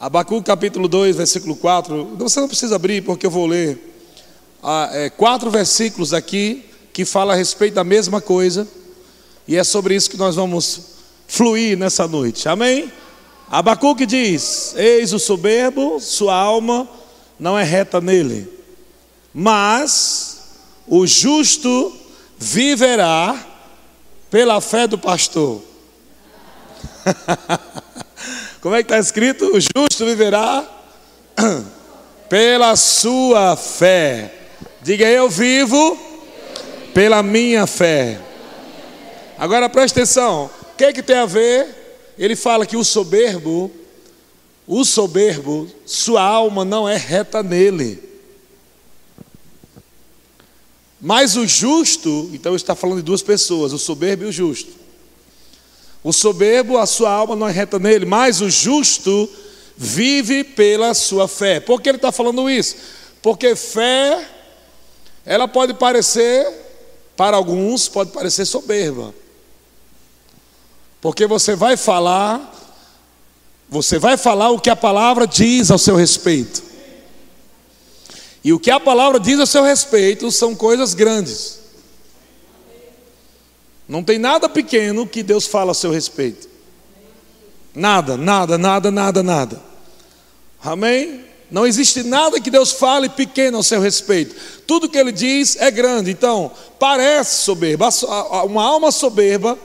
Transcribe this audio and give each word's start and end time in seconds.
Abacu 0.00 0.42
capítulo 0.42 0.88
2, 0.88 1.16
versículo 1.16 1.54
4. 1.54 2.16
Você 2.16 2.40
não 2.40 2.48
precisa 2.48 2.76
abrir, 2.76 3.02
porque 3.02 3.26
eu 3.26 3.30
vou 3.30 3.46
ler 3.46 3.78
ah, 4.62 4.88
é, 4.94 5.10
quatro 5.10 5.50
versículos 5.50 6.14
aqui 6.14 6.64
que 6.90 7.04
falam 7.04 7.34
a 7.34 7.36
respeito 7.36 7.74
da 7.74 7.84
mesma 7.84 8.18
coisa. 8.18 8.66
E 9.46 9.58
é 9.58 9.62
sobre 9.62 9.94
isso 9.94 10.08
que 10.08 10.16
nós 10.16 10.36
vamos 10.36 10.80
fluir 11.28 11.76
nessa 11.76 12.08
noite. 12.08 12.48
Amém? 12.48 12.90
Abacuque 13.50 14.06
diz: 14.06 14.74
Eis 14.74 15.12
o 15.12 15.18
soberbo, 15.18 16.00
sua 16.00 16.34
alma 16.34 16.88
não 17.38 17.58
é 17.58 17.62
reta 17.62 18.00
nele, 18.00 18.50
mas 19.34 20.44
o 20.88 21.06
justo 21.06 21.94
viverá 22.38 23.38
pela 24.30 24.62
fé 24.62 24.86
do 24.86 24.96
pastor. 24.96 25.60
Como 28.60 28.74
é 28.74 28.82
que 28.82 28.92
está 28.92 28.98
escrito? 28.98 29.56
O 29.56 29.60
justo 29.60 30.04
viverá 30.04 30.68
pela 32.28 32.76
sua 32.76 33.56
fé. 33.56 34.34
Diga 34.82 35.06
eu 35.06 35.30
vivo 35.30 35.98
pela 36.92 37.22
minha 37.22 37.66
fé. 37.66 38.20
Agora 39.38 39.68
preste 39.68 39.98
atenção. 39.98 40.50
O 40.72 40.76
que, 40.76 40.84
é 40.84 40.92
que 40.92 41.02
tem 41.02 41.16
a 41.16 41.26
ver? 41.26 42.12
Ele 42.18 42.36
fala 42.36 42.66
que 42.66 42.76
o 42.76 42.84
soberbo, 42.84 43.70
o 44.66 44.84
soberbo, 44.84 45.66
sua 45.86 46.22
alma 46.22 46.62
não 46.62 46.86
é 46.86 46.98
reta 46.98 47.42
nele. 47.42 48.02
Mas 51.00 51.34
o 51.34 51.46
justo, 51.46 52.28
então 52.34 52.54
está 52.54 52.74
falando 52.74 52.98
de 52.98 53.04
duas 53.04 53.22
pessoas, 53.22 53.72
o 53.72 53.78
soberbo 53.78 54.24
e 54.24 54.26
o 54.26 54.32
justo. 54.32 54.79
O 56.02 56.12
soberbo, 56.12 56.78
a 56.78 56.86
sua 56.86 57.10
alma 57.10 57.36
não 57.36 57.48
é 57.48 57.52
reta 57.52 57.78
nele, 57.78 58.06
mas 58.06 58.40
o 58.40 58.48
justo 58.48 59.28
vive 59.76 60.42
pela 60.44 60.94
sua 60.94 61.28
fé. 61.28 61.60
Por 61.60 61.80
que 61.80 61.88
ele 61.88 61.96
está 61.96 62.10
falando 62.10 62.48
isso? 62.48 62.76
Porque 63.22 63.54
fé, 63.54 64.26
ela 65.24 65.46
pode 65.46 65.74
parecer, 65.74 66.46
para 67.16 67.36
alguns, 67.36 67.86
pode 67.88 68.10
parecer 68.10 68.46
soberba. 68.46 69.14
Porque 71.00 71.26
você 71.26 71.54
vai 71.54 71.76
falar, 71.76 72.54
você 73.68 73.98
vai 73.98 74.16
falar 74.16 74.50
o 74.50 74.60
que 74.60 74.70
a 74.70 74.76
palavra 74.76 75.26
diz 75.26 75.70
ao 75.70 75.78
seu 75.78 75.96
respeito. 75.96 76.62
E 78.42 78.54
o 78.54 78.58
que 78.58 78.70
a 78.70 78.80
palavra 78.80 79.20
diz 79.20 79.38
a 79.38 79.44
seu 79.44 79.62
respeito 79.62 80.30
são 80.30 80.54
coisas 80.54 80.94
grandes. 80.94 81.59
Não 83.90 84.04
tem 84.04 84.20
nada 84.20 84.48
pequeno 84.48 85.04
que 85.04 85.20
Deus 85.20 85.46
fala 85.46 85.72
a 85.72 85.74
seu 85.74 85.90
respeito. 85.90 86.48
Nada, 87.74 88.16
nada, 88.16 88.56
nada, 88.56 88.88
nada, 88.88 89.20
nada. 89.20 89.60
Amém? 90.62 91.24
Não 91.50 91.66
existe 91.66 92.04
nada 92.04 92.40
que 92.40 92.52
Deus 92.52 92.70
fale 92.70 93.08
pequeno 93.08 93.56
ao 93.56 93.64
seu 93.64 93.80
respeito. 93.80 94.36
Tudo 94.64 94.88
que 94.88 94.96
Ele 94.96 95.10
diz 95.10 95.56
é 95.56 95.72
grande. 95.72 96.08
Então, 96.08 96.52
parece 96.78 97.42
soberba. 97.42 97.88
Uma 98.44 98.62
alma 98.62 98.92
soberba 98.92 99.58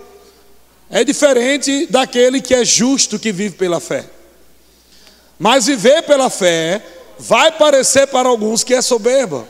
é 0.90 1.04
diferente 1.04 1.86
daquele 1.86 2.42
que 2.42 2.56
é 2.56 2.66
justo 2.66 3.20
que 3.20 3.32
vive 3.32 3.56
pela 3.56 3.80
fé. 3.80 4.10
Mas 5.38 5.68
viver 5.68 6.02
pela 6.02 6.32
fé 6.32 6.84
vai 7.20 7.52
parecer 7.52 8.08
para 8.08 8.28
alguns 8.28 8.64
que 8.64 8.74
é 8.74 8.82
soberba. 8.82 9.48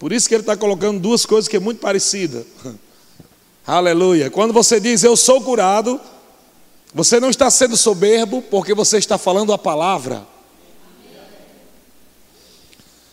Por 0.00 0.14
isso 0.14 0.26
que 0.26 0.34
ele 0.34 0.42
está 0.42 0.56
colocando 0.56 0.98
duas 0.98 1.26
coisas 1.26 1.46
que 1.46 1.58
é 1.58 1.60
muito 1.60 1.78
parecida. 1.78 2.46
Aleluia. 3.66 4.30
Quando 4.30 4.50
você 4.50 4.80
diz 4.80 5.04
eu 5.04 5.14
sou 5.14 5.42
curado, 5.42 6.00
você 6.94 7.20
não 7.20 7.28
está 7.28 7.50
sendo 7.50 7.76
soberbo 7.76 8.40
porque 8.40 8.72
você 8.72 8.96
está 8.96 9.18
falando 9.18 9.52
a 9.52 9.58
palavra. 9.58 10.26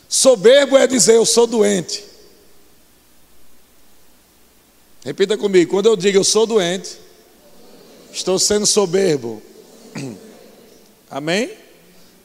Soberbo 0.07 0.77
é 0.77 0.87
dizer 0.87 1.15
eu 1.15 1.25
sou 1.25 1.45
doente. 1.45 2.05
Repita 5.03 5.37
comigo, 5.37 5.69
quando 5.69 5.87
eu 5.87 5.97
digo 5.97 6.17
eu 6.17 6.23
sou 6.23 6.45
doente, 6.45 6.97
estou 8.13 8.39
sendo 8.39 8.65
soberbo. 8.65 9.41
Amém? 11.11 11.51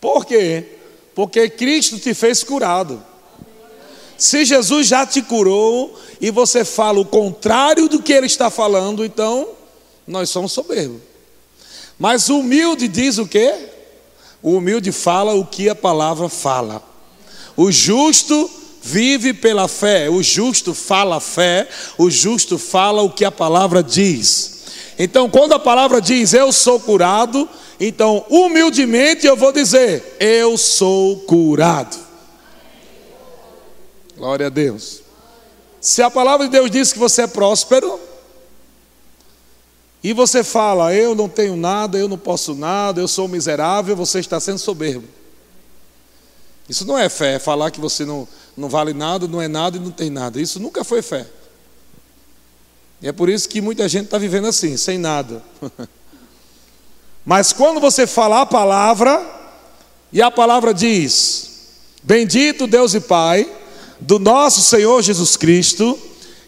Por 0.00 0.25
quê? 0.25 0.78
Porque 1.16 1.50
Cristo 1.50 1.98
te 1.98 2.15
fez 2.15 2.44
curado. 2.44 3.10
Se 4.16 4.44
Jesus 4.44 4.86
já 4.86 5.06
te 5.06 5.22
curou 5.22 5.98
e 6.20 6.30
você 6.30 6.64
fala 6.64 7.00
o 7.00 7.04
contrário 7.04 7.88
do 7.88 8.02
que 8.02 8.12
ele 8.12 8.26
está 8.26 8.50
falando, 8.50 9.04
então 9.04 9.48
nós 10.06 10.30
somos 10.30 10.52
soberbos. 10.52 11.00
Mas 11.98 12.28
o 12.28 12.40
humilde 12.40 12.88
diz 12.88 13.18
o 13.18 13.26
quê? 13.26 13.54
O 14.42 14.56
humilde 14.56 14.90
fala 14.90 15.34
o 15.34 15.46
que 15.46 15.68
a 15.68 15.74
palavra 15.74 16.28
fala. 16.28 16.82
O 17.56 17.70
justo 17.70 18.50
vive 18.82 19.32
pela 19.32 19.68
fé, 19.68 20.10
o 20.10 20.22
justo 20.22 20.74
fala 20.74 21.16
a 21.16 21.20
fé, 21.20 21.68
o 21.96 22.10
justo 22.10 22.58
fala 22.58 23.02
o 23.02 23.10
que 23.10 23.24
a 23.24 23.30
palavra 23.30 23.82
diz. 23.82 24.62
Então, 24.98 25.30
quando 25.30 25.52
a 25.52 25.58
palavra 25.58 26.00
diz 26.00 26.34
eu 26.34 26.52
sou 26.52 26.80
curado, 26.80 27.48
então 27.78 28.24
humildemente 28.28 29.26
eu 29.26 29.36
vou 29.36 29.52
dizer 29.52 30.16
eu 30.18 30.58
sou 30.58 31.18
curado. 31.20 32.01
Glória 34.22 34.47
a 34.47 34.50
Deus. 34.50 35.03
Se 35.81 36.00
a 36.00 36.09
palavra 36.09 36.47
de 36.47 36.53
Deus 36.53 36.71
diz 36.71 36.93
que 36.93 36.99
você 37.00 37.22
é 37.22 37.27
próspero, 37.27 37.99
e 40.00 40.12
você 40.12 40.44
fala, 40.44 40.94
eu 40.94 41.12
não 41.12 41.28
tenho 41.28 41.56
nada, 41.56 41.99
eu 41.99 42.06
não 42.06 42.16
posso 42.16 42.55
nada, 42.55 43.00
eu 43.00 43.09
sou 43.09 43.27
miserável, 43.27 43.97
você 43.97 44.21
está 44.21 44.38
sendo 44.38 44.59
soberbo. 44.59 45.09
Isso 46.69 46.84
não 46.87 46.97
é 46.97 47.09
fé, 47.09 47.34
é 47.34 47.38
falar 47.41 47.72
que 47.72 47.81
você 47.81 48.05
não, 48.05 48.28
não 48.56 48.69
vale 48.69 48.93
nada, 48.93 49.27
não 49.27 49.43
é 49.43 49.49
nada 49.49 49.77
e 49.77 49.81
não 49.81 49.91
tem 49.91 50.09
nada. 50.09 50.41
Isso 50.41 50.60
nunca 50.60 50.84
foi 50.84 51.03
fé. 51.03 51.27
E 53.03 53.09
é 53.09 53.12
por 53.12 53.28
isso 53.28 53.49
que 53.49 53.60
muita 53.60 53.89
gente 53.89 54.04
está 54.04 54.19
vivendo 54.19 54.47
assim, 54.47 54.77
sem 54.77 54.99
nada. 54.99 55.43
Mas 57.27 57.53
quando 57.53 57.81
você 57.81 58.06
falar 58.06 58.43
a 58.43 58.47
palavra, 58.47 59.21
e 60.12 60.22
a 60.22 60.31
palavra 60.31 60.72
diz: 60.72 61.72
Bendito 62.04 62.69
Deus 62.69 62.94
e 62.94 63.00
Pai, 63.00 63.61
do 64.02 64.18
nosso 64.18 64.60
Senhor 64.60 65.00
Jesus 65.02 65.36
Cristo, 65.36 65.98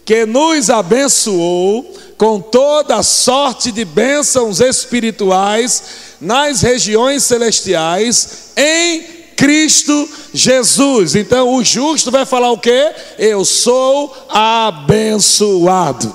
que 0.04 0.26
nos 0.26 0.68
abençoou 0.70 1.94
com 2.18 2.40
toda 2.40 3.02
sorte 3.02 3.72
de 3.72 3.84
bênçãos 3.84 4.60
espirituais 4.60 5.82
nas 6.20 6.60
regiões 6.60 7.22
celestiais 7.24 8.52
em 8.56 9.02
Cristo 9.36 10.08
Jesus. 10.32 11.14
Então 11.14 11.54
o 11.54 11.64
justo 11.64 12.10
vai 12.10 12.26
falar 12.26 12.50
o 12.50 12.58
que? 12.58 12.92
Eu 13.18 13.44
sou 13.44 14.14
abençoado. 14.28 16.14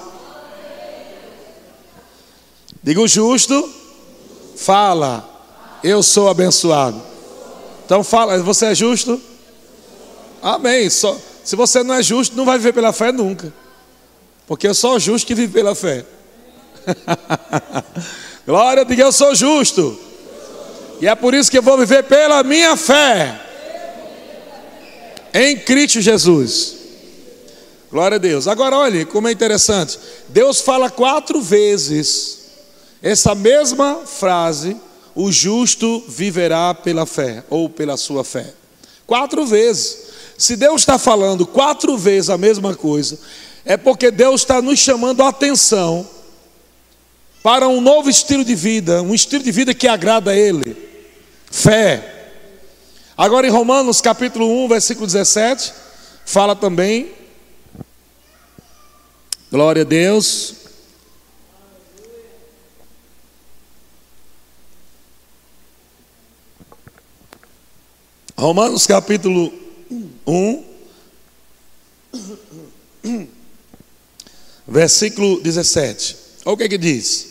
Diga 2.81 3.01
o 3.01 3.07
justo, 3.07 3.69
fala, 4.55 5.27
eu 5.83 6.01
sou 6.01 6.29
abençoado. 6.29 7.01
Então 7.85 8.03
fala, 8.03 8.41
você 8.41 8.67
é 8.67 8.75
justo? 8.75 9.28
Amém. 10.41 10.89
Só, 10.89 11.17
se 11.43 11.55
você 11.55 11.83
não 11.83 11.95
é 11.95 12.03
justo, 12.03 12.35
não 12.35 12.45
vai 12.45 12.57
viver 12.57 12.73
pela 12.73 12.93
fé 12.93 13.11
nunca. 13.11 13.53
Porque 14.47 14.67
é 14.67 14.73
só 14.73 14.95
o 14.95 14.99
justo 14.99 15.27
que 15.27 15.35
vive 15.35 15.53
pela 15.53 15.75
fé. 15.75 16.05
Glória, 18.45 18.83
diga 18.85 19.03
eu 19.03 19.11
sou 19.11 19.35
justo. 19.35 19.99
E 21.01 21.07
é 21.07 21.15
por 21.15 21.33
isso 21.33 21.49
que 21.49 21.57
eu 21.57 21.63
vou 21.63 21.77
viver 21.77 22.03
pela 22.03 22.43
minha 22.43 22.75
fé. 22.75 23.39
Em 25.33 25.57
Cristo 25.57 26.01
Jesus. 26.01 26.75
Glória 27.91 28.15
a 28.15 28.19
Deus. 28.19 28.47
Agora 28.47 28.77
olhe 28.77 29.05
como 29.05 29.27
é 29.27 29.31
interessante. 29.31 29.99
Deus 30.29 30.61
fala 30.61 30.89
quatro 30.89 31.41
vezes 31.41 32.39
essa 33.01 33.33
mesma 33.33 34.01
frase: 34.05 34.75
o 35.15 35.31
justo 35.31 36.03
viverá 36.07 36.73
pela 36.73 37.05
fé, 37.05 37.43
ou 37.49 37.69
pela 37.69 37.97
sua 37.97 38.23
fé. 38.23 38.53
Quatro 39.07 39.45
vezes. 39.45 40.08
Se 40.39 40.55
Deus 40.55 40.83
está 40.83 40.97
falando 40.97 41.45
quatro 41.45 41.97
vezes 41.97 42.29
a 42.29 42.37
mesma 42.37 42.73
coisa, 42.73 43.19
é 43.65 43.75
porque 43.75 44.09
Deus 44.09 44.39
está 44.39 44.61
nos 44.61 44.79
chamando 44.79 45.21
a 45.21 45.27
atenção 45.27 46.09
para 47.43 47.67
um 47.67 47.81
novo 47.81 48.09
estilo 48.09 48.45
de 48.45 48.55
vida, 48.55 49.01
um 49.01 49.13
estilo 49.13 49.43
de 49.43 49.51
vida 49.51 49.73
que 49.73 49.85
agrada 49.85 50.31
a 50.31 50.35
Ele. 50.35 50.77
Fé. 51.51 52.31
Agora 53.17 53.47
em 53.47 53.49
Romanos 53.49 53.99
capítulo 53.99 54.63
1, 54.63 54.69
versículo 54.69 55.05
17, 55.05 55.73
fala 56.25 56.55
também. 56.55 57.11
Glória 59.51 59.81
a 59.81 59.85
Deus. 59.85 60.55
Romanos 68.37 68.87
capítulo 68.87 69.58
1, 70.25 70.63
versículo 74.67 75.41
17. 75.41 76.15
Olha 76.45 76.53
o 76.53 76.57
que, 76.57 76.63
é 76.63 76.69
que 76.69 76.77
diz. 76.77 77.27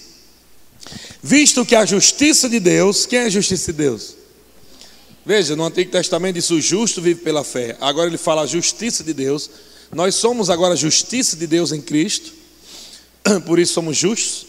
Visto 1.23 1.65
que 1.65 1.75
a 1.75 1.85
justiça 1.85 2.49
de 2.49 2.61
Deus, 2.61 3.07
quem 3.07 3.21
é 3.21 3.25
a 3.25 3.29
justiça 3.29 3.73
de 3.73 3.79
Deus? 3.79 4.17
Veja, 5.25 5.55
no 5.55 5.65
Antigo 5.65 5.91
Testamento 5.91 6.37
diz 6.37 6.51
o 6.51 6.61
justo 6.61 7.03
vive 7.03 7.21
pela 7.21 7.45
fé. 7.45 7.77
Agora 7.81 8.09
ele 8.09 8.17
fala 8.17 8.43
a 8.43 8.47
justiça 8.47 9.05
de 9.05 9.13
Deus. 9.13 9.51
Nós 9.93 10.15
somos 10.15 10.49
agora 10.49 10.75
a 10.75 10.77
justiça 10.77 11.37
de 11.37 11.47
Deus 11.47 11.73
em 11.73 11.81
Cristo. 11.81 12.33
Por 13.45 13.59
isso 13.59 13.75
somos 13.75 13.97
justos. 13.97 14.47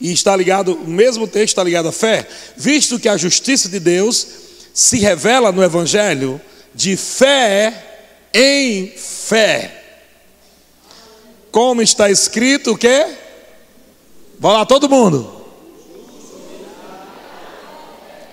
E 0.00 0.12
está 0.12 0.34
ligado, 0.34 0.72
o 0.72 0.88
mesmo 0.88 1.26
texto 1.26 1.48
está 1.48 1.62
ligado 1.62 1.88
à 1.88 1.92
fé. 1.92 2.26
Visto 2.56 2.98
que 2.98 3.08
a 3.08 3.18
justiça 3.18 3.68
de 3.68 3.78
Deus 3.78 4.26
se 4.72 4.98
revela 4.98 5.52
no 5.52 5.62
Evangelho 5.62 6.40
de 6.74 6.96
fé 6.96 7.90
em 8.32 8.88
fé. 8.88 9.82
Como 11.50 11.82
está 11.82 12.10
escrito 12.10 12.72
o 12.72 12.78
quê? 12.78 13.06
Vai 14.38 14.52
lá 14.52 14.64
todo 14.64 14.88
mundo. 14.88 15.40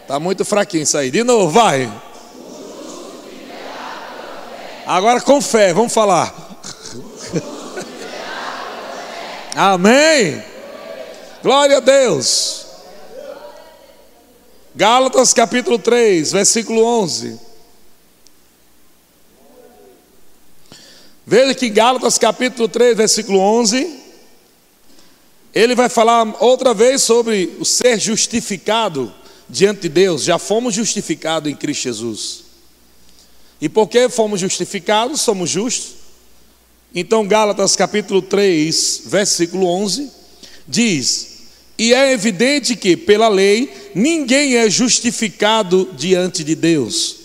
Está 0.01 0.19
muito 0.19 0.45
fraquinho 0.45 0.83
isso 0.83 0.97
aí. 0.97 1.11
De 1.11 1.23
novo, 1.23 1.49
vai. 1.49 1.91
Agora 4.85 5.19
com 5.19 5.41
fé, 5.41 5.73
vamos 5.73 5.93
falar. 5.93 6.33
Amém. 9.53 10.41
Glória 11.43 11.77
a 11.77 11.81
Deus. 11.81 12.65
Gálatas 14.73 15.33
capítulo 15.33 15.77
3, 15.79 16.31
versículo 16.31 16.85
11. 16.85 17.46
Veja 21.29 21.53
que 21.53 21.68
Gálatas 21.68 22.18
capítulo 22.18 22.69
3, 22.69 22.95
versículo 22.95 23.38
11, 23.39 24.00
ele 25.53 25.75
vai 25.75 25.89
falar 25.89 26.41
outra 26.41 26.74
vez 26.74 27.01
sobre 27.01 27.53
o 27.59 27.65
ser 27.65 28.00
justificado 28.00 29.13
diante 29.50 29.81
de 29.81 29.89
Deus, 29.89 30.24
já 30.24 30.39
fomos 30.39 30.74
justificados 30.74 31.51
em 31.51 31.56
Cristo 31.56 31.83
Jesus. 31.83 32.44
E 33.59 33.68
porque 33.68 34.07
fomos 34.07 34.39
justificados, 34.39 35.19
somos 35.19 35.50
justos. 35.50 35.95
Então, 36.95 37.27
Gálatas 37.27 37.75
capítulo 37.75 38.21
3, 38.21 39.01
versículo 39.07 39.68
11, 39.68 40.09
diz: 40.65 41.39
E 41.77 41.94
é 41.94 42.13
evidente 42.13 42.73
que, 42.73 42.95
pela 42.95 43.27
lei, 43.27 43.91
ninguém 43.94 44.56
é 44.56 44.69
justificado 44.69 45.89
diante 45.97 46.41
de 46.41 46.56
Deus. 46.56 47.18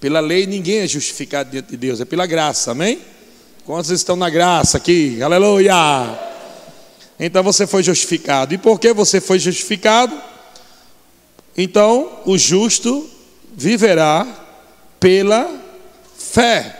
Pela 0.00 0.18
lei, 0.18 0.44
ninguém 0.44 0.78
é 0.78 0.88
justificado 0.88 1.52
diante 1.52 1.70
de 1.70 1.76
Deus, 1.76 2.00
é 2.00 2.04
pela 2.04 2.26
graça, 2.26 2.72
amém? 2.72 3.13
Quantos 3.64 3.90
estão 3.90 4.14
na 4.14 4.28
graça 4.28 4.76
aqui? 4.76 5.22
Aleluia! 5.22 5.72
Então 7.18 7.42
você 7.42 7.66
foi 7.66 7.82
justificado. 7.82 8.52
E 8.52 8.58
por 8.58 8.78
que 8.78 8.92
você 8.92 9.22
foi 9.22 9.38
justificado? 9.38 10.14
Então, 11.56 12.20
o 12.26 12.36
justo 12.36 13.08
viverá 13.54 14.26
pela 15.00 15.50
fé. 16.14 16.78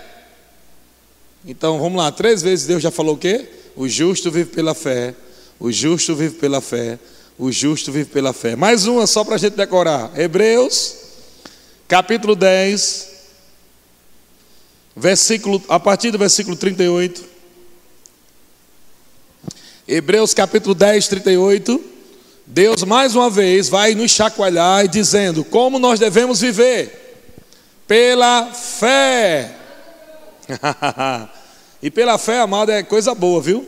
Então, 1.46 1.78
vamos 1.78 1.96
lá, 1.96 2.12
três 2.12 2.42
vezes 2.42 2.66
Deus 2.66 2.82
já 2.82 2.90
falou 2.90 3.14
o 3.14 3.18
quê? 3.18 3.48
O 3.74 3.88
justo 3.88 4.30
vive 4.30 4.50
pela 4.50 4.74
fé, 4.74 5.14
o 5.58 5.72
justo 5.72 6.14
vive 6.14 6.34
pela 6.34 6.60
fé, 6.60 6.98
o 7.38 7.50
justo 7.50 7.90
vive 7.90 8.10
pela 8.10 8.34
fé. 8.34 8.56
Mais 8.56 8.86
uma 8.86 9.06
só 9.06 9.24
para 9.24 9.36
a 9.36 9.38
gente 9.38 9.56
decorar. 9.56 10.12
Hebreus, 10.20 10.96
capítulo 11.88 12.36
10, 12.36 13.13
versículo, 14.96 15.62
a 15.68 15.80
partir 15.80 16.10
do 16.10 16.18
versículo 16.18 16.56
38. 16.56 17.24
Hebreus 19.86 20.32
capítulo 20.32 20.74
10, 20.74 21.08
38. 21.08 21.84
Deus 22.46 22.82
mais 22.84 23.14
uma 23.14 23.30
vez 23.30 23.68
vai 23.68 23.94
nos 23.94 24.10
chacoalhar 24.10 24.86
dizendo 24.86 25.44
como 25.44 25.78
nós 25.78 25.98
devemos 25.98 26.40
viver 26.40 27.22
pela 27.86 28.52
fé. 28.52 29.56
e 31.82 31.90
pela 31.90 32.18
fé, 32.18 32.40
amado, 32.40 32.70
é 32.70 32.82
coisa 32.82 33.14
boa, 33.14 33.40
viu? 33.40 33.66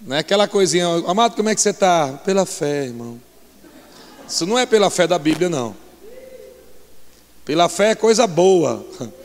Não 0.00 0.16
é 0.16 0.20
aquela 0.20 0.48
coisinha, 0.48 0.86
amado, 1.06 1.36
como 1.36 1.50
é 1.50 1.54
que 1.54 1.60
você 1.60 1.70
está? 1.70 2.08
Pela 2.24 2.46
fé, 2.46 2.86
irmão. 2.86 3.20
Isso 4.26 4.46
não 4.46 4.58
é 4.58 4.64
pela 4.64 4.88
fé 4.88 5.06
da 5.06 5.18
Bíblia, 5.18 5.50
não. 5.50 5.76
Pela 7.44 7.68
fé 7.68 7.90
é 7.90 7.94
coisa 7.94 8.26
boa. 8.26 8.84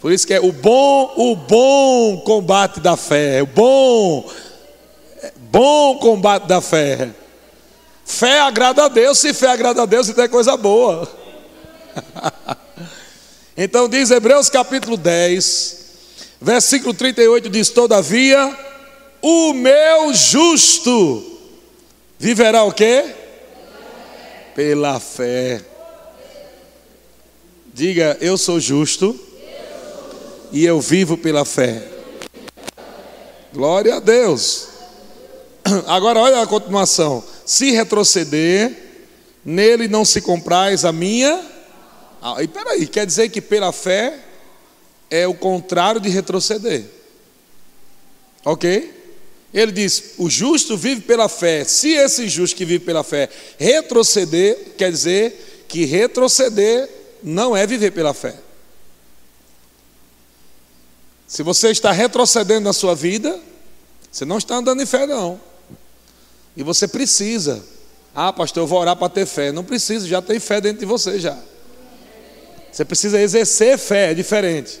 Por 0.00 0.10
isso 0.12 0.26
que 0.26 0.32
é 0.32 0.40
o 0.40 0.50
bom, 0.50 1.12
o 1.16 1.36
bom 1.36 2.22
combate 2.22 2.80
da 2.80 2.96
fé, 2.96 3.42
o 3.42 3.46
bom, 3.46 4.30
bom 5.36 5.98
combate 5.98 6.46
da 6.46 6.60
fé. 6.62 7.10
Fé 8.06 8.40
agrada 8.40 8.86
a 8.86 8.88
Deus, 8.88 9.18
se 9.18 9.34
fé 9.34 9.48
agrada 9.48 9.82
a 9.82 9.86
Deus, 9.86 10.08
então 10.08 10.24
é 10.24 10.28
coisa 10.28 10.56
boa. 10.56 11.06
então 13.54 13.90
diz 13.90 14.10
Hebreus 14.10 14.48
capítulo 14.48 14.96
10, 14.96 15.76
versículo 16.40 16.94
38 16.94 17.50
diz: 17.50 17.68
Todavia, 17.68 18.56
o 19.20 19.52
meu 19.52 20.14
justo 20.14 21.38
viverá 22.18 22.64
o 22.64 22.72
quê? 22.72 23.04
Pela 24.54 24.98
fé. 24.98 25.60
Diga, 27.74 28.16
eu 28.22 28.38
sou 28.38 28.58
justo 28.58 29.28
e 30.52 30.64
eu 30.64 30.80
vivo 30.80 31.16
pela 31.16 31.44
fé. 31.44 31.82
Glória 33.52 33.96
a 33.96 34.00
Deus. 34.00 34.68
Agora 35.86 36.20
olha 36.20 36.40
a 36.40 36.46
continuação. 36.46 37.22
Se 37.44 37.70
retroceder, 37.70 38.72
nele 39.44 39.88
não 39.88 40.04
se 40.04 40.20
comprais 40.20 40.84
a 40.84 40.92
minha. 40.92 41.40
Ah, 42.22 42.42
e 42.42 42.48
peraí, 42.48 42.86
quer 42.86 43.06
dizer 43.06 43.28
que 43.28 43.40
pela 43.40 43.72
fé 43.72 44.18
é 45.10 45.26
o 45.26 45.34
contrário 45.34 46.00
de 46.00 46.08
retroceder. 46.08 46.84
Ok? 48.44 48.98
Ele 49.52 49.72
diz: 49.72 50.14
o 50.18 50.30
justo 50.30 50.76
vive 50.76 51.00
pela 51.00 51.28
fé. 51.28 51.64
Se 51.64 51.90
esse 51.90 52.28
justo 52.28 52.56
que 52.56 52.64
vive 52.64 52.84
pela 52.84 53.02
fé 53.02 53.28
retroceder, 53.58 54.74
quer 54.76 54.90
dizer 54.90 55.64
que 55.66 55.84
retroceder 55.84 56.88
não 57.22 57.56
é 57.56 57.66
viver 57.66 57.90
pela 57.90 58.14
fé. 58.14 58.34
Se 61.30 61.44
você 61.44 61.68
está 61.70 61.92
retrocedendo 61.92 62.62
na 62.62 62.72
sua 62.72 62.92
vida, 62.92 63.38
você 64.10 64.24
não 64.24 64.36
está 64.36 64.56
andando 64.56 64.82
em 64.82 64.86
fé, 64.86 65.06
não. 65.06 65.40
E 66.56 66.62
você 66.64 66.88
precisa. 66.88 67.62
Ah, 68.12 68.32
pastor, 68.32 68.64
eu 68.64 68.66
vou 68.66 68.80
orar 68.80 68.96
para 68.96 69.08
ter 69.08 69.26
fé. 69.26 69.52
Não 69.52 69.62
precisa, 69.62 70.08
já 70.08 70.20
tem 70.20 70.40
fé 70.40 70.60
dentro 70.60 70.80
de 70.80 70.86
você 70.86 71.20
já. 71.20 71.38
Você 72.72 72.84
precisa 72.84 73.20
exercer 73.20 73.78
fé, 73.78 74.10
é 74.10 74.14
diferente. 74.14 74.80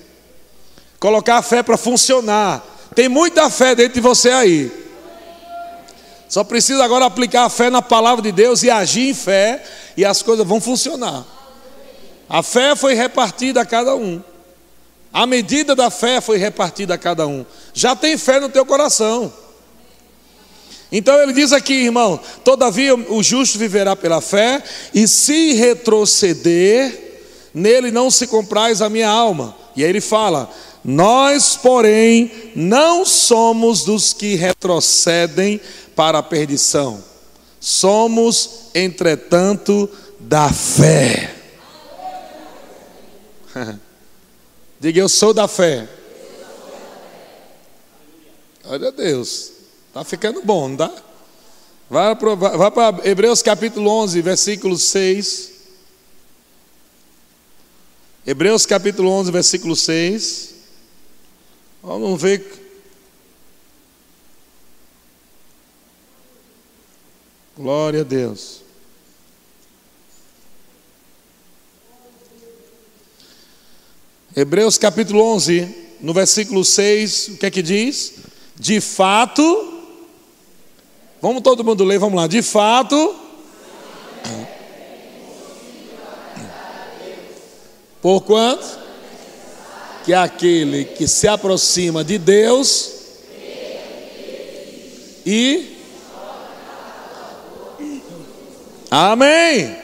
Colocar 0.98 1.36
a 1.36 1.42
fé 1.42 1.62
para 1.62 1.76
funcionar. 1.76 2.66
Tem 2.96 3.08
muita 3.08 3.48
fé 3.48 3.76
dentro 3.76 3.94
de 3.94 4.00
você 4.00 4.30
aí. 4.30 4.72
Só 6.28 6.42
precisa 6.42 6.82
agora 6.82 7.04
aplicar 7.04 7.44
a 7.44 7.48
fé 7.48 7.70
na 7.70 7.80
palavra 7.80 8.24
de 8.24 8.32
Deus 8.32 8.64
e 8.64 8.70
agir 8.70 9.10
em 9.10 9.14
fé 9.14 9.62
e 9.96 10.04
as 10.04 10.20
coisas 10.20 10.44
vão 10.44 10.60
funcionar. 10.60 11.24
A 12.28 12.42
fé 12.42 12.74
foi 12.74 12.94
repartida 12.94 13.60
a 13.60 13.64
cada 13.64 13.94
um. 13.94 14.20
A 15.12 15.26
medida 15.26 15.74
da 15.74 15.90
fé 15.90 16.20
foi 16.20 16.38
repartida 16.38 16.94
a 16.94 16.98
cada 16.98 17.26
um. 17.26 17.44
Já 17.74 17.96
tem 17.96 18.16
fé 18.16 18.38
no 18.38 18.48
teu 18.48 18.64
coração. 18.64 19.32
Então 20.92 21.20
ele 21.20 21.32
diz 21.32 21.52
aqui, 21.52 21.84
irmão: 21.84 22.18
todavia 22.44 22.94
o 22.94 23.22
justo 23.22 23.58
viverá 23.58 23.96
pela 23.96 24.20
fé, 24.20 24.62
e 24.94 25.06
se 25.06 25.52
retroceder, 25.54 27.22
nele 27.52 27.90
não 27.90 28.10
se 28.10 28.26
comprais 28.26 28.80
a 28.80 28.88
minha 28.88 29.08
alma. 29.08 29.56
E 29.76 29.84
aí 29.84 29.90
ele 29.90 30.00
fala: 30.00 30.50
nós, 30.84 31.56
porém, 31.56 32.30
não 32.54 33.04
somos 33.04 33.84
dos 33.84 34.12
que 34.12 34.36
retrocedem 34.36 35.60
para 35.94 36.18
a 36.18 36.22
perdição, 36.22 37.02
somos, 37.58 38.70
entretanto, 38.74 39.90
da 40.20 40.52
fé. 40.52 41.34
Diga, 44.80 44.98
eu 44.98 45.10
sou 45.10 45.34
da 45.34 45.46
fé. 45.46 45.86
Olha 48.64 48.88
a 48.88 48.90
Deus. 48.90 49.52
Está 49.88 50.02
ficando 50.04 50.40
bom, 50.40 50.68
não 50.70 50.76
tá? 50.78 51.02
Vai 51.90 52.16
para 52.16 53.06
Hebreus 53.06 53.42
capítulo 53.42 53.90
11, 53.90 54.22
versículo 54.22 54.78
6. 54.78 55.50
Hebreus 58.26 58.64
capítulo 58.64 59.10
11, 59.10 59.30
versículo 59.30 59.76
6. 59.76 60.54
Vamos 61.82 62.22
ver. 62.22 62.42
Glória 67.54 68.00
a 68.00 68.04
Deus. 68.04 68.62
Hebreus 74.36 74.78
capítulo 74.78 75.22
11, 75.34 75.96
no 76.00 76.12
versículo 76.14 76.64
6, 76.64 77.28
o 77.28 77.36
que 77.38 77.46
é 77.46 77.50
que 77.50 77.62
diz? 77.62 78.14
De 78.56 78.80
fato, 78.80 79.70
Vamos 81.20 81.42
todo 81.42 81.62
mundo 81.62 81.84
ler, 81.84 81.98
vamos 81.98 82.18
lá. 82.18 82.26
De 82.26 82.40
fato. 82.40 83.14
Porquanto 88.00 88.80
que 90.04 90.14
aquele 90.14 90.86
que 90.86 91.06
se 91.06 91.28
aproxima 91.28 92.02
de 92.02 92.16
Deus 92.16 92.92
e 95.26 95.76
Amém. 98.90 99.76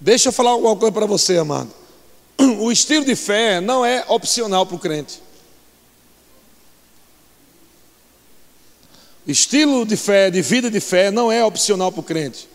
Deixa 0.00 0.28
eu 0.28 0.32
falar 0.32 0.50
alguma 0.50 0.74
coisa 0.76 0.92
para 0.92 1.04
você, 1.04 1.36
amado. 1.36 1.75
O 2.60 2.70
estilo 2.70 3.04
de 3.04 3.16
fé 3.16 3.60
não 3.60 3.84
é 3.84 4.04
opcional 4.08 4.66
para 4.66 4.76
o 4.76 4.78
crente. 4.78 5.20
Estilo 9.26 9.84
de 9.84 9.96
fé, 9.96 10.30
de 10.30 10.40
vida 10.40 10.70
de 10.70 10.80
fé, 10.80 11.10
não 11.10 11.32
é 11.32 11.44
opcional 11.44 11.90
para 11.90 12.00
o 12.00 12.04
crente. 12.04 12.48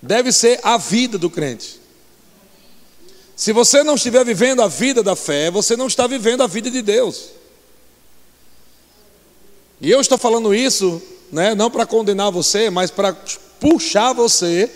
Deve 0.00 0.30
ser 0.30 0.60
a 0.62 0.78
vida 0.78 1.18
do 1.18 1.28
crente. 1.28 1.80
Se 3.34 3.52
você 3.52 3.82
não 3.82 3.94
estiver 3.94 4.24
vivendo 4.24 4.62
a 4.62 4.68
vida 4.68 5.02
da 5.02 5.16
fé, 5.16 5.50
você 5.50 5.76
não 5.76 5.86
está 5.86 6.06
vivendo 6.06 6.42
a 6.42 6.46
vida 6.46 6.70
de 6.70 6.82
Deus. 6.82 7.30
E 9.80 9.90
eu 9.90 10.00
estou 10.00 10.18
falando 10.18 10.54
isso, 10.54 11.02
né, 11.32 11.54
não 11.54 11.70
para 11.70 11.86
condenar 11.86 12.30
você, 12.30 12.68
mas 12.68 12.90
para 12.90 13.16
puxar 13.58 14.12
você 14.12 14.70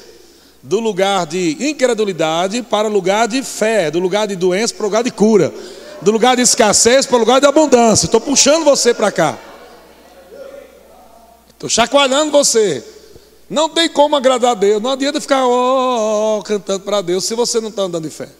do 0.64 0.80
lugar 0.80 1.26
de 1.26 1.59
incredulidade 1.61 2.62
para 2.62 2.88
lugar 2.88 3.28
de 3.28 3.42
fé, 3.42 3.90
do 3.90 3.99
lugar 3.99 4.26
de 4.26 4.35
doença 4.35 4.75
para 4.75 4.87
lugar 4.87 5.04
de 5.04 5.11
cura, 5.11 5.52
do 6.00 6.11
lugar 6.11 6.37
de 6.37 6.42
escassez 6.42 7.04
para 7.04 7.18
lugar 7.18 7.38
de 7.38 7.47
abundância. 7.47 8.06
Estou 8.06 8.21
puxando 8.21 8.64
você 8.64 8.94
para 8.94 9.12
cá. 9.12 9.38
Estou 11.50 11.68
chacoalhando 11.68 12.33
você. 12.33 12.83
Não 13.49 13.68
tem 13.68 13.90
como 13.90 14.16
agradar 14.16 14.52
a 14.52 14.54
Deus. 14.54 14.83
Não 14.83 14.90
adianta 14.90 15.21
ficar 15.21 15.47
oh, 15.47 16.38
oh, 16.38 16.42
cantando 16.42 16.80
para 16.80 17.02
Deus 17.02 17.26
se 17.26 17.35
você 17.35 17.61
não 17.61 17.68
está 17.68 17.83
andando 17.83 18.06
em 18.06 18.11
fé. 18.11 18.30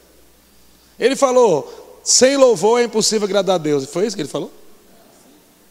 Ele 0.99 1.15
falou: 1.15 2.01
sem 2.03 2.39
louvor 2.39 2.81
é 2.81 2.85
impossível 2.85 3.27
agradar 3.27 3.57
a 3.57 3.59
Deus. 3.59 3.85
Foi 3.85 4.07
isso 4.07 4.17
que 4.17 4.23
ele 4.23 4.31
falou? 4.31 4.51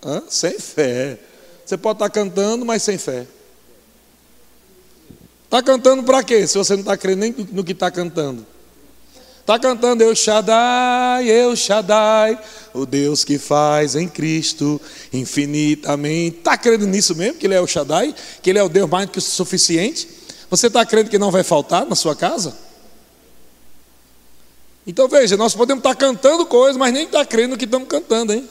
Hã? 0.05 0.21
Sem 0.29 0.59
fé. 0.59 1.17
Você 1.65 1.77
pode 1.77 1.95
estar 1.95 2.09
tá 2.09 2.13
cantando, 2.13 2.63
mas 2.63 2.83
sem 2.83 2.99
fé. 2.99 3.25
Está 5.53 5.61
cantando 5.61 6.01
para 6.01 6.23
quê? 6.23 6.47
Se 6.47 6.57
você 6.57 6.73
não 6.73 6.79
está 6.79 6.97
crendo 6.97 7.19
nem 7.19 7.35
no 7.51 7.63
que 7.63 7.73
está 7.73 7.91
cantando. 7.91 8.43
Está 9.39 9.59
cantando 9.59 10.03
Eu 10.03 10.15
Shaddai, 10.15 11.29
Eu 11.29 11.55
Shaddai, 11.55 12.39
o 12.73 12.87
Deus 12.87 13.23
que 13.23 13.37
faz 13.37 13.95
em 13.95 14.07
Cristo 14.07 14.81
infinitamente. 15.13 16.37
Está 16.39 16.57
crendo 16.57 16.87
nisso 16.87 17.13
mesmo, 17.13 17.37
que 17.37 17.45
Ele 17.45 17.53
é 17.53 17.61
o 17.61 17.67
Shaddai, 17.67 18.15
que 18.41 18.49
Ele 18.49 18.57
é 18.57 18.63
o 18.63 18.69
Deus 18.69 18.89
mais 18.89 19.05
do 19.05 19.11
que 19.11 19.19
o 19.19 19.21
suficiente? 19.21 20.09
Você 20.49 20.65
está 20.65 20.83
crendo 20.87 21.11
que 21.11 21.19
não 21.19 21.29
vai 21.29 21.43
faltar 21.43 21.85
na 21.85 21.95
sua 21.95 22.15
casa? 22.15 22.57
Então 24.87 25.07
veja, 25.07 25.37
nós 25.37 25.53
podemos 25.53 25.81
estar 25.81 25.93
cantando 25.93 26.47
coisas, 26.47 26.77
mas 26.77 26.91
nem 26.91 27.05
estar 27.05 27.27
crendo 27.27 27.49
no 27.49 27.57
que 27.59 27.65
estamos 27.65 27.87
cantando, 27.87 28.33
hein? 28.33 28.49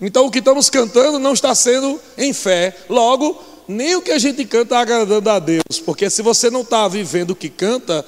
Então 0.00 0.26
o 0.26 0.32
que 0.32 0.40
estamos 0.40 0.68
cantando 0.68 1.20
não 1.20 1.32
está 1.32 1.54
sendo 1.54 2.00
em 2.18 2.32
fé. 2.32 2.76
Logo, 2.88 3.53
nem 3.66 3.96
o 3.96 4.02
que 4.02 4.10
a 4.10 4.18
gente 4.18 4.44
canta 4.44 4.62
está 4.64 4.80
agradando 4.80 5.30
a 5.30 5.38
Deus, 5.38 5.80
porque 5.84 6.10
se 6.10 6.22
você 6.22 6.50
não 6.50 6.62
está 6.62 6.86
vivendo 6.88 7.30
o 7.30 7.36
que 7.36 7.48
canta, 7.48 8.04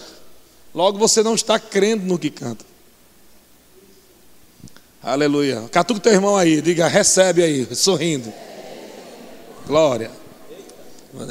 Logo 0.76 0.98
você 0.98 1.22
não 1.22 1.34
está 1.34 1.58
crendo 1.58 2.04
no 2.04 2.18
que 2.18 2.28
canta. 2.28 2.62
Aleluia. 5.02 5.66
Catuca 5.72 5.98
teu 6.00 6.12
irmão 6.12 6.36
aí, 6.36 6.60
diga, 6.60 6.86
recebe 6.86 7.42
aí, 7.42 7.74
sorrindo. 7.74 8.30
Glória. 9.66 10.10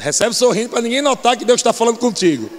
Recebe 0.00 0.34
sorrindo 0.34 0.70
para 0.70 0.80
ninguém 0.80 1.00
notar 1.00 1.36
que 1.36 1.44
Deus 1.44 1.60
está 1.60 1.72
falando 1.72 1.98
contigo. 1.98 2.50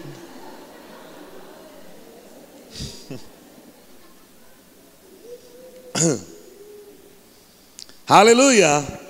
Aleluia. 8.08 9.07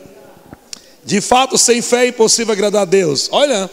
De 1.07 1.21
fato, 1.21 1.57
sem 1.57 1.81
fé 1.81 2.05
é 2.05 2.09
impossível 2.09 2.51
agradar 2.51 2.83
a 2.83 2.85
Deus. 2.85 3.29
Olha, 3.31 3.67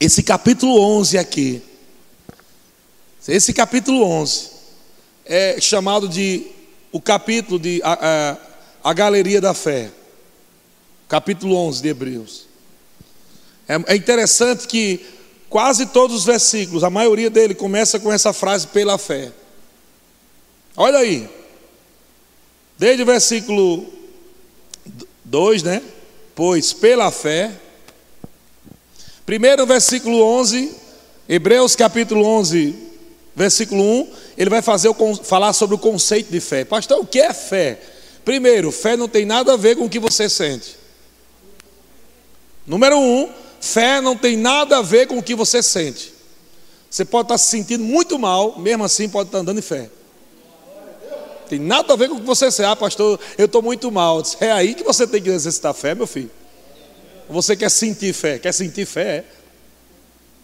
esse 0.00 0.22
capítulo 0.22 0.80
11 0.80 1.18
aqui 1.18 1.62
esse 3.28 3.52
capítulo 3.52 4.02
11 4.04 4.50
é 5.24 5.60
chamado 5.60 6.08
de 6.08 6.44
o 6.90 7.00
capítulo 7.00 7.58
de 7.58 7.80
a, 7.84 8.36
a, 8.82 8.90
a 8.90 8.92
galeria 8.92 9.40
da 9.40 9.54
fé. 9.54 9.92
Capítulo 11.08 11.54
11 11.54 11.82
de 11.82 11.88
Hebreus. 11.88 12.46
É, 13.68 13.92
é 13.92 13.96
interessante 13.96 14.66
que 14.66 15.06
quase 15.48 15.86
todos 15.86 16.16
os 16.16 16.24
versículos, 16.24 16.82
a 16.82 16.90
maioria 16.90 17.30
dele 17.30 17.54
começa 17.54 18.00
com 18.00 18.12
essa 18.12 18.32
frase 18.32 18.66
pela 18.66 18.98
fé. 18.98 19.30
Olha 20.76 20.98
aí. 20.98 21.28
Desde 22.76 23.04
o 23.04 23.06
versículo 23.06 23.86
2, 25.24 25.62
né? 25.62 25.82
Pois 26.34 26.72
pela 26.72 27.10
fé. 27.10 27.52
Primeiro 29.26 29.66
versículo 29.66 30.22
11, 30.22 30.74
Hebreus 31.28 31.76
capítulo 31.76 32.24
11, 32.24 32.74
versículo 33.34 33.82
1, 33.82 34.12
ele 34.36 34.50
vai 34.50 34.62
fazer 34.62 34.92
falar 35.22 35.52
sobre 35.52 35.76
o 35.76 35.78
conceito 35.78 36.30
de 36.30 36.40
fé. 36.40 36.64
Pastor, 36.64 37.00
o 37.00 37.06
que 37.06 37.20
é 37.20 37.32
fé? 37.32 37.80
Primeiro, 38.24 38.72
fé 38.72 38.96
não 38.96 39.08
tem 39.08 39.24
nada 39.24 39.54
a 39.54 39.56
ver 39.56 39.76
com 39.76 39.84
o 39.84 39.88
que 39.88 39.98
você 39.98 40.28
sente. 40.28 40.76
Número 42.66 42.98
um, 42.98 43.28
fé 43.60 44.00
não 44.00 44.16
tem 44.16 44.36
nada 44.36 44.78
a 44.78 44.82
ver 44.82 45.06
com 45.06 45.18
o 45.18 45.22
que 45.22 45.34
você 45.34 45.62
sente. 45.62 46.12
Você 46.90 47.04
pode 47.04 47.26
estar 47.26 47.38
se 47.38 47.48
sentindo 47.48 47.84
muito 47.84 48.18
mal, 48.18 48.58
mesmo 48.58 48.84
assim 48.84 49.08
pode 49.08 49.28
estar 49.28 49.38
andando 49.38 49.58
em 49.58 49.62
fé. 49.62 49.88
Tem 51.52 51.60
nada 51.60 51.92
a 51.92 51.96
ver 51.96 52.08
com 52.08 52.14
o 52.14 52.20
que 52.20 52.24
você 52.24 52.50
sente. 52.50 52.66
Ah, 52.66 52.74
pastor, 52.74 53.20
eu 53.36 53.44
estou 53.44 53.60
muito 53.60 53.92
mal. 53.92 54.22
É 54.40 54.50
aí 54.50 54.74
que 54.74 54.82
você 54.82 55.06
tem 55.06 55.20
que 55.20 55.28
exercitar 55.28 55.74
fé, 55.74 55.94
meu 55.94 56.06
filho. 56.06 56.30
Você 57.28 57.54
quer 57.54 57.70
sentir 57.70 58.14
fé? 58.14 58.38
Quer 58.38 58.54
sentir 58.54 58.86
fé? 58.86 59.22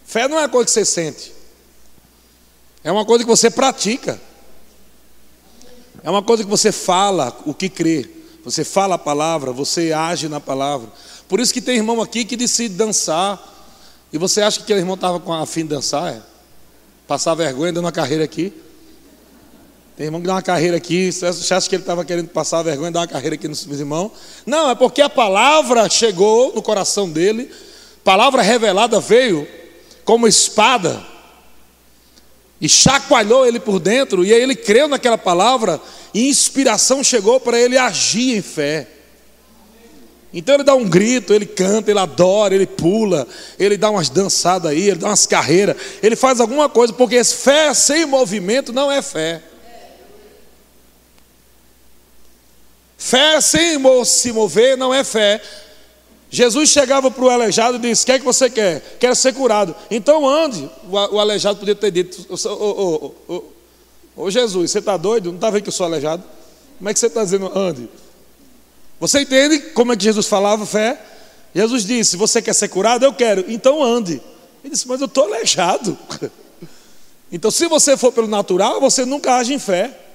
Fé 0.05 0.29
não 0.29 0.37
é 0.37 0.43
uma 0.43 0.51
coisa 0.51 0.67
que 0.67 0.71
você 0.71 0.85
sente. 0.85 1.33
É 2.85 2.93
uma 2.93 3.07
coisa 3.07 3.25
que 3.25 3.31
você 3.31 3.51
pratica. 3.51 4.21
É 6.05 6.11
uma 6.11 6.23
coisa 6.23 6.45
que 6.45 6.51
você 6.51 6.71
fala 6.71 7.35
o 7.47 7.55
que 7.55 7.71
crê. 7.71 8.07
Você 8.45 8.63
fala 8.63 8.97
a 8.97 8.99
palavra, 8.99 9.51
você 9.51 9.95
age 9.95 10.29
na 10.29 10.41
palavra. 10.41 10.91
Por 11.27 11.41
isso 11.41 11.55
que 11.55 11.63
tem 11.63 11.77
irmão 11.77 12.03
aqui 12.03 12.23
que 12.23 12.37
decide 12.37 12.75
dançar. 12.75 13.43
E 14.13 14.19
você 14.19 14.43
acha 14.43 14.59
que 14.59 14.65
aquele 14.65 14.81
irmão 14.81 14.95
estava 14.95 15.19
com 15.19 15.33
a 15.33 15.47
fim 15.47 15.63
de 15.63 15.69
dançar? 15.69 16.17
É? 16.17 16.21
Passar 17.07 17.35
vergonha 17.35 17.73
dando 17.73 17.87
uma 17.87 17.93
carreira 17.93 18.25
aqui. 18.25 18.53
Tem 19.99 20.07
irmão 20.07 20.21
que 20.21 20.29
dá 20.29 20.35
uma 20.35 20.43
carreira 20.43 20.77
aqui. 20.77 21.11
Você 21.11 21.53
acha 21.53 21.69
que 21.69 21.75
ele 21.75 21.83
estava 21.83 22.05
querendo 22.05 22.29
passar 22.29 22.63
vergonha, 22.63 22.93
dar 22.93 23.01
uma 23.01 23.09
carreira 23.09 23.35
aqui 23.35 23.49
nos 23.49 23.65
irmãos? 23.65 24.13
Não, 24.47 24.71
é 24.71 24.75
porque 24.77 25.03
a 25.03 25.11
palavra 25.11 25.91
chegou 25.91 26.55
no 26.55 26.63
coração 26.63 27.11
dele. 27.11 27.51
Palavra 28.05 28.41
revelada 28.41 29.01
veio 29.01 29.45
como 30.05 30.29
espada 30.29 31.05
e 32.61 32.69
chacoalhou 32.69 33.45
ele 33.45 33.59
por 33.59 33.81
dentro, 33.81 34.25
e 34.25 34.33
aí 34.33 34.41
ele 34.41 34.55
creu 34.55 34.87
naquela 34.87 35.19
palavra, 35.19 35.81
e 36.15 36.29
inspiração 36.29 37.03
chegou 37.03 37.41
para 37.41 37.59
ele 37.59 37.77
agir 37.77 38.37
em 38.37 38.43
fé. 38.43 38.87
Então 40.33 40.55
ele 40.55 40.63
dá 40.63 40.77
um 40.77 40.89
grito, 40.89 41.35
ele 41.35 41.47
canta, 41.47 41.91
ele 41.91 41.99
adora, 41.99 42.55
ele 42.55 42.67
pula, 42.69 43.27
ele 43.59 43.77
dá 43.77 43.91
umas 43.91 44.09
dançadas 44.09 44.71
aí, 44.71 44.91
ele 44.91 45.01
dá 45.01 45.09
umas 45.09 45.27
carreiras, 45.27 45.77
ele 46.01 46.15
faz 46.15 46.39
alguma 46.39 46.69
coisa, 46.69 46.93
porque 46.93 47.25
fé 47.25 47.75
sem 47.75 48.07
movimento 48.07 48.73
não 48.73 48.93
é 48.93 49.03
fé. 49.03 49.43
Fé 52.99 53.41
sem 53.41 53.79
se 54.05 54.33
mover 54.33 54.77
não 54.77 54.93
é 54.93 55.05
fé. 55.05 55.41
Jesus 56.29 56.69
chegava 56.69 57.11
para 57.11 57.25
o 57.25 57.31
aleijado 57.31 57.77
e 57.77 57.81
disse: 57.81 58.03
O 58.03 58.07
que 58.07 58.13
é 58.13 58.19
que 58.19 58.25
você 58.25 58.51
quer? 58.51 58.97
Quero 58.99 59.15
ser 59.15 59.33
curado. 59.33 59.75
Então 59.89 60.29
ande. 60.29 60.69
O 60.91 61.19
aleijado 61.21 61.61
podia 61.61 61.77
ter 61.77 61.93
dito: 61.93 62.27
Ô, 62.29 62.49
ô, 62.53 63.15
ô, 63.29 63.45
ô 64.25 64.31
Jesus, 64.31 64.73
você 64.73 64.81
está 64.81 64.97
doido? 64.97 65.27
Não 65.27 65.37
está 65.37 65.49
vendo 65.49 65.63
que 65.63 65.69
eu 65.69 65.73
sou 65.73 65.87
aleijado? 65.87 66.25
Como 66.77 66.91
é 66.91 66.93
que 66.93 66.99
você 66.99 67.07
está 67.07 67.23
dizendo 67.23 67.57
ande? 67.57 67.89
Você 68.99 69.21
entende 69.21 69.61
como 69.71 69.93
é 69.93 69.97
que 69.97 70.03
Jesus 70.03 70.27
falava 70.27 70.67
fé? 70.67 71.01
Jesus 71.55 71.85
disse: 71.85 72.17
Você 72.17 72.43
quer 72.43 72.53
ser 72.53 72.69
curado? 72.69 73.05
Eu 73.05 73.15
quero. 73.15 73.45
Então 73.47 73.83
ande. 73.83 74.21
Ele 74.65 74.73
disse: 74.73 74.89
Mas 74.89 75.01
eu 75.01 75.07
estou 75.07 75.25
aleijado. 75.25 75.97
Então, 77.31 77.51
se 77.51 77.69
você 77.69 77.95
for 77.95 78.11
pelo 78.11 78.27
natural, 78.27 78.81
você 78.81 79.05
nunca 79.05 79.37
age 79.37 79.53
em 79.53 79.59
fé. 79.59 80.08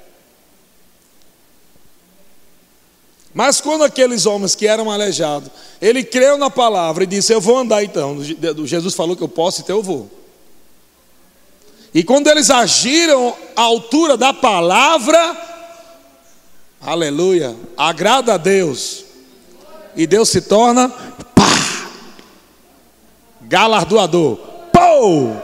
Mas 3.34 3.60
quando 3.60 3.84
aqueles 3.84 4.26
homens 4.26 4.54
que 4.54 4.68
eram 4.68 4.92
aleijados, 4.92 5.50
ele 5.82 6.04
creu 6.04 6.38
na 6.38 6.50
palavra 6.50 7.04
e 7.04 7.08
disse: 7.08 7.34
Eu 7.34 7.42
vou 7.42 7.58
andar 7.58 7.84
então. 7.84 8.18
Jesus 8.66 8.94
falou 8.94 9.16
que 9.16 9.24
eu 9.24 9.28
posso, 9.28 9.62
então 9.62 9.78
eu 9.78 9.84
vou. 9.84 10.10
E 11.94 12.04
quando 12.04 12.28
eles 12.28 12.50
agiram 12.50 13.36
à 13.56 13.62
altura 13.62 14.16
da 14.16 14.34
palavra, 14.34 15.38
aleluia, 16.80 17.56
agrada 17.76 18.36
a 18.36 18.38
Deus. 18.38 19.04
E 19.96 20.08
Deus 20.08 20.30
se 20.30 20.42
torna 20.42 20.90
pá, 20.90 21.90
galardoador. 23.42 24.38
Pou! 24.72 25.36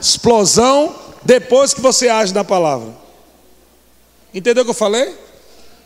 Explosão 0.00 0.94
depois 1.24 1.74
que 1.74 1.80
você 1.80 2.08
age 2.08 2.32
na 2.32 2.44
palavra. 2.44 2.94
Entendeu 4.34 4.62
o 4.62 4.64
que 4.64 4.70
eu 4.70 4.74
falei? 4.74 5.25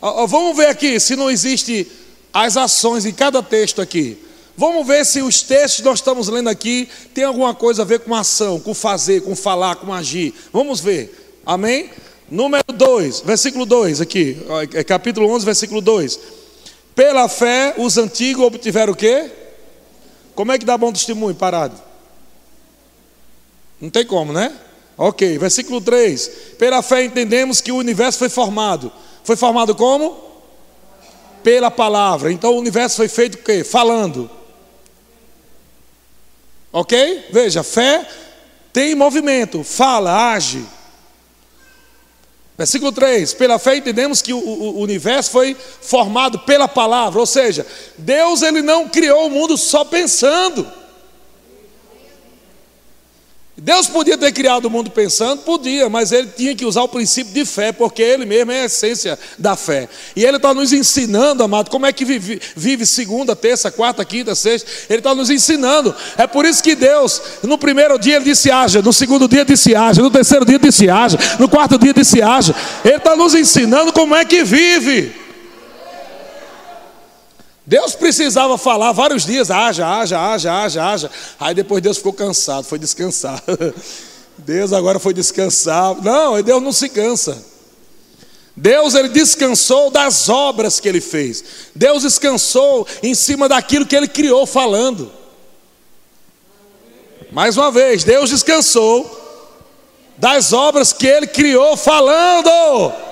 Vamos 0.00 0.56
ver 0.56 0.66
aqui 0.66 0.98
se 0.98 1.14
não 1.14 1.30
existe 1.30 1.86
as 2.32 2.56
ações 2.56 3.04
em 3.04 3.12
cada 3.12 3.42
texto 3.42 3.82
aqui. 3.82 4.18
Vamos 4.56 4.86
ver 4.86 5.04
se 5.06 5.22
os 5.22 5.42
textos 5.42 5.80
que 5.80 5.86
nós 5.86 5.98
estamos 5.98 6.28
lendo 6.28 6.48
aqui 6.48 6.88
tem 7.14 7.24
alguma 7.24 7.54
coisa 7.54 7.82
a 7.82 7.84
ver 7.84 8.00
com 8.00 8.14
ação, 8.14 8.60
com 8.60 8.74
fazer, 8.74 9.22
com 9.22 9.34
falar, 9.34 9.76
com 9.76 9.92
agir. 9.92 10.34
Vamos 10.52 10.80
ver. 10.80 11.38
Amém? 11.44 11.90
Número 12.30 12.64
2, 12.72 13.20
versículo 13.20 13.66
2 13.66 14.00
aqui, 14.00 14.36
é 14.72 14.84
capítulo 14.84 15.28
11, 15.34 15.44
versículo 15.44 15.80
2. 15.80 16.18
Pela 16.94 17.28
fé 17.28 17.74
os 17.76 17.98
antigos 17.98 18.44
obtiveram 18.44 18.92
o 18.92 18.96
quê? 18.96 19.30
Como 20.34 20.52
é 20.52 20.58
que 20.58 20.64
dá 20.64 20.78
bom 20.78 20.92
testemunho 20.92 21.34
parado? 21.34 21.80
Não 23.80 23.90
tem 23.90 24.04
como, 24.04 24.32
né? 24.32 24.54
Ok, 24.96 25.38
versículo 25.38 25.80
3. 25.80 26.30
Pela 26.58 26.82
fé 26.82 27.04
entendemos 27.04 27.60
que 27.60 27.72
o 27.72 27.76
universo 27.76 28.18
foi 28.18 28.28
formado. 28.28 28.92
Foi 29.24 29.36
formado 29.36 29.74
como? 29.74 30.18
Pela 31.42 31.70
palavra. 31.70 32.32
Então 32.32 32.54
o 32.54 32.58
universo 32.58 32.96
foi 32.96 33.08
feito 33.08 33.36
o 33.36 33.42
quê? 33.42 33.64
Falando. 33.64 34.30
Ok? 36.72 37.26
Veja, 37.30 37.62
fé 37.62 38.06
tem 38.72 38.94
movimento, 38.94 39.64
fala, 39.64 40.32
age. 40.32 40.64
Versículo 42.56 42.92
3: 42.92 43.34
Pela 43.34 43.58
fé 43.58 43.76
entendemos 43.76 44.22
que 44.22 44.32
o, 44.32 44.38
o, 44.38 44.80
universo 44.80 45.30
foi 45.30 45.56
formado 45.80 46.40
pela 46.40 46.68
palavra, 46.68 47.18
ou 47.18 47.26
seja, 47.26 47.66
Deus 47.96 48.42
ele 48.42 48.62
não 48.62 48.88
criou 48.88 49.26
o 49.26 49.30
mundo 49.30 49.56
só 49.56 49.84
pensando. 49.84 50.70
Deus 53.62 53.86
podia 53.88 54.16
ter 54.16 54.32
criado 54.32 54.64
o 54.64 54.70
mundo 54.70 54.90
pensando? 54.90 55.42
Podia, 55.42 55.90
mas 55.90 56.12
ele 56.12 56.28
tinha 56.34 56.54
que 56.54 56.64
usar 56.64 56.82
o 56.82 56.88
princípio 56.88 57.34
de 57.34 57.44
fé, 57.44 57.72
porque 57.72 58.02
ele 58.02 58.24
mesmo 58.24 58.50
é 58.50 58.62
a 58.62 58.64
essência 58.64 59.18
da 59.38 59.54
fé. 59.54 59.86
E 60.16 60.24
ele 60.24 60.38
está 60.38 60.54
nos 60.54 60.72
ensinando, 60.72 61.42
amado, 61.42 61.68
como 61.68 61.84
é 61.84 61.92
que 61.92 62.02
vive, 62.02 62.40
vive 62.56 62.86
segunda, 62.86 63.36
terça, 63.36 63.70
quarta, 63.70 64.02
quinta, 64.02 64.34
sexta. 64.34 64.66
Ele 64.88 65.00
está 65.00 65.14
nos 65.14 65.28
ensinando. 65.28 65.94
É 66.16 66.26
por 66.26 66.46
isso 66.46 66.62
que 66.62 66.74
Deus, 66.74 67.20
no 67.42 67.58
primeiro 67.58 67.98
dia 67.98 68.16
ele 68.16 68.24
disse 68.24 68.50
haja, 68.50 68.80
no 68.80 68.94
segundo 68.94 69.28
dia 69.28 69.44
disse 69.44 69.74
haja, 69.74 70.00
no 70.00 70.10
terceiro 70.10 70.46
dia 70.46 70.58
disse 70.58 70.88
haja, 70.88 71.18
no 71.38 71.46
quarto 71.46 71.78
dia 71.78 71.92
disse 71.92 72.22
haja. 72.22 72.54
Ele 72.82 72.96
está 72.96 73.14
nos 73.14 73.34
ensinando 73.34 73.92
como 73.92 74.14
é 74.16 74.24
que 74.24 74.42
vive. 74.42 75.19
Deus 77.70 77.94
precisava 77.94 78.58
falar 78.58 78.90
vários 78.90 79.24
dias, 79.24 79.48
haja, 79.48 79.86
haja, 79.86 80.18
haja, 80.18 80.52
haja, 80.52 80.84
haja. 80.84 81.10
Aí 81.38 81.54
depois 81.54 81.80
Deus 81.80 81.98
ficou 81.98 82.12
cansado, 82.12 82.64
foi 82.64 82.80
descansar. 82.80 83.40
Deus 84.36 84.72
agora 84.72 84.98
foi 84.98 85.14
descansar. 85.14 85.94
Não, 86.02 86.42
Deus 86.42 86.60
não 86.60 86.72
se 86.72 86.88
cansa. 86.88 87.40
Deus 88.56 88.96
ele 88.96 89.10
descansou 89.10 89.88
das 89.88 90.28
obras 90.28 90.80
que 90.80 90.88
ele 90.88 91.00
fez. 91.00 91.44
Deus 91.72 92.02
descansou 92.02 92.88
em 93.04 93.14
cima 93.14 93.48
daquilo 93.48 93.86
que 93.86 93.94
ele 93.94 94.08
criou 94.08 94.46
falando. 94.46 95.12
Mais 97.30 97.56
uma 97.56 97.70
vez, 97.70 98.02
Deus 98.02 98.30
descansou 98.30 99.08
das 100.18 100.52
obras 100.52 100.92
que 100.92 101.06
ele 101.06 101.28
criou 101.28 101.76
falando. 101.76 103.09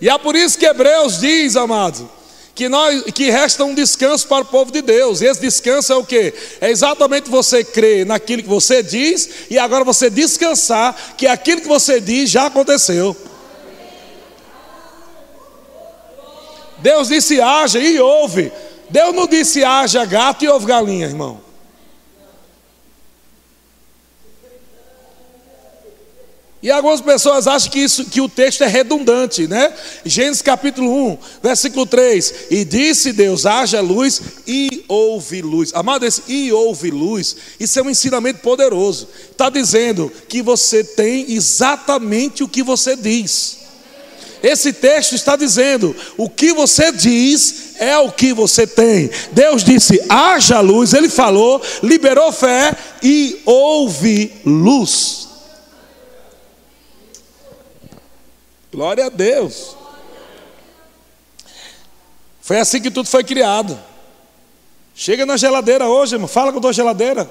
E 0.00 0.08
é 0.08 0.18
por 0.18 0.36
isso 0.36 0.58
que 0.58 0.66
Hebreus 0.66 1.20
diz, 1.20 1.56
amado, 1.56 2.08
que, 2.54 2.68
nós, 2.68 3.02
que 3.14 3.30
resta 3.30 3.64
um 3.64 3.74
descanso 3.74 4.26
para 4.26 4.42
o 4.42 4.46
povo 4.46 4.72
de 4.72 4.82
Deus. 4.82 5.20
E 5.20 5.26
esse 5.26 5.40
descanso 5.40 5.92
é 5.92 5.96
o 5.96 6.04
que? 6.04 6.32
É 6.60 6.70
exatamente 6.70 7.30
você 7.30 7.62
crer 7.62 8.04
naquilo 8.06 8.42
que 8.42 8.48
você 8.48 8.82
diz 8.82 9.28
e 9.50 9.58
agora 9.58 9.84
você 9.84 10.08
descansar 10.08 11.14
que 11.16 11.26
aquilo 11.26 11.60
que 11.60 11.68
você 11.68 12.00
diz 12.00 12.30
já 12.30 12.46
aconteceu. 12.46 13.16
Deus 16.78 17.08
disse 17.08 17.40
haja 17.40 17.78
e 17.78 17.98
ouve. 17.98 18.52
Deus 18.88 19.14
não 19.14 19.26
disse 19.26 19.64
haja 19.64 20.04
gato 20.04 20.44
e 20.44 20.48
ouve 20.48 20.66
galinha, 20.66 21.06
irmão. 21.06 21.45
E 26.62 26.70
algumas 26.70 27.02
pessoas 27.02 27.46
acham 27.46 27.70
que, 27.70 27.80
isso, 27.80 28.06
que 28.06 28.20
o 28.20 28.28
texto 28.28 28.64
é 28.64 28.66
redundante, 28.66 29.46
né? 29.46 29.72
Gênesis 30.04 30.40
capítulo 30.40 30.90
1, 31.12 31.18
versículo 31.42 31.84
3. 31.84 32.34
E 32.50 32.64
disse 32.64 33.12
Deus: 33.12 33.44
haja 33.44 33.80
luz 33.80 34.22
e 34.46 34.84
houve 34.88 35.42
luz. 35.42 35.70
Amado, 35.74 36.06
esse 36.06 36.22
e 36.26 36.50
houve 36.52 36.90
luz, 36.90 37.36
isso 37.60 37.78
é 37.78 37.82
um 37.82 37.90
ensinamento 37.90 38.40
poderoso. 38.40 39.06
Está 39.30 39.50
dizendo 39.50 40.10
que 40.28 40.40
você 40.40 40.82
tem 40.82 41.30
exatamente 41.32 42.42
o 42.42 42.48
que 42.48 42.62
você 42.62 42.96
diz. 42.96 43.58
Esse 44.42 44.72
texto 44.72 45.14
está 45.14 45.36
dizendo: 45.36 45.94
o 46.16 46.28
que 46.28 46.54
você 46.54 46.90
diz 46.90 47.74
é 47.78 47.98
o 47.98 48.10
que 48.10 48.32
você 48.32 48.66
tem. 48.66 49.10
Deus 49.32 49.62
disse: 49.62 50.00
haja 50.08 50.60
luz, 50.60 50.94
ele 50.94 51.10
falou, 51.10 51.60
liberou 51.82 52.32
fé 52.32 52.74
e 53.02 53.42
houve 53.44 54.32
luz. 54.44 55.25
Glória 58.76 59.06
a 59.06 59.08
Deus. 59.08 59.74
Foi 62.42 62.60
assim 62.60 62.78
que 62.78 62.90
tudo 62.90 63.08
foi 63.08 63.24
criado. 63.24 63.76
Chega 64.94 65.24
na 65.24 65.38
geladeira 65.38 65.88
hoje, 65.88 66.14
irmão. 66.14 66.28
Fala 66.28 66.52
com 66.52 66.58
a 66.58 66.60
tua 66.60 66.74
geladeira. 66.74 67.26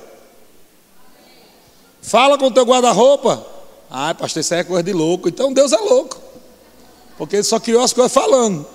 Fala 2.01 2.35
com 2.35 2.47
o 2.47 2.51
teu 2.51 2.63
guarda-roupa. 2.65 3.45
Ah, 3.91 4.15
pastor, 4.15 4.41
isso 4.41 4.55
aí 4.55 4.61
é 4.61 4.63
coisa 4.63 4.81
de 4.81 4.91
louco. 4.91 5.29
Então 5.29 5.53
Deus 5.53 5.71
é 5.71 5.77
louco. 5.77 6.19
Porque 7.15 7.35
ele 7.35 7.43
só 7.43 7.59
criou 7.59 7.83
as 7.83 7.93
coisas 7.93 8.11
falando. 8.11 8.65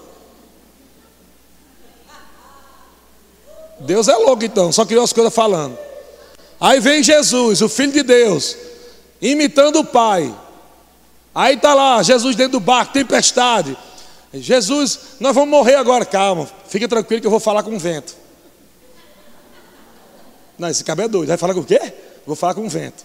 Deus 3.81 4.07
é 4.07 4.15
louco 4.15 4.45
então, 4.45 4.71
só 4.71 4.87
criou 4.87 5.03
as 5.03 5.13
coisas 5.13 5.35
falando. 5.35 5.77
Aí 6.61 6.79
vem 6.79 7.03
Jesus, 7.03 7.63
o 7.63 7.69
Filho 7.69 7.91
de 7.91 8.05
Deus, 8.05 8.57
imitando 9.21 9.81
o 9.81 9.85
Pai. 9.85 10.33
Aí 11.35 11.55
está 11.55 11.75
lá, 11.75 12.03
Jesus 12.03 12.35
dentro 12.35 12.53
do 12.53 12.61
barco, 12.61 12.93
tempestade. 12.93 13.77
Jesus, 14.33 14.99
nós 15.19 15.35
vamos 15.35 15.51
morrer 15.51 15.75
agora, 15.75 16.05
calma, 16.05 16.49
fica 16.69 16.89
tranquilo 16.89 17.21
que 17.21 17.27
eu 17.27 17.31
vou 17.31 17.41
falar 17.41 17.63
com 17.63 17.75
o 17.75 17.79
vento. 17.79 18.15
Não, 20.59 20.69
esse 20.69 20.85
cabelo 20.85 21.09
é 21.09 21.11
doido, 21.11 21.29
vai 21.29 21.37
falar 21.37 21.55
com 21.55 21.61
o 21.61 21.65
quê? 21.65 21.81
Vou 22.27 22.37
falar 22.37 22.55
com 22.55 22.65
o 22.65 22.69
vento. 22.69 23.05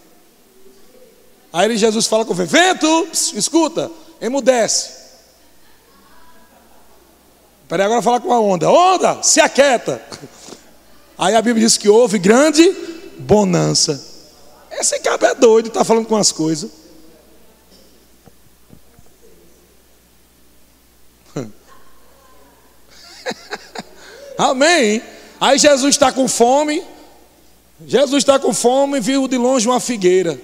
Aí 1.51 1.77
Jesus 1.77 2.05
fala 2.05 2.25
com 2.25 2.33
o 2.33 2.35
vento, 2.35 2.49
vento, 2.49 3.07
pss, 3.09 3.37
escuta, 3.37 3.89
emudece. 4.19 5.05
Peraí, 7.67 7.85
agora 7.85 8.01
falar 8.01 8.19
com 8.19 8.31
a 8.31 8.39
onda, 8.39 8.69
onda, 8.69 9.23
se 9.23 9.39
aquieta. 9.39 10.01
Aí 11.17 11.33
a 11.33 11.41
Bíblia 11.41 11.65
diz 11.65 11.77
que 11.77 11.89
houve 11.89 12.19
grande 12.19 12.69
bonança. 13.17 14.03
Esse 14.69 14.99
cabelo 14.99 15.31
é 15.31 15.35
doido, 15.35 15.67
está 15.69 15.83
falando 15.83 16.05
com 16.05 16.17
as 16.17 16.31
coisas. 16.31 16.84
Amém. 24.37 25.01
Aí 25.39 25.57
Jesus 25.57 25.95
está 25.95 26.11
com 26.11 26.27
fome. 26.27 26.83
Jesus 27.85 28.23
está 28.23 28.39
com 28.39 28.53
fome 28.53 28.97
e 28.97 29.01
viu 29.01 29.27
de 29.27 29.37
longe 29.37 29.67
uma 29.67 29.79
figueira. 29.79 30.39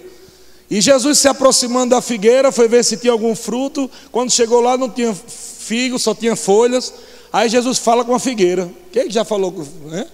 E 0.69 0.79
Jesus 0.79 1.17
se 1.19 1.27
aproximando 1.27 1.95
da 1.95 2.01
figueira, 2.01 2.51
foi 2.51 2.67
ver 2.67 2.83
se 2.83 2.97
tinha 2.97 3.11
algum 3.11 3.35
fruto. 3.35 3.89
Quando 4.11 4.31
chegou 4.31 4.61
lá, 4.61 4.77
não 4.77 4.89
tinha 4.89 5.13
figo, 5.13 5.99
só 5.99 6.13
tinha 6.15 6.35
folhas. 6.35 6.93
Aí 7.31 7.49
Jesus 7.49 7.77
fala 7.77 8.03
com 8.03 8.15
a 8.15 8.19
figueira. 8.19 8.69
Quem 8.91 9.09
já 9.09 9.23
falou. 9.23 9.53
Né? 9.85 10.07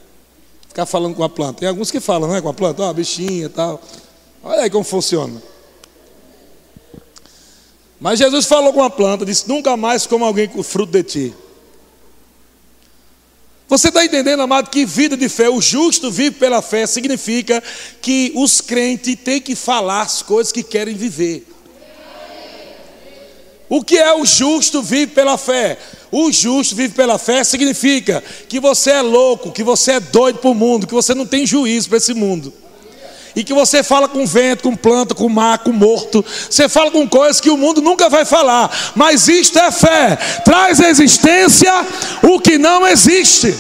Ficar 0.67 0.85
falando 0.85 1.15
com 1.15 1.23
a 1.23 1.29
planta. 1.29 1.59
Tem 1.59 1.69
alguns 1.69 1.91
que 1.91 1.99
falam, 1.99 2.29
né? 2.29 2.41
Com 2.41 2.49
a 2.49 2.53
planta, 2.53 2.83
ó, 2.83 2.89
oh, 2.89 2.93
bichinha 2.93 3.45
e 3.45 3.49
tal. 3.49 3.81
Olha 4.43 4.63
aí 4.63 4.69
como 4.69 4.83
funciona. 4.83 5.41
Mas 7.99 8.19
Jesus 8.19 8.45
falou 8.45 8.71
com 8.73 8.83
a 8.83 8.89
planta, 8.89 9.25
disse: 9.25 9.47
Nunca 9.47 9.75
mais 9.75 10.05
como 10.05 10.23
alguém 10.23 10.47
com 10.47 10.61
fruto 10.61 10.91
de 10.91 11.03
ti. 11.03 11.33
Você 13.67 13.89
está 13.89 14.05
entendendo, 14.05 14.41
amado, 14.41 14.69
que 14.69 14.85
vida 14.85 15.17
de 15.17 15.27
fé, 15.27 15.49
o 15.49 15.61
justo 15.61 16.09
vive 16.09 16.37
pela 16.37 16.61
fé, 16.61 16.87
significa 16.87 17.61
que 18.01 18.31
os 18.33 18.61
crentes 18.61 19.15
têm 19.21 19.41
que 19.41 19.55
falar 19.55 20.03
as 20.03 20.21
coisas 20.21 20.53
que 20.53 20.63
querem 20.63 20.95
viver. 20.95 21.45
O 23.69 23.83
que 23.83 23.97
é 23.97 24.13
o 24.13 24.25
justo 24.25 24.81
vive 24.81 25.07
pela 25.07 25.37
fé? 25.37 25.77
O 26.09 26.31
justo 26.31 26.73
vive 26.73 26.93
pela 26.93 27.17
fé 27.17 27.43
significa 27.43 28.23
que 28.47 28.61
você 28.61 28.91
é 28.91 29.01
louco, 29.01 29.51
que 29.51 29.63
você 29.63 29.93
é 29.93 29.99
doido 29.99 30.39
para 30.39 30.49
o 30.49 30.55
mundo, 30.55 30.87
que 30.87 30.93
você 30.93 31.13
não 31.13 31.25
tem 31.25 31.45
juízo 31.45 31.89
para 31.89 31.97
esse 31.97 32.13
mundo. 32.13 32.53
E 33.37 33.43
que 33.43 33.53
você 33.53 33.83
fala 33.83 34.09
com 34.09 34.25
vento, 34.25 34.63
com 34.63 34.75
planta, 34.75 35.13
com 35.13 35.29
mar, 35.29 35.59
com 35.59 35.71
morto. 35.71 36.25
Você 36.49 36.67
fala 36.67 36.89
com 36.89 37.07
coisas 37.07 37.39
que 37.39 37.51
o 37.51 37.55
mundo 37.55 37.83
nunca 37.83 38.09
vai 38.09 38.25
falar. 38.25 38.75
Mas 38.95 39.27
isto 39.27 39.59
é 39.59 39.71
fé. 39.71 40.15
Traz 40.43 40.81
à 40.81 40.89
existência 40.89 41.71
o 42.23 42.39
que 42.39 42.57
não 42.57 42.87
existe. 42.87 43.55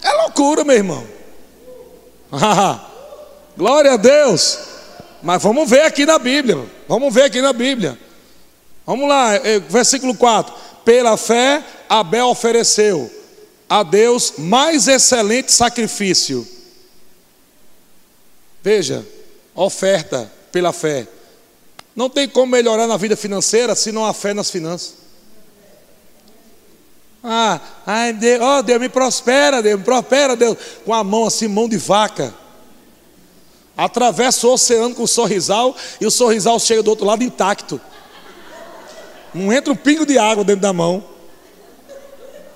É 0.00 0.12
loucura, 0.22 0.62
meu 0.62 0.76
irmão. 0.76 1.04
Glória 3.58 3.94
a 3.94 3.96
Deus. 3.96 4.60
Mas 5.24 5.42
vamos 5.42 5.68
ver 5.68 5.82
aqui 5.82 6.06
na 6.06 6.20
Bíblia. 6.20 6.64
Vamos 6.86 7.12
ver 7.12 7.24
aqui 7.24 7.42
na 7.42 7.52
Bíblia. 7.52 7.98
Vamos 8.86 9.08
lá, 9.08 9.34
é, 9.34 9.58
versículo 9.58 10.14
4. 10.14 10.54
Pela 10.84 11.16
fé, 11.16 11.64
Abel 11.88 12.28
ofereceu 12.28 13.21
a 13.72 13.82
Deus 13.82 14.34
mais 14.36 14.86
excelente 14.86 15.50
sacrifício. 15.50 16.46
Veja, 18.62 19.02
oferta 19.54 20.30
pela 20.52 20.74
fé. 20.74 21.08
Não 21.96 22.10
tem 22.10 22.28
como 22.28 22.52
melhorar 22.52 22.86
na 22.86 22.98
vida 22.98 23.16
financeira 23.16 23.74
se 23.74 23.90
não 23.90 24.04
há 24.04 24.12
fé 24.12 24.34
nas 24.34 24.50
finanças. 24.50 24.92
Ah, 27.24 27.58
ai 27.86 28.12
Deus, 28.12 28.42
oh, 28.42 28.62
Deus 28.62 28.78
me 28.78 28.90
prospera, 28.90 29.62
Deus 29.62 29.78
me 29.78 29.84
prospera, 29.86 30.36
Deus, 30.36 30.58
com 30.84 30.92
a 30.92 31.02
mão 31.02 31.24
assim, 31.24 31.48
mão 31.48 31.66
de 31.66 31.78
vaca. 31.78 32.34
Atravessa 33.74 34.46
o 34.46 34.52
oceano 34.52 34.94
com 34.94 35.04
o 35.04 35.08
sorrisal 35.08 35.74
e 35.98 36.04
o 36.04 36.10
sorrisal 36.10 36.60
chega 36.60 36.82
do 36.82 36.90
outro 36.90 37.06
lado 37.06 37.24
intacto. 37.24 37.80
Não 39.32 39.50
entra 39.50 39.72
um 39.72 39.76
pingo 39.76 40.04
de 40.04 40.18
água 40.18 40.44
dentro 40.44 40.60
da 40.60 40.74
mão. 40.74 41.11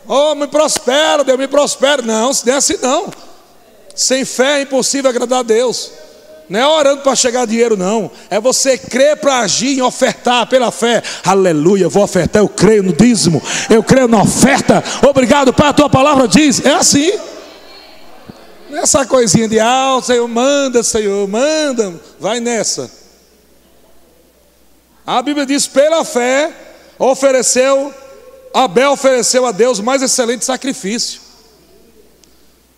Oh, 0.08 0.34
me 0.34 0.46
prospera, 0.46 1.24
Deus 1.24 1.38
me 1.38 1.48
prospera. 1.48 2.02
Não, 2.02 2.32
se 2.32 2.46
não 2.46 2.54
é 2.54 2.56
assim 2.56 2.76
não. 2.80 3.10
Sem 3.94 4.24
fé 4.24 4.58
é 4.58 4.62
impossível 4.62 5.10
agradar 5.10 5.40
a 5.40 5.42
Deus. 5.42 5.90
Não 6.48 6.60
é 6.60 6.66
orando 6.66 7.02
para 7.02 7.16
chegar 7.16 7.46
dinheiro, 7.46 7.76
não. 7.76 8.10
É 8.30 8.40
você 8.40 8.78
crer 8.78 9.16
para 9.16 9.40
agir 9.40 9.78
em 9.78 9.82
ofertar 9.82 10.46
pela 10.46 10.70
fé. 10.70 11.02
Aleluia, 11.24 11.88
vou 11.88 12.04
ofertar, 12.04 12.40
eu 12.40 12.48
creio 12.48 12.84
no 12.84 12.92
dízimo, 12.92 13.42
eu 13.68 13.82
creio 13.82 14.06
na 14.06 14.22
oferta. 14.22 14.82
Obrigado, 15.08 15.52
Pai, 15.52 15.68
a 15.68 15.72
tua 15.72 15.90
palavra 15.90 16.28
diz. 16.28 16.64
É 16.64 16.74
assim. 16.74 17.12
Não 18.70 18.78
é 18.78 18.82
essa 18.82 19.04
coisinha 19.06 19.48
de 19.48 19.58
ah, 19.58 19.98
Senhor, 20.02 20.28
manda, 20.28 20.82
Senhor, 20.82 21.26
manda. 21.26 21.94
Vai 22.20 22.38
nessa. 22.38 22.90
A 25.04 25.20
Bíblia 25.22 25.46
diz: 25.46 25.66
pela 25.66 26.04
fé, 26.04 26.52
ofereceu, 26.98 27.92
Abel 28.56 28.92
ofereceu 28.92 29.44
a 29.44 29.52
Deus 29.52 29.80
mais 29.80 30.00
excelente 30.00 30.42
sacrifício. 30.42 31.20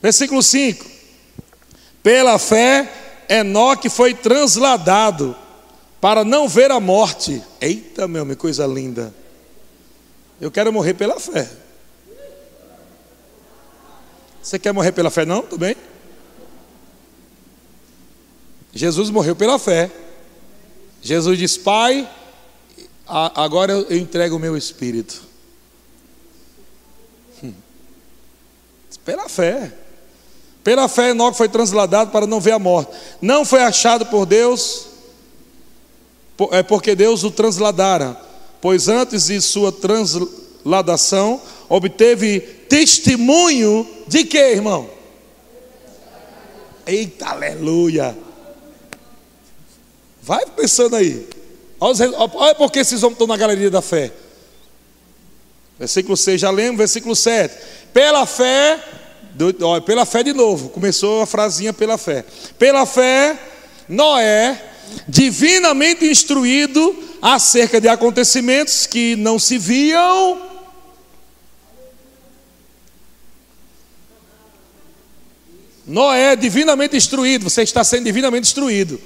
Versículo 0.03 0.43
5: 0.43 0.85
Pela 2.03 2.37
fé, 2.37 2.91
Enoque 3.29 3.89
foi 3.89 4.13
transladado 4.13 5.37
para 6.01 6.25
não 6.25 6.49
ver 6.49 6.73
a 6.73 6.81
morte. 6.81 7.41
Eita, 7.61 8.09
meu, 8.09 8.27
que 8.27 8.35
coisa 8.35 8.67
linda. 8.67 9.15
Eu 10.41 10.51
quero 10.51 10.73
morrer 10.73 10.95
pela 10.95 11.21
fé. 11.21 11.49
Você 14.43 14.59
quer 14.59 14.73
morrer 14.73 14.91
pela 14.91 15.11
fé, 15.11 15.25
não? 15.25 15.43
Tudo 15.43 15.61
bem? 15.61 15.77
Jesus 18.75 19.11
morreu 19.11 19.37
pela 19.37 19.61
fé. 19.61 19.93
Jesus 21.01 21.39
diz: 21.39 21.57
Pai, 21.57 22.11
agora 23.07 23.75
eu 23.75 23.97
entrego 23.97 24.35
o 24.35 24.41
meu 24.41 24.57
espírito. 24.57 25.28
Pela 29.05 29.29
fé. 29.29 29.73
Pela 30.63 30.89
fé, 30.89 31.11
Enoque 31.11 31.37
foi 31.37 31.49
transladado 31.49 32.11
para 32.11 32.27
não 32.27 32.41
ver 32.41 32.53
a 32.53 32.59
morte. 32.59 32.93
Não 33.23 33.45
foi 33.45 33.63
achado 33.63 34.07
por 34.07 34.27
Deus, 34.27 34.87
é 36.51 36.63
porque 36.63 36.95
Deus 36.95 37.25
o 37.25 37.31
transladara. 37.31 38.21
Pois 38.61 38.89
antes 38.89 39.27
de 39.27 39.41
sua 39.41 39.73
transladação, 39.73 41.41
obteve 41.69 42.41
testemunho 42.69 43.89
de 44.07 44.25
quê, 44.25 44.53
irmão? 44.53 44.91
Eita, 46.87 47.29
aleluia. 47.29 48.17
Vai 50.21 50.45
pensando 50.47 50.97
aí. 50.97 51.27
Olha 51.81 52.55
porque 52.57 52.81
esses 52.81 53.03
homens 53.03 53.15
estão 53.15 53.27
na 53.27 53.37
galeria 53.37 53.71
da 53.71 53.81
fé. 53.81 54.13
Versículo 55.79 56.17
6, 56.17 56.41
já 56.41 56.51
lembro, 56.51 56.79
versículo 56.79 57.15
7. 57.15 57.55
Pela 57.93 58.27
fé, 58.27 58.83
ó, 59.63 59.81
pela 59.81 60.05
fé 60.05 60.23
de 60.23 60.33
novo, 60.33 60.71
começou 60.71 61.23
a 61.23 61.27
frasinha 61.27 61.73
pela 61.73 61.97
fé. 61.97 62.25
Pela 62.59 62.85
fé, 62.85 63.39
Noé, 63.89 64.61
divinamente 65.07 66.05
instruído 66.05 66.97
acerca 67.23 67.81
de 67.81 67.89
acontecimentos 67.89 68.87
que 68.87 69.15
não 69.17 69.39
se 69.39 69.59
viam, 69.59 70.49
Noé, 75.89 76.37
divinamente 76.37 76.95
instruído, 76.95 77.49
você 77.49 77.63
está 77.63 77.83
sendo 77.83 78.05
divinamente 78.05 78.47
instruído. 78.47 79.01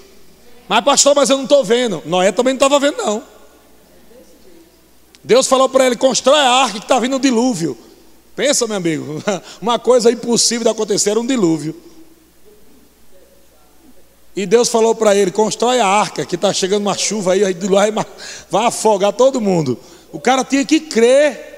Mas, 0.68 0.84
pastor, 0.84 1.14
mas 1.14 1.30
eu 1.30 1.36
não 1.36 1.44
estou 1.44 1.62
vendo. 1.62 2.02
Noé 2.04 2.32
também 2.32 2.54
não 2.54 2.56
estava 2.56 2.80
vendo, 2.80 2.96
não. 2.96 3.22
Deus 5.24 5.46
falou 5.46 5.68
para 5.68 5.86
ele: 5.86 5.96
constrói 5.96 6.40
a 6.40 6.50
arca 6.50 6.78
que 6.78 6.84
está 6.84 6.98
vindo 6.98 7.16
o 7.16 7.20
dilúvio. 7.20 7.76
Pensa, 8.34 8.66
meu 8.66 8.76
amigo, 8.76 9.22
uma 9.60 9.78
coisa 9.78 10.10
impossível 10.10 10.64
de 10.64 10.70
acontecer 10.70 11.10
era 11.10 11.20
um 11.20 11.26
dilúvio. 11.26 11.74
E 14.34 14.46
Deus 14.46 14.68
falou 14.68 14.94
para 14.94 15.14
ele: 15.14 15.30
constrói 15.30 15.80
a 15.80 15.86
arca, 15.86 16.24
que 16.24 16.34
está 16.34 16.52
chegando 16.52 16.82
uma 16.82 16.96
chuva 16.96 17.34
aí, 17.34 17.44
aí 17.44 17.54
vai 18.50 18.66
afogar 18.66 19.12
todo 19.12 19.40
mundo. 19.40 19.78
O 20.10 20.20
cara 20.20 20.44
tinha 20.44 20.64
que 20.64 20.80
crer. 20.80 21.50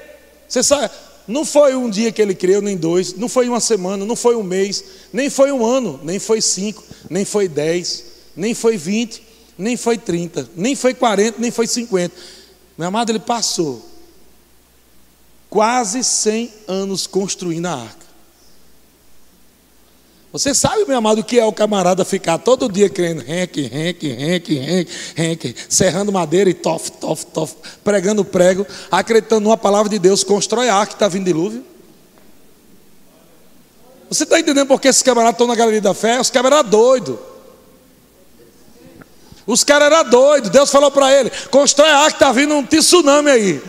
Você 0.47 0.61
sabe, 0.61 0.91
não 1.27 1.43
foi 1.43 1.75
um 1.75 1.89
dia 1.89 2.11
que 2.11 2.21
ele 2.21 2.35
creu, 2.35 2.61
nem 2.61 2.77
dois, 2.77 3.15
não 3.15 3.27
foi 3.27 3.49
uma 3.49 3.59
semana, 3.59 4.05
não 4.05 4.15
foi 4.15 4.35
um 4.35 4.43
mês, 4.43 4.83
nem 5.11 5.29
foi 5.29 5.51
um 5.51 5.65
ano, 5.65 5.99
nem 6.03 6.19
foi 6.19 6.39
cinco, 6.39 6.83
nem 7.09 7.25
foi 7.25 7.47
dez, 7.47 8.03
nem 8.35 8.53
foi 8.53 8.77
vinte, 8.77 9.23
nem 9.57 9.75
foi 9.75 9.97
trinta, 9.97 10.47
nem 10.55 10.75
foi 10.75 10.93
quarenta, 10.93 11.39
nem 11.39 11.49
foi 11.49 11.65
cinquenta. 11.65 12.15
Meu 12.77 12.87
amado, 12.87 13.11
ele 13.11 13.19
passou 13.19 13.85
quase 15.49 16.03
100 16.03 16.53
anos 16.67 17.07
construindo 17.07 17.65
a 17.67 17.73
arca. 17.73 18.05
Você 20.33 20.53
sabe, 20.53 20.83
meu 20.85 20.97
amado, 20.97 21.21
o 21.21 21.23
que 21.23 21.39
é 21.39 21.45
o 21.45 21.53
camarada 21.53 22.03
ficar 22.03 22.37
todo 22.37 22.69
dia 22.69 22.89
crendo, 22.89 23.21
renque, 23.21 23.61
renque, 23.61 24.09
renque, 24.09 24.55
renque, 24.55 24.91
renque, 25.15 25.55
serrando 25.69 26.11
madeira 26.11 26.49
e 26.49 26.53
tof, 26.53 26.91
tof, 26.91 27.25
tof, 27.27 27.55
pregando 27.85 28.25
prego, 28.25 28.67
acreditando 28.91 29.45
numa 29.45 29.55
palavra 29.55 29.89
de 29.89 29.97
Deus, 29.97 30.25
constrói 30.25 30.67
a 30.67 30.75
arca 30.75 30.87
que 30.87 30.95
está 30.95 31.07
vindo 31.07 31.23
dilúvio? 31.23 31.63
Você 34.09 34.23
está 34.23 34.37
entendendo 34.37 34.67
por 34.67 34.81
que 34.81 34.89
esses 34.89 35.01
camaradas 35.01 35.35
estão 35.35 35.47
na 35.47 35.55
galeria 35.55 35.79
da 35.79 35.93
fé? 35.93 36.19
Os 36.19 36.29
eram 36.35 36.63
doidos. 36.65 37.17
Os 39.47 39.63
caras 39.63 39.91
eram 39.91 40.09
doidos. 40.09 40.49
Deus 40.49 40.71
falou 40.71 40.91
para 40.91 41.13
ele: 41.13 41.31
constrói 41.49 41.89
a 41.89 41.97
arca 41.99 42.15
está 42.15 42.31
vindo 42.31 42.55
um 42.55 42.63
tsunami 42.63 43.29
aí. 43.29 43.61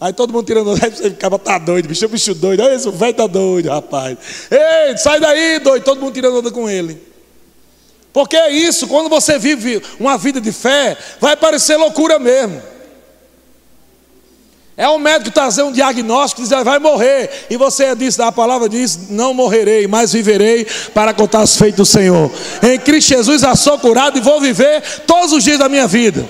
Aí 0.00 0.12
todo 0.12 0.32
mundo 0.32 0.44
tirando 0.44 0.70
onda, 0.70 0.90
você 0.90 1.10
ficava, 1.10 1.38
tá 1.38 1.56
doido, 1.56 1.88
bicho, 1.88 2.06
bicho 2.08 2.34
doido, 2.34 2.62
olha 2.62 2.74
esse 2.74 2.90
velho 2.90 3.14
tá 3.14 3.26
doido, 3.26 3.70
rapaz. 3.70 4.18
Ei, 4.50 4.96
sai 4.98 5.18
daí, 5.18 5.58
doido, 5.60 5.82
todo 5.82 6.00
mundo 6.00 6.12
tirando 6.12 6.38
onda 6.38 6.50
com 6.50 6.68
ele. 6.68 7.00
Porque 8.12 8.36
é 8.36 8.50
isso, 8.50 8.86
quando 8.86 9.08
você 9.08 9.38
vive 9.38 9.82
uma 9.98 10.18
vida 10.18 10.40
de 10.40 10.52
fé, 10.52 10.96
vai 11.20 11.36
parecer 11.36 11.76
loucura 11.76 12.18
mesmo. 12.18 12.73
É 14.76 14.88
o 14.88 14.98
médico 14.98 15.30
trazer 15.30 15.62
um 15.62 15.70
diagnóstico 15.70 16.40
e 16.40 16.44
dizer, 16.44 16.64
vai 16.64 16.80
morrer. 16.80 17.46
E 17.48 17.56
você 17.56 17.94
diz, 17.94 18.18
a 18.18 18.32
palavra 18.32 18.68
diz, 18.68 19.08
não 19.08 19.32
morrerei, 19.32 19.86
mas 19.86 20.12
viverei 20.12 20.66
para 20.92 21.14
contar 21.14 21.42
os 21.42 21.56
feitos 21.56 21.76
do 21.76 21.86
Senhor. 21.86 22.30
Em 22.60 22.78
Cristo 22.78 23.10
Jesus 23.10 23.44
eu 23.44 23.56
sou 23.56 23.78
curado 23.78 24.18
e 24.18 24.20
vou 24.20 24.40
viver 24.40 24.82
todos 25.06 25.32
os 25.32 25.44
dias 25.44 25.58
da 25.58 25.68
minha 25.68 25.86
vida. 25.86 26.28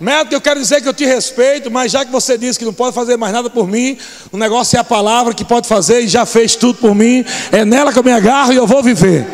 Médico, 0.00 0.34
eu 0.34 0.40
quero 0.40 0.58
dizer 0.58 0.80
que 0.80 0.88
eu 0.88 0.94
te 0.94 1.04
respeito, 1.04 1.70
mas 1.70 1.92
já 1.92 2.04
que 2.04 2.10
você 2.10 2.36
disse 2.36 2.58
que 2.58 2.64
não 2.64 2.72
pode 2.72 2.94
fazer 2.94 3.16
mais 3.16 3.34
nada 3.34 3.50
por 3.50 3.68
mim, 3.68 3.96
o 4.32 4.36
negócio 4.38 4.76
é 4.76 4.80
a 4.80 4.84
palavra 4.84 5.34
que 5.34 5.44
pode 5.44 5.68
fazer 5.68 6.00
e 6.00 6.08
já 6.08 6.24
fez 6.24 6.56
tudo 6.56 6.78
por 6.78 6.94
mim. 6.94 7.24
É 7.52 7.64
nela 7.64 7.92
que 7.92 7.98
eu 7.98 8.02
me 8.02 8.10
agarro 8.10 8.52
e 8.52 8.56
eu 8.56 8.66
vou 8.66 8.82
viver. 8.82 9.26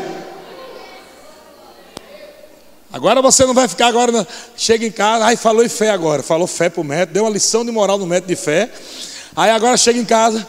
Agora 2.97 3.21
você 3.21 3.45
não 3.45 3.53
vai 3.53 3.69
ficar 3.69 3.89
agora, 3.89 4.27
chega 4.57 4.87
em 4.87 4.91
casa, 4.91 5.27
aí 5.27 5.37
falou 5.37 5.63
em 5.63 5.69
fé 5.69 5.91
agora, 5.91 6.23
falou 6.23 6.47
fé 6.47 6.71
para 6.71 6.81
o 6.81 6.85
médico, 6.85 7.13
deu 7.13 7.25
uma 7.25 7.31
lição 7.31 7.63
de 7.63 7.71
moral 7.71 7.99
no 7.99 8.07
médico 8.07 8.29
de 8.29 8.37
fé. 8.37 8.71
Aí 9.37 9.51
agora 9.51 9.77
chega 9.77 9.99
em 9.99 10.05
casa, 10.07 10.39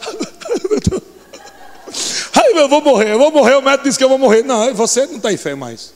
aí 2.34 2.52
eu 2.54 2.66
vou 2.66 2.80
morrer, 2.80 3.12
eu 3.12 3.18
vou 3.18 3.30
morrer, 3.30 3.56
o 3.56 3.60
médico 3.60 3.84
disse 3.84 3.98
que 3.98 4.04
eu 4.04 4.08
vou 4.08 4.16
morrer. 4.16 4.42
Não, 4.44 4.72
você 4.72 5.04
não 5.04 5.16
está 5.16 5.30
em 5.30 5.36
fé 5.36 5.54
mais. 5.54 5.92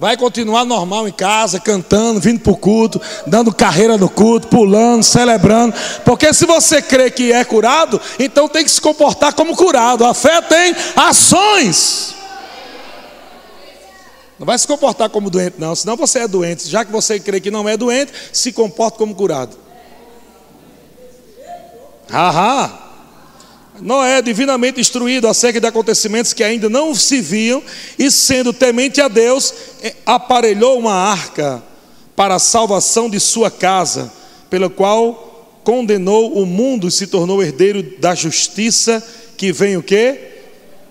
vai 0.00 0.16
continuar 0.16 0.64
normal 0.64 1.06
em 1.06 1.12
casa, 1.12 1.60
cantando, 1.60 2.18
vindo 2.18 2.40
para 2.40 2.52
o 2.52 2.56
culto, 2.56 3.00
dando 3.24 3.54
carreira 3.54 3.96
no 3.96 4.08
culto, 4.08 4.48
pulando, 4.48 5.04
celebrando. 5.04 5.76
Porque 6.04 6.34
se 6.34 6.44
você 6.44 6.82
crê 6.82 7.08
que 7.08 7.32
é 7.32 7.44
curado, 7.44 8.00
então 8.18 8.48
tem 8.48 8.64
que 8.64 8.70
se 8.72 8.80
comportar 8.80 9.32
como 9.32 9.54
curado. 9.54 10.04
A 10.04 10.12
fé 10.12 10.40
tem 10.42 10.74
ações. 10.96 12.16
Não 14.42 14.46
vai 14.46 14.58
se 14.58 14.66
comportar 14.66 15.08
como 15.08 15.30
doente, 15.30 15.54
não, 15.56 15.72
senão 15.72 15.96
você 15.96 16.18
é 16.18 16.26
doente. 16.26 16.68
Já 16.68 16.84
que 16.84 16.90
você 16.90 17.20
crê 17.20 17.38
que 17.38 17.48
não 17.48 17.68
é 17.68 17.76
doente, 17.76 18.10
se 18.32 18.50
comporta 18.50 18.98
como 18.98 19.14
curado. 19.14 19.56
Haha. 22.10 22.76
Noé, 23.80 24.20
divinamente 24.20 24.80
instruído 24.80 25.28
acerca 25.28 25.60
de 25.60 25.66
acontecimentos 25.68 26.32
que 26.32 26.42
ainda 26.42 26.68
não 26.68 26.92
se 26.92 27.20
viam, 27.20 27.62
e 27.96 28.10
sendo 28.10 28.52
temente 28.52 29.00
a 29.00 29.06
Deus, 29.06 29.54
eh, 29.80 29.94
aparelhou 30.04 30.76
uma 30.76 30.92
arca 30.92 31.62
para 32.16 32.34
a 32.34 32.40
salvação 32.40 33.08
de 33.08 33.20
sua 33.20 33.48
casa, 33.48 34.12
pela 34.50 34.68
qual 34.68 35.60
condenou 35.62 36.32
o 36.32 36.44
mundo 36.44 36.88
e 36.88 36.90
se 36.90 37.06
tornou 37.06 37.44
herdeiro 37.44 37.80
da 38.00 38.12
justiça 38.12 39.06
que 39.36 39.52
vem 39.52 39.76
o 39.76 39.84
quê? 39.84 40.18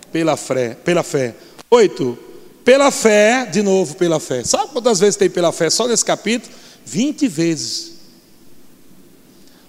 Pela 0.10 0.38
fé. 0.38 0.78
Pela 0.86 1.04
fé. 1.04 1.36
Oito. 1.70 2.31
Pela 2.64 2.92
fé, 2.92 3.46
de 3.46 3.62
novo, 3.62 3.96
pela 3.96 4.20
fé. 4.20 4.44
Sabe 4.44 4.72
quantas 4.72 5.00
vezes 5.00 5.16
tem 5.16 5.30
pela 5.30 5.52
fé 5.52 5.70
só 5.70 5.88
nesse 5.88 6.06
capítulo? 6.06 6.54
Vinte 6.86 7.28
vezes. 7.28 7.94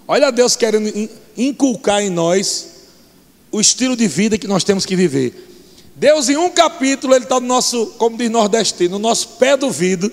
Olha 0.07 0.31
Deus 0.31 0.55
querendo 0.55 1.09
inculcar 1.35 2.01
em 2.01 2.09
nós 2.09 2.67
o 3.51 3.61
estilo 3.61 3.95
de 3.95 4.07
vida 4.07 4.37
que 4.37 4.47
nós 4.47 4.63
temos 4.63 4.85
que 4.85 4.95
viver. 4.95 5.49
Deus, 5.95 6.27
em 6.27 6.37
um 6.37 6.49
capítulo, 6.49 7.13
Ele 7.13 7.23
está 7.23 7.39
no 7.39 7.47
nosso, 7.47 7.85
como 7.97 8.17
diz 8.17 8.29
nordestino, 8.29 8.97
no 8.97 8.99
nosso 8.99 9.27
pé 9.39 9.55
do 9.55 9.69
vidro. 9.69 10.11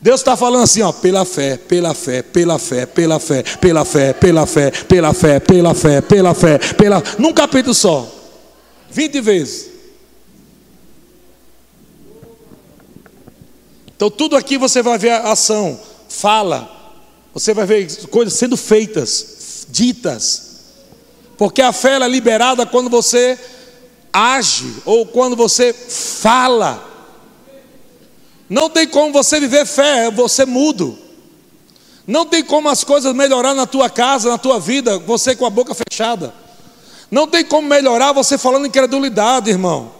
Deus 0.00 0.20
está 0.20 0.36
falando 0.36 0.62
assim, 0.62 0.82
ó, 0.82 0.92
pela 0.92 1.24
fé, 1.24 1.56
pela 1.56 1.94
fé, 1.94 2.22
pela 2.22 2.58
fé, 2.58 2.86
pela 2.86 3.18
fé, 3.18 3.46
pela 3.56 3.84
fé, 3.84 4.12
pela 4.12 4.46
fé, 4.46 4.70
pela 4.70 5.14
fé, 5.14 5.40
pela 5.40 5.74
fé, 5.74 6.00
pela 6.00 6.34
fé, 6.34 6.58
pela, 6.74 7.02
num 7.18 7.32
capítulo 7.32 7.74
só, 7.74 8.06
vinte 8.90 9.20
vezes. 9.20 9.75
Então 13.96 14.10
tudo 14.10 14.36
aqui 14.36 14.58
você 14.58 14.82
vai 14.82 14.98
ver 14.98 15.12
ação, 15.12 15.80
fala, 16.08 16.70
você 17.32 17.54
vai 17.54 17.64
ver 17.64 18.06
coisas 18.08 18.34
sendo 18.34 18.56
feitas, 18.56 19.66
ditas. 19.70 20.42
Porque 21.36 21.62
a 21.62 21.72
fé 21.72 21.96
é 21.96 22.08
liberada 22.08 22.64
quando 22.64 22.88
você 22.88 23.38
age 24.12 24.76
ou 24.84 25.06
quando 25.06 25.34
você 25.34 25.72
fala. 25.72 26.82
Não 28.48 28.70
tem 28.70 28.86
como 28.86 29.12
você 29.12 29.40
viver 29.40 29.66
fé, 29.66 30.10
você 30.10 30.44
mudo. 30.44 30.96
Não 32.06 32.24
tem 32.24 32.44
como 32.44 32.68
as 32.68 32.84
coisas 32.84 33.14
melhorar 33.14 33.54
na 33.54 33.66
tua 33.66 33.90
casa, 33.90 34.28
na 34.28 34.38
tua 34.38 34.60
vida, 34.60 34.98
você 34.98 35.34
com 35.34 35.44
a 35.44 35.50
boca 35.50 35.74
fechada. 35.74 36.32
Não 37.10 37.26
tem 37.26 37.44
como 37.44 37.66
melhorar 37.66 38.12
você 38.12 38.38
falando 38.38 38.66
incredulidade, 38.66 39.50
irmão. 39.50 39.95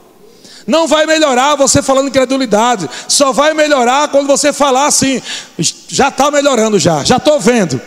Não 0.67 0.87
vai 0.87 1.07
melhorar 1.07 1.55
você 1.55 1.81
falando 1.81 2.09
incredulidade. 2.09 2.89
Só 3.09 3.33
vai 3.33 3.55
melhorar 3.55 4.09
quando 4.09 4.27
você 4.27 4.53
falar 4.53 4.87
assim. 4.87 5.23
Já 5.89 6.09
está 6.09 6.31
melhorando, 6.31 6.79
já. 6.79 7.05
Já 7.05 7.19
estou 7.19 7.39
vendo. 7.39 7.81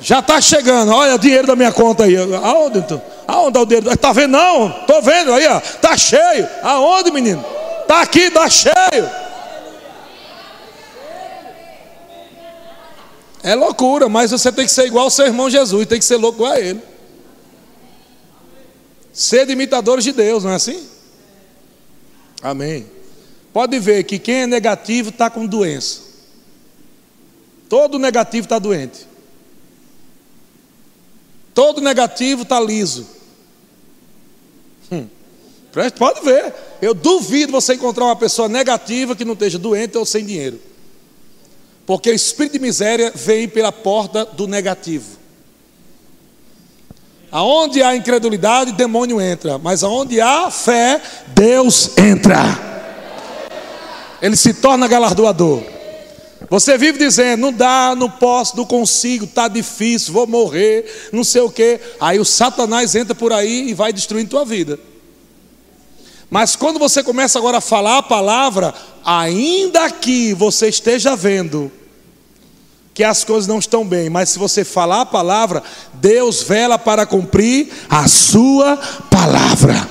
Já 0.00 0.18
está 0.18 0.40
chegando, 0.40 0.92
olha 0.92 1.14
o 1.14 1.18
dinheiro 1.18 1.46
da 1.46 1.54
minha 1.54 1.70
conta 1.70 2.04
aí. 2.04 2.16
Aonde? 2.16 2.84
Aonde 3.26 3.48
está 3.48 3.60
o 3.60 3.66
dinheiro? 3.66 3.92
Está 3.92 4.12
vendo? 4.12 4.32
Não, 4.32 4.68
estou 4.80 5.00
vendo 5.00 5.32
aí. 5.32 5.44
Está 5.44 5.96
cheio. 5.96 6.48
Aonde, 6.62 7.12
menino? 7.12 7.44
Está 7.82 8.02
aqui, 8.02 8.22
está 8.22 8.50
cheio. 8.50 9.10
É 13.44 13.54
loucura, 13.54 14.08
mas 14.08 14.30
você 14.30 14.52
tem 14.52 14.64
que 14.64 14.72
ser 14.72 14.86
igual 14.86 15.04
ao 15.04 15.10
seu 15.10 15.26
irmão 15.26 15.50
Jesus, 15.50 15.86
tem 15.86 15.98
que 15.98 16.04
ser 16.04 16.16
louco 16.16 16.44
a 16.44 16.58
ele. 16.58 16.80
Ser 19.12 19.48
imitadores 19.50 20.04
de 20.04 20.12
Deus, 20.12 20.44
não 20.44 20.52
é 20.52 20.54
assim? 20.54 20.91
Amém. 22.42 22.86
Pode 23.52 23.78
ver 23.78 24.04
que 24.04 24.18
quem 24.18 24.42
é 24.42 24.46
negativo 24.46 25.10
está 25.10 25.30
com 25.30 25.46
doença. 25.46 26.00
Todo 27.68 27.98
negativo 27.98 28.46
está 28.46 28.58
doente. 28.58 29.06
Todo 31.54 31.80
negativo 31.80 32.42
está 32.42 32.58
liso. 32.60 33.06
Hum. 34.90 35.06
Pode 35.98 36.24
ver. 36.24 36.54
Eu 36.80 36.94
duvido 36.94 37.52
você 37.52 37.74
encontrar 37.74 38.04
uma 38.04 38.16
pessoa 38.16 38.48
negativa 38.48 39.14
que 39.14 39.24
não 39.24 39.34
esteja 39.34 39.58
doente 39.58 39.96
ou 39.96 40.04
sem 40.04 40.24
dinheiro. 40.24 40.60
Porque 41.86 42.10
o 42.10 42.14
espírito 42.14 42.54
de 42.54 42.58
miséria 42.58 43.12
vem 43.14 43.48
pela 43.48 43.72
porta 43.72 44.24
do 44.24 44.46
negativo. 44.46 45.21
Aonde 47.32 47.82
há 47.82 47.96
incredulidade, 47.96 48.72
demônio 48.72 49.18
entra. 49.18 49.56
Mas 49.56 49.82
aonde 49.82 50.20
há 50.20 50.50
fé, 50.50 51.00
Deus 51.28 51.96
entra. 51.96 52.38
Ele 54.20 54.36
se 54.36 54.52
torna 54.52 54.86
galardoador. 54.86 55.62
Você 56.50 56.76
vive 56.76 56.98
dizendo, 56.98 57.40
não 57.40 57.52
dá, 57.52 57.94
não 57.96 58.10
posso, 58.10 58.54
não 58.54 58.66
consigo, 58.66 59.24
está 59.24 59.48
difícil, 59.48 60.12
vou 60.12 60.26
morrer, 60.26 61.08
não 61.10 61.24
sei 61.24 61.40
o 61.40 61.50
quê. 61.50 61.80
Aí 61.98 62.20
o 62.20 62.24
Satanás 62.24 62.94
entra 62.94 63.14
por 63.14 63.32
aí 63.32 63.70
e 63.70 63.74
vai 63.74 63.90
destruindo 63.90 64.28
tua 64.28 64.44
vida. 64.44 64.78
Mas 66.28 66.54
quando 66.54 66.78
você 66.78 67.02
começa 67.02 67.38
agora 67.38 67.58
a 67.58 67.62
falar 67.62 67.98
a 67.98 68.02
palavra, 68.02 68.74
ainda 69.02 69.90
que 69.90 70.34
você 70.34 70.68
esteja 70.68 71.16
vendo 71.16 71.72
que 72.94 73.02
as 73.02 73.24
coisas 73.24 73.46
não 73.46 73.58
estão 73.58 73.86
bem, 73.86 74.10
mas 74.10 74.30
se 74.30 74.38
você 74.38 74.64
falar 74.64 75.02
a 75.02 75.06
palavra, 75.06 75.62
Deus 75.94 76.42
vela 76.42 76.78
para 76.78 77.06
cumprir 77.06 77.72
a 77.88 78.06
sua 78.06 78.76
palavra. 79.10 79.88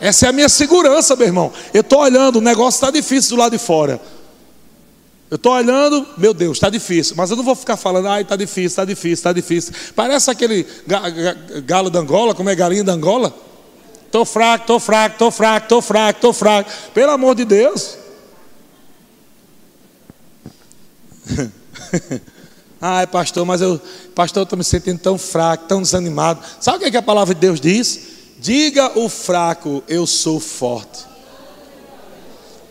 Essa 0.00 0.26
é 0.26 0.28
a 0.28 0.32
minha 0.32 0.48
segurança, 0.48 1.14
meu 1.16 1.26
irmão. 1.26 1.52
Eu 1.72 1.82
estou 1.82 2.00
olhando, 2.00 2.36
o 2.36 2.40
negócio 2.40 2.78
está 2.78 2.90
difícil 2.90 3.36
do 3.36 3.40
lado 3.40 3.52
de 3.52 3.58
fora. 3.58 4.00
Eu 5.30 5.36
estou 5.36 5.52
olhando, 5.52 6.06
meu 6.16 6.32
Deus, 6.32 6.56
está 6.56 6.68
difícil, 6.68 7.14
mas 7.16 7.30
eu 7.30 7.36
não 7.36 7.42
vou 7.42 7.56
ficar 7.56 7.76
falando, 7.76 8.06
ai, 8.06 8.22
está 8.22 8.36
difícil, 8.36 8.66
está 8.66 8.84
difícil, 8.84 9.12
está 9.14 9.32
difícil. 9.32 9.74
Parece 9.94 10.30
aquele 10.30 10.66
galo 11.64 11.90
da 11.90 11.98
Angola, 11.98 12.34
como 12.34 12.50
é 12.50 12.54
galinha 12.54 12.84
da 12.84 12.92
Angola. 12.92 13.34
Estou 14.04 14.24
fraco, 14.24 14.62
estou 14.62 14.78
fraco, 14.78 15.14
estou 15.14 15.30
fraco, 15.30 15.64
estou 15.64 15.82
fraco, 15.82 16.18
estou 16.18 16.32
fraco. 16.32 16.70
Pelo 16.94 17.10
amor 17.10 17.34
de 17.34 17.44
Deus. 17.44 17.98
ai, 22.80 23.06
pastor, 23.08 23.44
mas 23.44 23.60
eu, 23.60 23.80
pastor, 24.14 24.42
estou 24.42 24.56
me 24.56 24.64
sentindo 24.64 24.98
tão 24.98 25.18
fraco, 25.18 25.64
tão 25.66 25.82
desanimado. 25.82 26.40
Sabe 26.60 26.76
o 26.76 26.80
que, 26.80 26.86
é 26.86 26.90
que 26.90 26.96
a 26.96 27.02
palavra 27.02 27.34
de 27.34 27.40
Deus 27.40 27.60
diz? 27.60 28.00
Diga 28.38 28.98
o 28.98 29.08
fraco, 29.08 29.82
eu 29.88 30.06
sou 30.06 30.38
forte. 30.38 31.06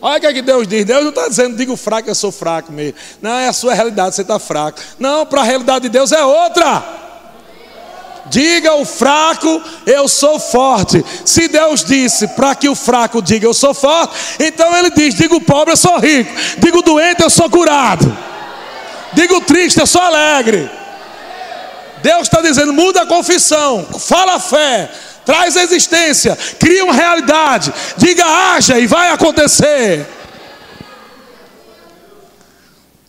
Olha 0.01 0.17
o 0.17 0.21
que, 0.21 0.27
é 0.27 0.33
que 0.33 0.41
Deus 0.41 0.67
diz. 0.67 0.85
Deus 0.85 1.01
não 1.01 1.09
está 1.09 1.27
dizendo, 1.27 1.57
diga 1.57 1.73
o 1.73 1.77
fraco, 1.77 2.09
eu 2.09 2.15
sou 2.15 2.31
fraco 2.31 2.71
mesmo. 2.71 2.93
Não, 3.21 3.31
é 3.31 3.47
a 3.47 3.53
sua 3.53 3.73
realidade, 3.73 4.15
você 4.15 4.21
está 4.21 4.37
fraco. 4.37 4.79
Não, 4.99 5.25
para 5.25 5.41
a 5.41 5.43
realidade 5.43 5.83
de 5.83 5.89
Deus 5.89 6.11
é 6.11 6.23
outra. 6.23 6.83
Diga 8.27 8.73
o 8.75 8.85
fraco, 8.85 9.61
eu 9.85 10.07
sou 10.07 10.39
forte. 10.39 11.03
Se 11.23 11.47
Deus 11.47 11.83
disse 11.83 12.27
para 12.29 12.55
que 12.55 12.67
o 12.67 12.75
fraco 12.75 13.21
diga 13.21 13.45
eu 13.45 13.53
sou 13.53 13.73
forte, 13.73 14.15
então 14.39 14.75
ele 14.75 14.89
diz: 14.89 15.13
diga 15.15 15.35
o 15.35 15.41
pobre, 15.41 15.73
eu 15.73 15.77
sou 15.77 15.97
rico. 15.99 16.31
Diga 16.57 16.77
o 16.77 16.81
doente, 16.81 17.21
eu 17.21 17.29
sou 17.29 17.49
curado. 17.49 18.05
Diga 19.15 19.35
o 19.35 19.41
triste, 19.41 19.79
eu 19.79 19.87
sou 19.87 20.01
alegre. 20.01 20.69
Deus 22.03 22.23
está 22.23 22.41
dizendo: 22.41 22.73
muda 22.73 23.01
a 23.01 23.07
confissão, 23.07 23.83
fala 23.99 24.35
a 24.35 24.39
fé, 24.39 24.91
traz 25.25 25.57
a 25.57 25.63
existência, 25.63 26.37
cria 26.59 26.83
uma 26.83 26.93
realidade, 26.93 27.73
diga 27.97 28.25
haja 28.25 28.77
e 28.77 28.85
vai 28.85 29.09
acontecer. 29.09 30.05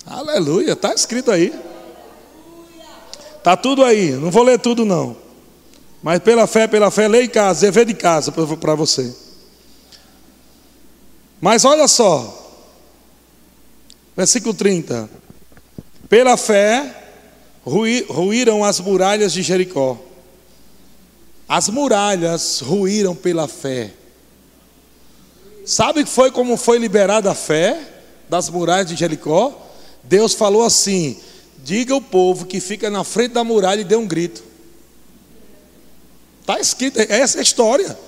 Aleluia, 0.07 0.73
está 0.73 0.95
escrito 0.95 1.31
aí. 1.31 1.53
Está 3.37 3.57
tudo 3.57 3.85
aí, 3.85 4.13
não 4.13 4.31
vou 4.31 4.45
ler 4.45 4.59
tudo 4.59 4.85
não. 4.85 5.17
Mas 6.03 6.21
pela 6.21 6.47
fé, 6.47 6.67
pela 6.67 6.91
fé, 6.91 7.09
lê 7.09 7.25
em 7.25 7.29
casa, 7.29 7.67
dever 7.67 7.85
de 7.85 7.95
casa 7.95 8.33
para 8.33 8.75
você. 8.75 9.15
Mas 11.41 11.65
olha 11.65 11.87
só, 11.87 12.55
versículo 14.17 14.55
30. 14.55 15.16
Pela 16.09 16.37
fé, 16.37 16.95
ruíram 17.65 18.65
as 18.65 18.79
muralhas 18.81 19.33
de 19.33 19.43
Jericó. 19.43 19.99
As 21.49 21.69
muralhas 21.69 22.61
ruíram 22.61 23.15
pela 23.15 23.49
fé. 23.49 23.93
Sabe 25.65 26.05
que 26.05 26.11
foi 26.11 26.31
como 26.31 26.57
foi 26.57 26.79
liberada 26.79 27.31
a 27.31 27.35
fé 27.35 27.81
das 28.29 28.49
muralhas 28.49 28.89
de 28.89 28.97
Jericó? 28.97 29.67
Deus 30.03 30.33
falou 30.33 30.65
assim: 30.65 31.19
diga 31.59 31.93
ao 31.93 32.01
povo 32.01 32.47
que 32.47 32.61
fica 32.61 32.89
na 32.89 33.03
frente 33.03 33.33
da 33.33 33.43
muralha 33.43 33.81
e 33.81 33.85
dê 33.85 33.97
um 33.97 34.07
grito. 34.07 34.45
Está 36.41 36.61
escrito, 36.61 37.01
essa 37.01 37.39
é 37.39 37.41
a 37.41 37.43
história. 37.43 37.99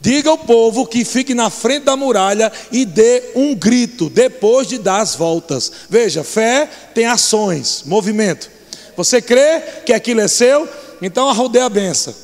Diga 0.00 0.30
ao 0.30 0.38
povo 0.38 0.86
que 0.86 1.04
fique 1.04 1.34
na 1.34 1.50
frente 1.50 1.84
da 1.84 1.96
muralha 1.96 2.52
e 2.72 2.84
dê 2.84 3.32
um 3.34 3.54
grito 3.54 4.08
depois 4.08 4.66
de 4.66 4.78
dar 4.78 5.00
as 5.00 5.14
voltas. 5.14 5.70
Veja, 5.88 6.24
fé 6.24 6.68
tem 6.94 7.06
ações, 7.06 7.82
movimento. 7.84 8.50
Você 8.96 9.20
crê 9.22 9.60
que 9.84 9.92
aquilo 9.92 10.20
é 10.20 10.28
seu? 10.28 10.68
Então 11.00 11.28
arrodeia 11.28 11.66
a 11.66 11.68
benção. 11.68 12.14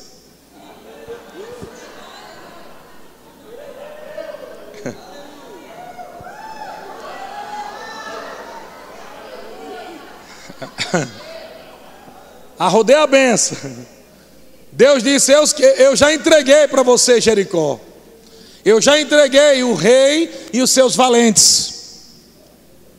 Arrodeia 12.57 13.03
a 13.03 13.07
benção. 13.07 13.57
Deus 14.75 15.01
disse: 15.01 15.31
Eu, 15.31 15.43
eu 15.77 15.95
já 15.95 16.13
entreguei 16.13 16.67
para 16.67 16.83
você, 16.83 17.21
Jericó. 17.21 17.79
Eu 18.63 18.81
já 18.81 18.99
entreguei 18.99 19.63
o 19.63 19.73
rei 19.73 20.29
e 20.51 20.61
os 20.61 20.69
seus 20.69 20.95
valentes. 20.95 21.73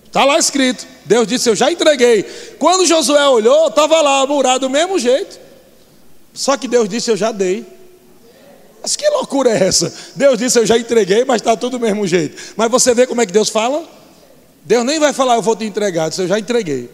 Está 0.07 0.25
lá 0.25 0.39
escrito. 0.39 0.87
Deus 1.05 1.27
disse: 1.27 1.51
Eu 1.51 1.55
já 1.55 1.71
entreguei. 1.71 2.23
Quando 2.59 2.87
Josué 2.87 3.29
olhou, 3.29 3.69
estava 3.69 4.01
lá, 4.01 4.27
murado 4.27 4.61
do 4.61 4.71
mesmo 4.71 4.99
jeito. 4.99 5.39
Só 6.33 6.57
que 6.57 6.67
Deus 6.67 6.89
disse: 6.89 7.11
Eu 7.11 7.17
já 7.17 7.31
dei. 7.31 7.67
Mas 8.83 8.97
que 8.97 9.07
loucura 9.11 9.51
é 9.51 9.65
essa? 9.65 9.93
Deus 10.15 10.39
disse: 10.39 10.59
Eu 10.59 10.65
já 10.65 10.79
entreguei, 10.79 11.27
mas 11.27 11.43
está 11.43 11.55
tudo 11.57 11.79
do 11.79 11.81
mesmo 11.81 12.07
jeito. 12.07 12.55
Mas 12.57 12.71
você 12.71 12.95
vê 12.95 13.07
como 13.07 13.21
é 13.21 13.27
que 13.27 13.33
Deus 13.33 13.51
fala? 13.51 13.87
Deus 14.65 14.83
nem 14.83 14.99
vai 14.99 15.13
falar: 15.13 15.35
Eu 15.35 15.43
vou 15.43 15.55
te 15.55 15.67
entregar. 15.67 16.09
Disse, 16.09 16.23
Eu 16.23 16.29
já 16.29 16.39
entreguei. 16.39 16.89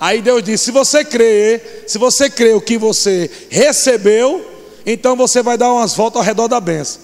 Aí 0.00 0.20
Deus 0.20 0.42
disse: 0.42 0.66
se 0.66 0.70
você 0.70 1.04
crer, 1.04 1.84
se 1.86 1.98
você 1.98 2.28
crê 2.28 2.52
o 2.52 2.60
que 2.60 2.78
você 2.78 3.30
recebeu, 3.50 4.44
então 4.84 5.16
você 5.16 5.42
vai 5.42 5.56
dar 5.56 5.72
umas 5.72 5.94
voltas 5.94 6.20
ao 6.20 6.24
redor 6.24 6.48
da 6.48 6.60
benção. 6.60 7.02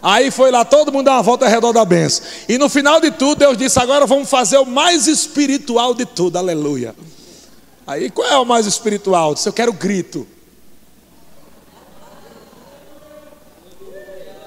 Aí 0.00 0.30
foi 0.30 0.50
lá, 0.50 0.64
todo 0.64 0.92
mundo 0.92 1.06
dar 1.06 1.14
uma 1.14 1.22
volta 1.22 1.44
ao 1.44 1.50
redor 1.50 1.72
da 1.72 1.84
benção. 1.84 2.24
E 2.48 2.56
no 2.56 2.68
final 2.68 3.00
de 3.00 3.10
tudo, 3.10 3.40
Deus 3.40 3.56
disse: 3.56 3.78
agora 3.78 4.06
vamos 4.06 4.28
fazer 4.28 4.58
o 4.58 4.66
mais 4.66 5.06
espiritual 5.06 5.94
de 5.94 6.06
tudo, 6.06 6.36
aleluia. 6.36 6.94
Aí 7.86 8.10
qual 8.10 8.28
é 8.28 8.36
o 8.36 8.44
mais 8.44 8.66
espiritual? 8.66 9.34
Disse: 9.34 9.48
eu 9.48 9.52
quero 9.52 9.72
grito. 9.72 10.26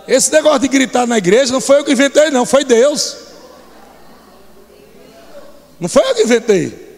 Esse 0.07 0.31
negócio 0.31 0.59
de 0.59 0.67
gritar 0.67 1.05
na 1.05 1.17
igreja 1.17 1.53
não 1.53 1.61
foi 1.61 1.79
eu 1.79 1.83
que 1.85 1.91
inventei, 1.91 2.29
não, 2.31 2.45
foi 2.45 2.63
Deus. 2.65 3.20
Não 5.81 5.89
foi 5.89 6.07
eu 6.07 6.13
que 6.13 6.21
inventei. 6.21 6.91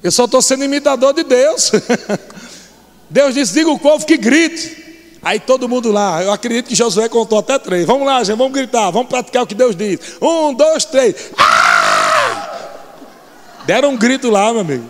Eu 0.00 0.12
só 0.12 0.26
estou 0.26 0.40
sendo 0.40 0.62
imitador 0.62 1.12
de 1.12 1.24
Deus. 1.24 1.72
Deus 3.10 3.34
disse: 3.34 3.52
diga 3.52 3.68
o 3.68 3.78
povo 3.78 4.06
que 4.06 4.16
grite. 4.16 4.84
Aí 5.20 5.40
todo 5.40 5.68
mundo 5.68 5.90
lá, 5.90 6.22
eu 6.22 6.30
acredito 6.30 6.68
que 6.68 6.74
Josué 6.74 7.08
contou 7.08 7.38
até 7.38 7.58
três. 7.58 7.86
Vamos 7.86 8.06
lá, 8.06 8.22
gente, 8.22 8.36
vamos 8.36 8.52
gritar, 8.52 8.90
vamos 8.90 9.08
praticar 9.08 9.42
o 9.42 9.46
que 9.46 9.54
Deus 9.54 9.74
diz. 9.74 9.98
Um, 10.20 10.54
dois, 10.54 10.84
três. 10.84 11.32
Ah! 11.36 12.68
Deram 13.66 13.90
um 13.90 13.96
grito 13.96 14.30
lá, 14.30 14.52
meu 14.52 14.60
amigo. 14.60 14.84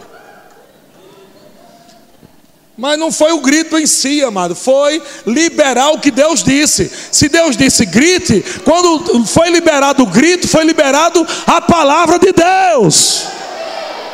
Mas 2.77 2.99
não 2.99 3.13
foi 3.13 3.33
o 3.33 3.41
grito 3.41 3.79
em 3.79 3.87
si, 3.87 4.23
amado, 4.25 4.55
foi 4.55 5.01
liberar 5.25 5.91
o 5.91 6.01
que 6.01 6.11
Deus 6.11 6.43
disse. 6.43 6.91
Se 7.13 7.29
Deus 7.29 7.57
disse 7.57 7.87
grite, 7.87 8.45
quando 8.65 9.25
foi 9.27 9.49
liberado 9.51 10.03
o 10.03 10.07
grito, 10.07 10.49
foi 10.49 10.65
liberado 10.65 11.25
a 11.47 11.61
palavra 11.61 12.19
de 12.19 12.33
Deus. 12.33 13.27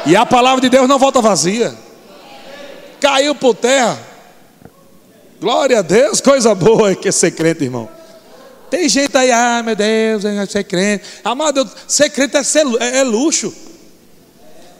E 0.04 0.14
a 0.14 0.26
palavra 0.26 0.60
de 0.60 0.68
Deus 0.68 0.86
não 0.86 0.98
volta 0.98 1.22
vazia. 1.22 1.74
Caiu 3.00 3.34
por 3.34 3.54
terra. 3.54 3.98
Glória 5.40 5.78
a 5.78 5.82
Deus, 5.82 6.20
coisa 6.20 6.54
boa 6.54 6.94
que 6.96 7.08
é 7.08 7.12
ser 7.12 7.30
crente, 7.30 7.64
irmão. 7.64 7.88
Tem 8.68 8.88
gente 8.88 9.16
aí, 9.16 9.32
ah, 9.32 9.62
meu 9.64 9.74
Deus, 9.74 10.22
ser 10.50 10.64
crente. 10.64 11.04
Amado, 11.24 11.68
ser 11.88 12.10
crente 12.10 12.36
é, 12.36 12.42
ser, 12.42 12.64
é, 12.78 12.98
é 12.98 13.02
luxo. 13.02 13.52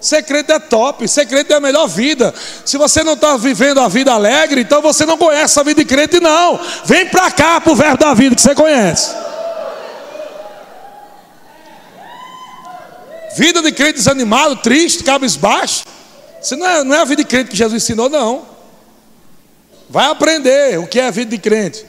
Secreto 0.00 0.50
é 0.50 0.58
top, 0.58 1.06
secreto 1.06 1.52
é 1.52 1.56
a 1.56 1.60
melhor 1.60 1.86
vida. 1.86 2.32
Se 2.64 2.78
você 2.78 3.04
não 3.04 3.12
está 3.12 3.36
vivendo 3.36 3.80
a 3.80 3.88
vida 3.88 4.12
alegre, 4.12 4.62
então 4.62 4.80
você 4.80 5.04
não 5.04 5.18
conhece 5.18 5.60
a 5.60 5.62
vida 5.62 5.82
de 5.82 5.86
crente, 5.86 6.18
não. 6.18 6.58
Vem 6.86 7.06
para 7.06 7.30
cá 7.30 7.60
para 7.60 7.72
o 7.72 7.76
verbo 7.76 7.98
da 7.98 8.14
vida 8.14 8.34
que 8.34 8.40
você 8.40 8.54
conhece. 8.54 9.14
Vida 13.36 13.60
de 13.62 13.72
crente 13.72 13.94
desanimado, 13.94 14.56
triste, 14.56 15.04
cabisbaixo. 15.04 15.84
Isso 16.42 16.56
não 16.56 16.66
é, 16.66 16.82
não 16.82 16.96
é 16.96 17.00
a 17.00 17.04
vida 17.04 17.22
de 17.22 17.28
crente 17.28 17.50
que 17.50 17.56
Jesus 17.56 17.82
ensinou, 17.82 18.08
não. 18.08 18.46
Vai 19.88 20.06
aprender 20.06 20.78
o 20.78 20.86
que 20.86 20.98
é 20.98 21.08
a 21.08 21.10
vida 21.10 21.30
de 21.30 21.38
crente. 21.38 21.84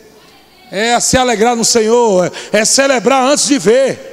É 0.70 1.00
se 1.00 1.18
alegrar 1.18 1.56
no 1.56 1.64
Senhor, 1.64 2.32
é, 2.52 2.60
é 2.60 2.66
celebrar 2.66 3.24
antes 3.24 3.48
de 3.48 3.58
ver. 3.58 4.12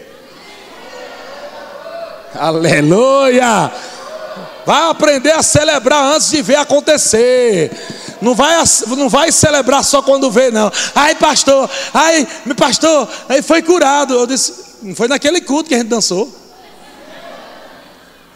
Aleluia! 2.35 3.73
Vai 4.67 4.91
aprender 4.91 5.33
a 5.33 5.43
celebrar 5.43 6.15
antes 6.15 6.31
de 6.31 6.43
ver 6.43 6.57
acontecer. 6.57 7.71
Não 8.21 8.35
vai, 8.35 8.55
não 8.89 9.09
vai 9.09 9.33
celebrar 9.33 9.83
só 9.83 10.03
quando 10.03 10.31
vê, 10.31 10.51
não. 10.51 10.71
Ai, 10.95 11.15
pastor, 11.15 11.71
ai, 11.95 12.27
pastor, 12.57 13.09
aí 13.29 13.41
foi 13.41 13.63
curado. 13.63 14.15
Eu 14.15 14.27
disse, 14.27 14.53
não 14.83 14.95
foi 14.95 15.09
naquele 15.09 15.41
culto 15.41 15.69
que 15.69 15.75
a 15.75 15.79
gente 15.79 15.89
dançou. 15.89 16.31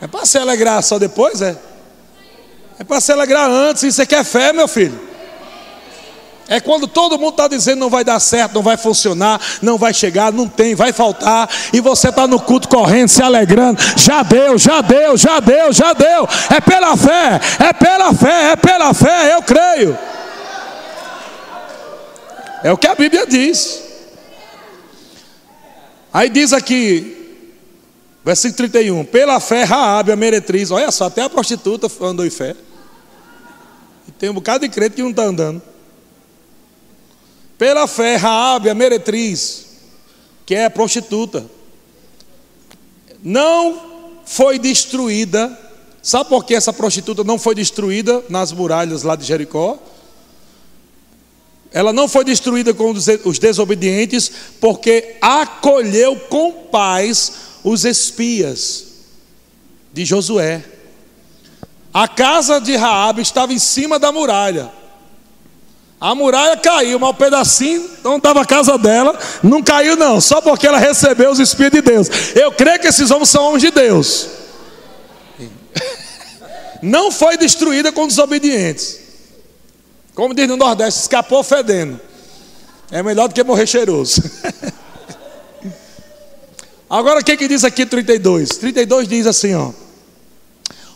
É 0.01 0.07
para 0.07 0.25
se 0.25 0.39
alegrar 0.39 0.83
só 0.83 0.99
depois, 0.99 1.43
é? 1.43 1.57
É 2.79 2.85
para 2.85 3.01
se 3.01 3.13
alegrar 3.13 3.49
antes. 3.49 3.83
Isso 3.83 4.01
aqui 4.01 4.15
é 4.15 4.25
fé, 4.25 4.53
meu 4.53 4.67
filho. 4.67 4.99
É 6.53 6.61
quando 6.61 6.87
todo 6.87 7.19
mundo 7.19 7.31
está 7.31 7.49
dizendo 7.49 7.79
não 7.79 7.89
vai 7.89 8.05
dar 8.05 8.21
certo, 8.21 8.53
não 8.53 8.63
vai 8.63 8.77
funcionar, 8.77 9.41
não 9.63 9.79
vai 9.79 9.95
chegar, 9.95 10.31
não 10.31 10.47
tem, 10.47 10.75
vai 10.75 10.93
faltar, 10.93 11.49
e 11.73 11.81
você 11.81 12.11
está 12.11 12.27
no 12.27 12.39
culto 12.39 12.69
correndo, 12.69 13.09
se 13.09 13.23
alegrando. 13.23 13.81
Já 13.97 14.23
deu, 14.23 14.59
já 14.59 14.83
deu, 14.83 15.17
já 15.17 15.41
deu, 15.41 15.73
já 15.73 15.95
deu. 15.95 16.29
É 16.55 16.61
pela 16.61 16.95
fé, 16.95 17.41
é 17.59 17.73
pela 17.73 18.13
fé, 18.13 18.51
é 18.51 18.57
pela 18.57 18.93
fé, 18.93 19.35
eu 19.35 19.41
creio. 19.41 19.99
É 22.63 22.71
o 22.71 22.77
que 22.77 22.87
a 22.87 22.95
Bíblia 22.95 23.27
diz. 23.27 23.83
Aí 26.13 26.29
diz 26.29 26.53
aqui, 26.53 27.41
versículo 28.23 28.59
31, 28.59 29.07
pela 29.07 29.41
fé 29.41 29.65
Raabe, 29.65 30.13
a 30.13 30.17
meretriz, 30.17 30.71
olha 30.71 30.91
só, 30.91 31.07
até 31.07 31.23
a 31.23 31.31
prostituta 31.31 31.91
andou 32.05 32.27
em 32.27 32.31
fé. 32.31 32.55
E 34.07 34.13
tem 34.13 34.29
um 34.29 34.35
bocado 34.35 34.69
de 34.69 34.69
crente 34.69 34.97
que 34.97 35.03
não 35.03 35.09
está 35.09 35.23
andando. 35.23 35.72
Pela 37.63 37.87
fé, 37.87 38.17
Raabe, 38.17 38.69
a 38.69 38.75
meretriz, 38.75 39.67
que 40.45 40.53
é 40.53 40.69
prostituta, 40.69 41.47
não 43.23 44.21
foi 44.27 44.59
destruída. 44.59 45.57
Sabe 46.03 46.29
por 46.29 46.45
que 46.45 46.57
essa 46.57 46.73
prostituta 46.73 47.23
não 47.23 47.39
foi 47.39 47.55
destruída 47.55 48.21
nas 48.29 48.51
muralhas 48.51 49.05
lá 49.05 49.15
de 49.15 49.25
Jericó? 49.25 49.79
Ela 51.71 51.93
não 51.93 52.09
foi 52.09 52.25
destruída 52.25 52.75
com 52.75 52.91
os 52.91 53.39
desobedientes, 53.39 54.29
porque 54.61 55.15
acolheu 55.21 56.17
com 56.19 56.51
paz 56.53 57.33
os 57.63 57.85
espias 57.85 58.87
de 59.93 60.05
Josué. 60.05 60.65
A 61.95 62.09
casa 62.09 62.61
de 62.61 62.75
Raabe 62.75 63.23
estava 63.23 63.53
em 63.53 63.59
cima 63.61 64.01
da 64.01 64.11
muralha. 64.11 64.82
A 66.03 66.17
muralha 66.17 66.57
caiu, 66.57 66.99
mas 66.99 67.11
o 67.11 67.15
pedacinho 67.15 67.89
onde 68.05 68.17
estava 68.17 68.41
a 68.41 68.45
casa 68.45 68.77
dela 68.77 69.17
não 69.41 69.63
caiu, 69.63 69.95
não, 69.95 70.21
só 70.21 70.41
porque 70.41 70.67
ela 70.67 70.77
recebeu 70.77 71.31
os 71.31 71.39
Espíritos 71.39 71.81
de 71.81 71.89
Deus. 71.89 72.09
Eu 72.35 72.51
creio 72.51 72.81
que 72.81 72.89
esses 72.89 73.09
homens 73.13 73.29
são 73.29 73.45
homens 73.45 73.63
de 73.63 73.71
Deus. 73.71 74.27
Não 76.83 77.13
foi 77.13 77.37
destruída 77.37 77.93
com 77.93 78.09
desobedientes. 78.09 78.99
Como 80.13 80.35
diz 80.35 80.49
no 80.49 80.57
Nordeste, 80.57 81.03
escapou 81.03 81.45
fedendo. 81.45 82.01
É 82.91 83.01
melhor 83.01 83.29
do 83.29 83.35
que 83.35 83.45
morrer 83.45 83.69
cheiroso. 83.69 84.21
Agora 86.91 87.21
o 87.21 87.25
que, 87.25 87.37
que 87.37 87.47
diz 87.47 87.63
aqui 87.63 87.87
32? 87.87 88.49
32 88.49 89.07
diz 89.07 89.25
assim: 89.25 89.55
ó. 89.55 89.71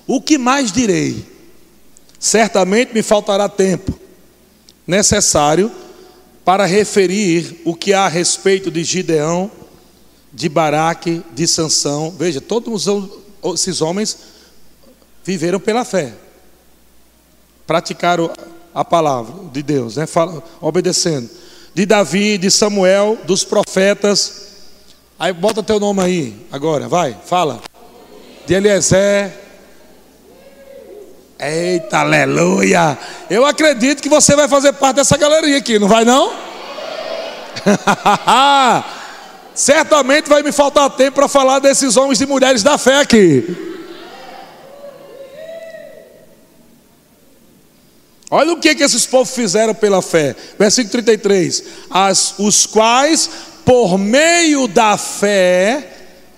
O 0.04 0.20
que 0.20 0.36
mais 0.36 0.72
direi? 0.72 1.24
Certamente 2.18 2.92
me 2.92 3.04
faltará 3.04 3.48
tempo 3.48 4.05
necessário 4.86 5.70
para 6.44 6.64
referir 6.64 7.60
o 7.64 7.74
que 7.74 7.92
há 7.92 8.04
a 8.04 8.08
respeito 8.08 8.70
de 8.70 8.84
Gideão, 8.84 9.50
de 10.32 10.48
Baraque, 10.48 11.22
de 11.32 11.46
Sansão. 11.46 12.14
Veja, 12.16 12.40
todos 12.40 12.86
esses 13.54 13.80
homens 13.80 14.16
viveram 15.24 15.58
pela 15.58 15.84
fé, 15.84 16.14
praticaram 17.66 18.30
a 18.72 18.84
palavra 18.84 19.34
de 19.52 19.62
Deus, 19.62 19.96
né? 19.96 20.06
obedecendo. 20.60 21.28
De 21.74 21.84
Davi, 21.84 22.38
de 22.38 22.50
Samuel, 22.50 23.18
dos 23.24 23.42
profetas. 23.42 24.46
Aí 25.18 25.32
bota 25.32 25.62
teu 25.62 25.80
nome 25.80 26.02
aí, 26.02 26.46
agora, 26.52 26.88
vai, 26.88 27.16
fala. 27.24 27.60
De 28.46 28.54
Eliezer, 28.54 29.45
Eita, 31.38 31.98
aleluia! 31.98 32.98
Eu 33.28 33.44
acredito 33.44 34.02
que 34.02 34.08
você 34.08 34.34
vai 34.34 34.48
fazer 34.48 34.72
parte 34.72 34.96
dessa 34.96 35.18
galeria 35.18 35.58
aqui, 35.58 35.78
não 35.78 35.86
vai 35.86 36.02
não? 36.02 36.32
Certamente 39.54 40.30
vai 40.30 40.42
me 40.42 40.50
faltar 40.50 40.88
tempo 40.90 41.16
para 41.16 41.28
falar 41.28 41.58
desses 41.58 41.96
homens 41.96 42.22
e 42.22 42.26
mulheres 42.26 42.62
da 42.62 42.78
fé 42.78 43.00
aqui. 43.00 43.44
Olha 48.30 48.52
o 48.52 48.60
que, 48.60 48.74
que 48.74 48.82
esses 48.82 49.04
povos 49.04 49.34
fizeram 49.34 49.74
pela 49.74 50.00
fé. 50.00 50.34
Versículo 50.58 50.90
33. 50.90 51.64
As, 51.90 52.34
os 52.38 52.64
quais, 52.64 53.28
por 53.64 53.98
meio 53.98 54.66
da 54.66 54.96
fé, 54.96 55.86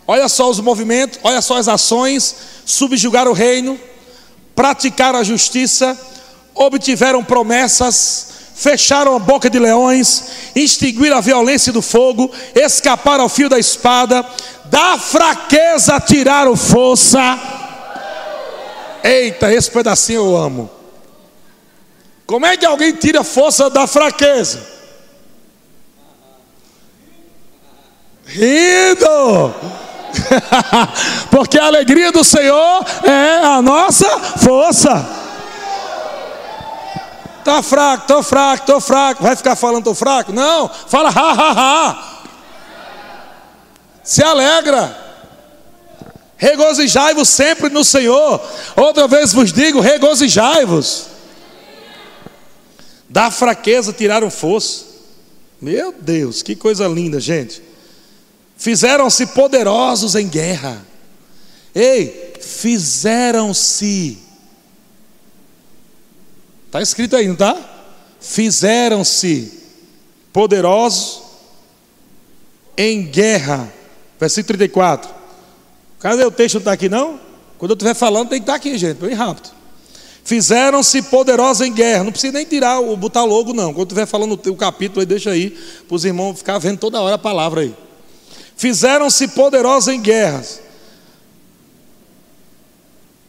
olha 0.07 0.29
só 0.29 0.51
os 0.51 0.59
movimentos, 0.59 1.21
olha 1.23 1.41
só 1.41 1.57
as 1.57 1.69
ações, 1.69 2.35
subjugaram 2.65 3.31
o 3.31 3.35
reino, 3.35 3.79
praticaram 4.59 5.21
a 5.21 5.23
justiça, 5.23 5.97
obtiveram 6.53 7.23
promessas, 7.23 8.27
fecharam 8.57 9.15
a 9.15 9.19
boca 9.21 9.49
de 9.49 9.57
leões, 9.57 10.51
extinguiram 10.53 11.17
a 11.17 11.21
violência 11.21 11.73
do 11.73 11.81
fogo, 11.81 12.29
escaparam 12.57 13.23
ao 13.23 13.29
fio 13.29 13.49
da 13.49 13.57
espada, 13.57 14.27
da 14.65 14.99
fraqueza 14.99 16.01
tiraram 16.01 16.57
força. 16.57 17.39
Eita, 19.05 19.53
esse 19.55 19.71
pedacinho 19.71 20.23
eu 20.23 20.37
amo. 20.37 20.69
Como 22.27 22.45
é 22.45 22.57
que 22.57 22.67
alguém 22.67 22.93
tira 22.93 23.23
força 23.23 23.71
da 23.71 23.87
fraqueza? 23.87 24.61
Rindo. 28.27 29.55
Porque 31.31 31.59
a 31.59 31.67
alegria 31.67 32.11
do 32.13 32.25
Senhor 32.25 32.85
é 33.05 33.45
a 33.45 33.63
nossa 33.63 34.09
força. 34.39 35.19
Tá 37.45 37.63
fraco, 37.63 38.07
tô 38.07 38.23
fraco, 38.23 38.67
tô 38.67 38.81
fraco. 38.81 39.23
Vai 39.23 39.35
ficar 39.35 39.57
falando 39.57 39.85
tô 39.85 39.95
fraco? 39.95 40.33
Não, 40.33 40.69
fala 40.69 41.09
ha 41.09 41.33
ha 41.33 41.53
ha. 41.53 42.23
Se 44.03 44.23
alegra. 44.23 45.07
Regozijai-vos 46.37 47.29
sempre 47.29 47.69
no 47.69 47.85
Senhor. 47.85 48.41
Outra 48.77 49.09
vez 49.09 49.33
vos 49.33 49.53
digo, 49.53 49.81
regozijai-vos. 49.81 51.07
Da 53.09 53.31
fraqueza 53.31 53.93
tiraram 53.93 54.31
força. 54.31 54.85
Meu 55.61 55.93
Deus, 55.93 56.43
que 56.43 56.55
coisa 56.55 56.87
linda, 56.87 57.19
gente. 57.19 57.68
Fizeram-se 58.59 59.25
poderosos 59.29 60.17
em 60.17 60.29
guerra. 60.29 60.85
Ei, 61.73 62.35
fizeram-se. 62.41 64.19
Está 66.67 66.83
escrito 66.83 67.15
aí, 67.15 67.27
não 67.27 67.35
está? 67.35 67.57
Fizeram-se 68.21 69.63
poderosos 70.33 71.23
em 72.77 73.07
guerra. 73.07 73.73
Versículo 74.19 74.59
34. 74.59 75.09
Cadê 76.01 76.25
o 76.25 76.31
texto? 76.31 76.55
Não 76.55 76.61
está 76.61 76.73
aqui, 76.73 76.89
não? 76.89 77.21
Quando 77.59 77.71
eu 77.71 77.75
estiver 77.75 77.95
falando, 77.95 78.29
tem 78.29 78.41
que 78.41 78.43
estar 78.43 78.57
aqui, 78.57 78.77
gente, 78.77 78.99
bem 78.99 79.15
rápido. 79.15 79.51
Fizeram-se 80.25 81.01
poderosos 81.03 81.65
em 81.65 81.73
guerra. 81.73 82.03
Não 82.03 82.11
precisa 82.11 82.33
nem 82.33 82.45
tirar 82.45 82.81
o 82.81 82.97
botar 82.97 83.23
logo, 83.23 83.55
não. 83.55 83.73
Quando 83.73 83.87
estiver 83.87 84.07
falando 84.07 84.33
o 84.33 84.57
capítulo 84.57 84.99
aí, 85.01 85.07
deixa 85.07 85.31
aí, 85.31 85.51
para 85.87 85.95
os 85.95 86.05
irmãos 86.05 86.39
ficar 86.39 86.59
vendo 86.59 86.79
toda 86.79 87.01
hora 87.01 87.15
a 87.15 87.19
palavra 87.19 87.61
aí. 87.61 87.88
Fizeram-se 88.59 89.29
poderosos 89.29 89.87
em 89.87 90.03
guerras. 90.03 90.61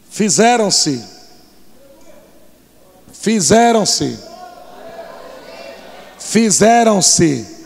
Fizeram-se. 0.10 1.06
Fizeram-se. 3.14 4.20
Fizeram-se. 6.18 7.58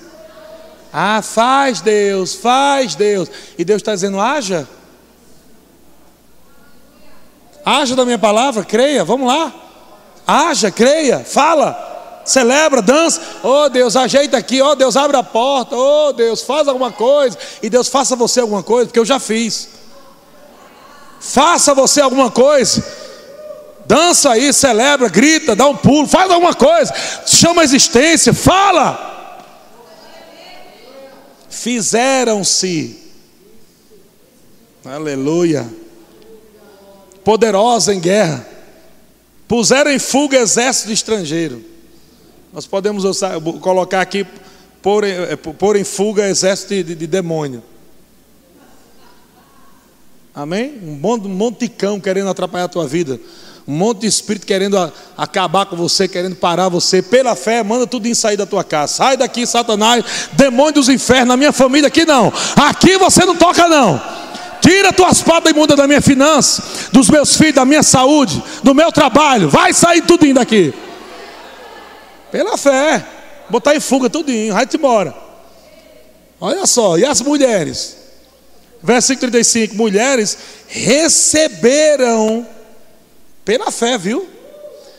Ah, 0.91 1.22
faz 1.22 1.80
Deus, 1.80 2.36
faz 2.36 2.95
Deus. 2.95 3.30
E 3.57 3.64
Deus 3.64 3.82
está 3.82 3.95
dizendo: 3.95 4.20
haja. 4.20 4.68
Haja 7.66 7.95
da 7.95 8.03
minha 8.03 8.20
palavra, 8.20 8.66
creia, 8.66 9.05
vamos 9.05 9.26
lá. 9.26 9.53
Haja, 10.28 10.70
creia, 10.70 11.22
fala, 11.22 11.83
celebra, 12.26 12.82
dança. 12.82 13.21
Oh 13.43 13.69
Deus, 13.69 13.95
ajeita 13.95 14.38
aqui. 14.38 14.61
Oh 14.61 14.76
Deus, 14.76 14.95
abre 14.95 15.17
a 15.17 15.24
porta. 15.24 15.76
Oh 15.76 16.13
Deus, 16.13 16.41
faz 16.41 16.67
alguma 16.67 16.91
coisa. 16.91 17.38
E 17.61 17.69
Deus 17.69 17.88
faça 17.88 18.15
você 18.15 18.39
alguma 18.39 18.63
coisa, 18.63 18.88
porque 18.88 18.99
eu 18.99 19.05
já 19.05 19.19
fiz. 19.19 19.69
Faça 21.19 21.74
você 21.74 22.01
alguma 22.01 22.30
coisa. 22.30 22.84
Dança 23.86 24.32
aí, 24.32 24.53
celebra, 24.53 25.09
grita, 25.09 25.55
dá 25.55 25.67
um 25.67 25.76
pulo, 25.76 26.07
faz 26.07 26.32
alguma 26.32 26.53
coisa. 26.53 26.93
Chama 27.26 27.61
a 27.61 27.65
existência, 27.65 28.34
fala. 28.34 29.11
Fizeram-se. 31.49 33.01
Aleluia 34.86 35.84
poderosa 37.24 37.93
em 37.93 37.99
guerra, 37.99 38.45
puseram 39.47 39.91
em 39.91 39.99
fuga 39.99 40.38
exército 40.38 40.91
estrangeiro. 40.91 41.63
Nós 42.54 42.68
podemos 42.68 43.04
usar, 43.04 43.41
colocar 43.60 44.01
aqui, 44.01 44.26
pôr, 44.80 45.04
eh, 45.04 45.36
pôr 45.36 45.76
em 45.76 45.84
fuga 45.84 46.30
exército 46.30 46.76
de, 46.76 46.84
de, 46.84 46.95
de 46.95 47.08
demônio. 47.08 47.64
Amém? 50.36 50.80
Um 50.84 50.95
monte, 50.95 51.26
um 51.26 51.30
monte 51.30 51.62
de 51.62 51.70
cão 51.70 51.99
querendo 51.99 52.30
atrapalhar 52.30 52.66
a 52.66 52.70
tua 52.70 52.88
vida. 52.88 53.20
Um 53.68 53.74
monte 53.74 54.01
de 54.01 54.08
espírito 54.08 54.45
querendo 54.45 54.78
a, 54.78 54.91
acabar 55.18 55.66
com 55.66 55.76
você, 55.76 56.08
querendo 56.08 56.36
parar 56.36 56.70
você. 56.70 57.01
Pela 57.01 57.36
fé, 57.36 57.64
manda 57.64 57.88
tudo 57.88 58.08
em 58.08 58.14
sair 58.14 58.38
da 58.38 58.45
tua 58.45 58.64
casa. 58.64 58.93
Sai 58.93 59.18
daqui, 59.18 59.47
Satanás, 59.47 60.04
demônio 60.34 60.74
dos 60.74 60.89
infernos. 60.89 61.30
Na 61.30 61.38
minha 61.38 61.51
família 61.51 61.88
aqui 61.88 62.06
não. 62.06 62.32
Aqui 62.56 62.99
você 62.99 63.26
não 63.26 63.36
toca, 63.36 63.68
não. 63.68 63.99
Tira 64.62 64.93
tua 64.93 65.10
espada 65.10 65.49
imunda 65.49 65.76
da 65.76 65.88
minha 65.88 66.01
finança, 66.01 66.64
dos 66.91 67.10
meus 67.10 67.36
filhos, 67.36 67.56
da 67.56 67.66
minha 67.66 67.84
saúde, 67.84 68.41
do 68.62 68.76
meu 68.76 68.91
trabalho. 68.91 69.49
Vai 69.49 69.74
sair 69.74 70.04
tudinho 70.04 70.36
daqui. 70.36 70.72
Pela 72.34 72.58
fé. 72.58 73.06
Botar 73.48 73.76
em 73.76 73.80
fuga 73.80 74.10
tudinho. 74.10 74.56
Vai-te 74.56 74.76
embora. 74.76 75.16
Olha 76.42 76.66
só. 76.66 76.98
E 76.98 77.06
as 77.06 77.22
mulheres? 77.22 77.96
Versículo 78.82 79.30
35. 79.30 79.76
Mulheres 79.76 80.36
receberam 80.68 82.48
pela 83.46 83.70
fé, 83.70 84.00
viu? 84.00 84.28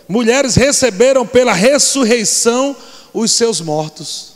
Mulheres 0.07 0.55
receberam 0.55 1.27
pela 1.27 1.53
ressurreição 1.53 2.77
os 3.13 3.33
seus 3.33 3.61
mortos. 3.61 4.35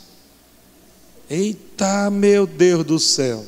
Eita, 1.29 2.09
meu 2.09 2.45
Deus 2.45 2.83
do 2.83 2.99
céu. 2.99 3.45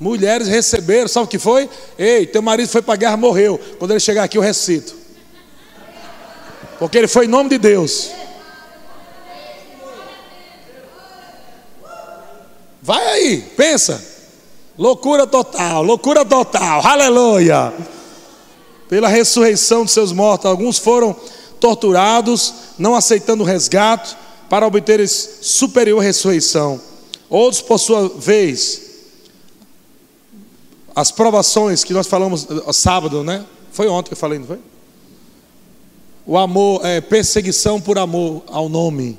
Mulheres 0.00 0.48
receberam, 0.48 1.06
sabe 1.06 1.26
o 1.26 1.28
que 1.28 1.38
foi? 1.38 1.70
Ei, 1.96 2.26
teu 2.26 2.42
marido 2.42 2.68
foi 2.68 2.82
para 2.82 2.94
a 2.94 2.96
guerra, 2.96 3.16
morreu. 3.16 3.56
Quando 3.78 3.92
ele 3.92 4.00
chegar 4.00 4.24
aqui, 4.24 4.36
eu 4.36 4.42
recito. 4.42 5.03
Porque 6.78 6.98
ele 6.98 7.08
foi 7.08 7.26
em 7.26 7.28
nome 7.28 7.50
de 7.50 7.58
Deus. 7.58 8.10
Vai 12.82 13.06
aí, 13.06 13.40
pensa. 13.56 14.12
Loucura 14.76 15.26
total, 15.26 15.82
loucura 15.82 16.24
total, 16.24 16.84
aleluia. 16.84 17.72
Pela 18.88 19.08
ressurreição 19.08 19.84
de 19.84 19.90
seus 19.90 20.12
mortos, 20.12 20.46
alguns 20.46 20.78
foram 20.78 21.16
torturados, 21.60 22.52
não 22.78 22.94
aceitando 22.94 23.42
o 23.42 23.46
resgate, 23.46 24.16
para 24.50 24.66
obter 24.66 25.08
superior 25.08 26.00
ressurreição. 26.00 26.80
Outros, 27.30 27.62
por 27.62 27.78
sua 27.78 28.08
vez, 28.08 28.82
as 30.94 31.10
provações 31.10 31.82
que 31.82 31.92
nós 31.92 32.06
falamos 32.06 32.46
eh, 32.50 32.72
sábado, 32.72 33.24
né? 33.24 33.44
Foi 33.72 33.88
ontem 33.88 34.08
que 34.08 34.14
eu 34.14 34.18
falei, 34.18 34.38
não 34.38 34.46
foi? 34.46 34.58
O 36.26 36.38
amor, 36.38 36.84
é 36.84 37.00
perseguição 37.00 37.80
por 37.80 37.98
amor 37.98 38.42
ao 38.46 38.68
nome. 38.68 39.18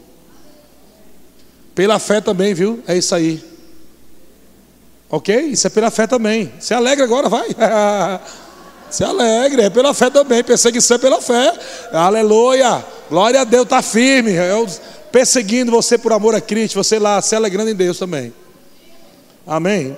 Pela 1.75 1.99
fé 1.99 2.21
também, 2.21 2.53
viu? 2.53 2.81
É 2.87 2.97
isso 2.97 3.13
aí. 3.13 3.43
Ok? 5.09 5.35
Isso 5.35 5.67
é 5.67 5.69
pela 5.69 5.91
fé 5.91 6.07
também. 6.07 6.51
Se 6.59 6.73
alegre 6.73 7.03
agora, 7.03 7.29
vai. 7.29 7.47
Se 8.89 9.03
alegre, 9.03 9.63
é 9.63 9.69
pela 9.69 9.93
fé 9.93 10.09
também. 10.09 10.43
Perseguição 10.43 10.95
é 10.95 10.99
pela 10.99 11.21
fé. 11.21 11.53
Aleluia. 11.91 12.83
Glória 13.09 13.41
a 13.41 13.43
Deus, 13.43 13.63
está 13.63 13.81
firme. 13.81 14.31
Eu 14.31 14.67
perseguindo 15.11 15.71
você 15.71 15.97
por 15.97 16.13
amor 16.13 16.33
a 16.33 16.41
Cristo. 16.41 16.75
Você 16.75 16.97
lá 16.97 17.21
se 17.21 17.35
alegrando 17.35 17.69
em 17.69 17.75
Deus 17.75 17.99
também. 17.99 18.33
Amém. 19.45 19.97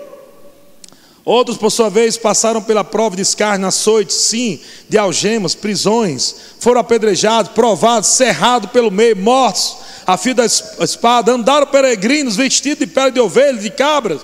Outros, 1.27 1.57
por 1.57 1.69
sua 1.69 1.89
vez, 1.89 2.15
passaram 2.15 2.61
pela 2.61 2.85
prova 2.85 3.17
de 3.17 3.21
escárnio, 3.21 3.67
açoites, 3.67 4.15
sim, 4.15 4.61
de 4.87 4.97
algemas, 4.97 5.53
prisões, 5.53 6.33
foram 6.57 6.79
apedrejados, 6.79 7.51
provados, 7.51 8.11
cerrados 8.11 8.71
pelo 8.71 8.89
meio, 8.89 9.17
mortos, 9.17 9.75
a 10.05 10.15
fio 10.15 10.33
da 10.33 10.45
espada, 10.45 11.33
andaram 11.33 11.67
peregrinos, 11.67 12.37
vestidos 12.37 12.79
de 12.79 12.87
pele 12.87 13.11
de 13.11 13.19
ovelha, 13.19 13.59
de 13.59 13.69
cabras, 13.69 14.21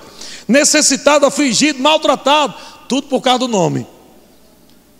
necessitados, 0.47 1.27
afligidos, 1.27 1.81
maltratados, 1.81 2.55
tudo 2.87 3.09
por 3.09 3.19
causa 3.19 3.39
do 3.39 3.47
nome. 3.49 3.85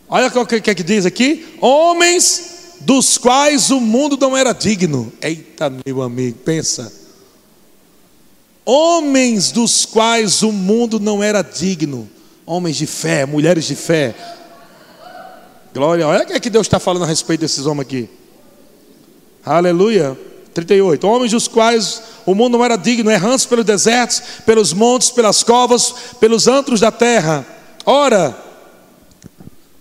Olha 0.09 0.27
o 0.27 0.45
que, 0.45 0.59
que 0.59 0.83
diz 0.83 1.05
aqui: 1.05 1.55
homens 1.61 2.81
dos 2.81 3.17
quais 3.17 3.71
o 3.71 3.79
mundo 3.79 4.17
não 4.19 4.35
era 4.35 4.51
digno. 4.51 5.09
Eita, 5.21 5.71
meu 5.85 6.01
amigo, 6.01 6.37
pensa. 6.39 7.02
Homens 8.65 9.51
dos 9.51 9.85
quais 9.85 10.41
o 10.41 10.51
mundo 10.51 10.99
não 10.99 11.21
era 11.21 11.41
digno. 11.41 12.09
Homens 12.45 12.77
de 12.77 12.87
fé, 12.87 13.25
mulheres 13.25 13.65
de 13.65 13.75
fé. 13.75 14.15
Glória, 15.73 16.07
olha 16.07 16.23
o 16.23 16.27
que, 16.27 16.33
é 16.33 16.39
que 16.39 16.49
Deus 16.49 16.67
está 16.67 16.79
falando 16.79 17.03
a 17.03 17.07
respeito 17.07 17.41
desses 17.41 17.65
homens 17.65 17.87
aqui. 17.87 18.09
Aleluia. 19.45 20.17
38. 20.53 21.07
Homens 21.07 21.31
dos 21.31 21.47
quais 21.47 22.01
o 22.25 22.35
mundo 22.35 22.57
não 22.57 22.63
era 22.63 22.77
digno, 22.77 23.09
errantes 23.09 23.45
pelos 23.45 23.65
desertos, 23.65 24.21
pelos 24.45 24.71
montes, 24.71 25.09
pelas 25.09 25.43
covas, 25.43 25.93
pelos 26.19 26.47
antros 26.47 26.79
da 26.79 26.91
terra. 26.91 27.45
Ora, 27.85 28.37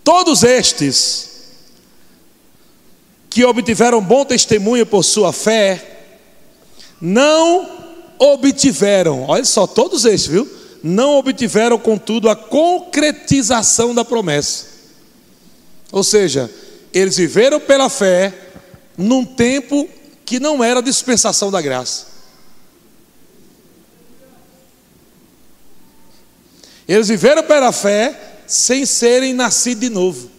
todos 0.03 0.43
estes 0.43 1.30
que 3.28 3.45
obtiveram 3.45 4.03
bom 4.03 4.24
testemunho 4.24 4.87
por 4.87 5.05
sua 5.05 5.33
fé, 5.33 6.01
não 7.01 7.82
obtiveram, 8.23 9.25
olha 9.29 9.45
só, 9.45 9.66
todos 9.66 10.05
estes, 10.05 10.29
viu? 10.29 10.49
Não 10.81 11.16
obtiveram, 11.16 11.77
contudo, 11.77 12.29
a 12.29 12.37
concretização 12.37 13.93
da 13.93 14.05
promessa. 14.05 14.66
Ou 15.91 16.05
seja, 16.05 16.49
eles 16.93 17.16
viveram 17.16 17.59
pela 17.59 17.89
fé 17.89 18.33
num 18.97 19.25
tempo 19.25 19.89
que 20.25 20.39
não 20.39 20.62
era 20.62 20.81
dispensação 20.81 21.51
da 21.51 21.61
graça. 21.61 22.07
Eles 26.87 27.09
viveram 27.09 27.43
pela 27.43 27.73
fé 27.73 28.18
sem 28.47 28.87
serem 28.87 29.33
nascidos 29.33 29.81
de 29.81 29.89
novo. 29.89 30.31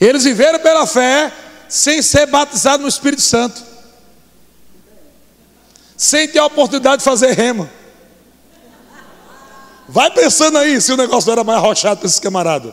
Eles 0.00 0.24
viveram 0.24 0.58
pela 0.60 0.86
fé 0.86 1.32
sem 1.68 2.00
ser 2.00 2.26
batizados 2.26 2.82
no 2.82 2.88
Espírito 2.88 3.22
Santo, 3.22 3.73
sem 5.96 6.28
ter 6.28 6.38
a 6.38 6.46
oportunidade 6.46 6.98
de 6.98 7.04
fazer 7.04 7.32
rema. 7.32 7.70
Vai 9.88 10.10
pensando 10.10 10.58
aí 10.58 10.80
se 10.80 10.92
o 10.92 10.96
negócio 10.96 11.30
era 11.30 11.44
mais 11.44 11.58
arrochado 11.58 11.98
para 11.98 12.06
esses 12.06 12.18
camaradas. 12.20 12.72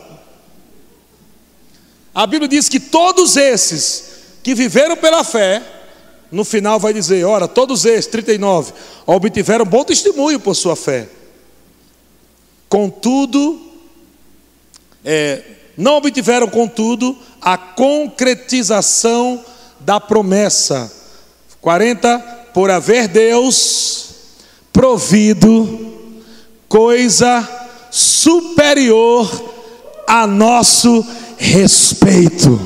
A 2.14 2.26
Bíblia 2.26 2.48
diz 2.48 2.68
que 2.68 2.80
todos 2.80 3.36
esses 3.36 4.12
que 4.42 4.54
viveram 4.54 4.96
pela 4.96 5.22
fé, 5.22 5.62
no 6.30 6.44
final 6.44 6.78
vai 6.80 6.92
dizer: 6.92 7.24
ora, 7.24 7.46
todos 7.46 7.84
esses, 7.84 8.06
39, 8.06 8.72
obtiveram 9.06 9.64
bom 9.64 9.84
testemunho 9.84 10.40
por 10.40 10.54
sua 10.54 10.74
fé. 10.74 11.08
Contudo, 12.68 13.60
é, 15.04 15.42
não 15.76 15.96
obtiveram, 15.96 16.48
contudo, 16.48 17.16
a 17.40 17.56
concretização 17.58 19.44
da 19.80 20.00
promessa. 20.00 20.90
40, 21.60 22.31
por 22.52 22.70
haver 22.70 23.08
Deus 23.08 24.08
provido 24.72 25.92
coisa 26.68 27.46
superior 27.90 29.30
a 30.06 30.26
nosso 30.26 31.04
respeito. 31.36 32.60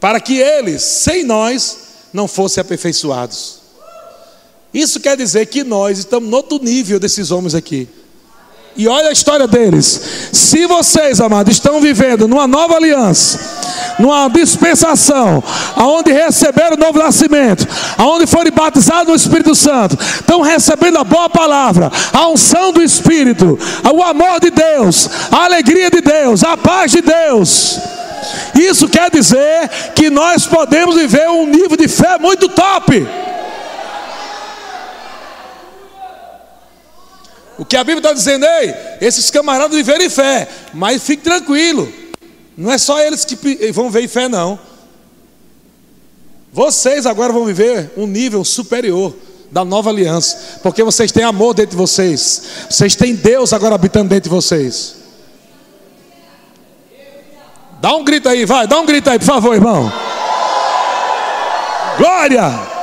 Para 0.00 0.20
que 0.20 0.38
eles, 0.38 0.82
sem 0.82 1.24
nós, 1.24 1.78
não 2.12 2.28
fossem 2.28 2.60
aperfeiçoados. 2.60 3.60
Isso 4.72 5.00
quer 5.00 5.16
dizer 5.16 5.46
que 5.46 5.64
nós 5.64 5.98
estamos 5.98 6.28
no 6.28 6.36
outro 6.36 6.58
nível 6.58 6.98
desses 7.00 7.30
homens 7.30 7.54
aqui. 7.54 7.88
E 8.76 8.86
olha 8.86 9.08
a 9.08 9.12
história 9.12 9.48
deles. 9.48 10.00
Se 10.32 10.66
vocês, 10.66 11.20
amados, 11.20 11.54
estão 11.54 11.80
vivendo 11.80 12.28
numa 12.28 12.46
nova 12.46 12.76
aliança, 12.76 13.40
numa 13.98 14.28
dispensação, 14.28 15.42
aonde 15.74 16.12
receberam 16.12 16.76
o 16.76 16.80
novo 16.80 16.98
nascimento, 16.98 17.66
aonde 17.96 18.26
foram 18.26 18.50
batizados 18.50 19.08
no 19.08 19.14
Espírito 19.14 19.54
Santo, 19.54 19.98
estão 20.00 20.40
recebendo 20.40 20.98
a 20.98 21.04
boa 21.04 21.28
palavra, 21.28 21.90
a 22.12 22.28
unção 22.28 22.72
do 22.72 22.82
Espírito, 22.82 23.58
o 23.92 24.02
amor 24.02 24.40
de 24.40 24.50
Deus, 24.50 25.08
a 25.30 25.44
alegria 25.44 25.90
de 25.90 26.00
Deus, 26.00 26.44
a 26.44 26.56
paz 26.56 26.92
de 26.92 27.00
Deus. 27.00 27.78
Isso 28.54 28.88
quer 28.88 29.10
dizer 29.10 29.68
que 29.94 30.10
nós 30.10 30.46
podemos 30.46 30.94
viver 30.94 31.28
um 31.28 31.46
nível 31.46 31.76
de 31.76 31.88
fé 31.88 32.18
muito 32.18 32.48
top. 32.48 33.06
O 37.58 37.64
que 37.64 37.76
a 37.76 37.82
Bíblia 37.82 37.98
está 37.98 38.12
dizendo, 38.12 38.44
ei, 38.44 38.74
esses 39.00 39.30
camaradas 39.30 39.74
viveram 39.74 40.04
em 40.04 40.10
fé, 40.10 40.46
mas 40.74 41.02
fique 41.02 41.22
tranquilo, 41.22 41.90
não 42.56 42.72
é 42.72 42.78
só 42.78 42.98
eles 43.00 43.24
que 43.24 43.36
vão 43.72 43.90
ver 43.90 44.04
em 44.04 44.08
fé, 44.08 44.28
não. 44.28 44.58
Vocês 46.52 47.04
agora 47.04 47.32
vão 47.32 47.44
viver 47.44 47.92
um 47.96 48.06
nível 48.06 48.42
superior 48.42 49.14
da 49.50 49.64
nova 49.64 49.90
aliança, 49.90 50.60
porque 50.62 50.82
vocês 50.82 51.12
têm 51.12 51.22
amor 51.22 51.54
dentro 51.54 51.72
de 51.72 51.76
vocês, 51.76 52.42
vocês 52.70 52.96
têm 52.96 53.14
Deus 53.14 53.52
agora 53.52 53.74
habitando 53.74 54.08
dentro 54.08 54.30
de 54.30 54.34
vocês. 54.34 54.96
Dá 57.80 57.94
um 57.94 58.04
grito 58.04 58.28
aí, 58.28 58.46
vai, 58.46 58.66
dá 58.66 58.80
um 58.80 58.86
grito 58.86 59.10
aí, 59.10 59.18
por 59.18 59.26
favor, 59.26 59.54
irmão. 59.54 59.92
Glória! 61.98 62.76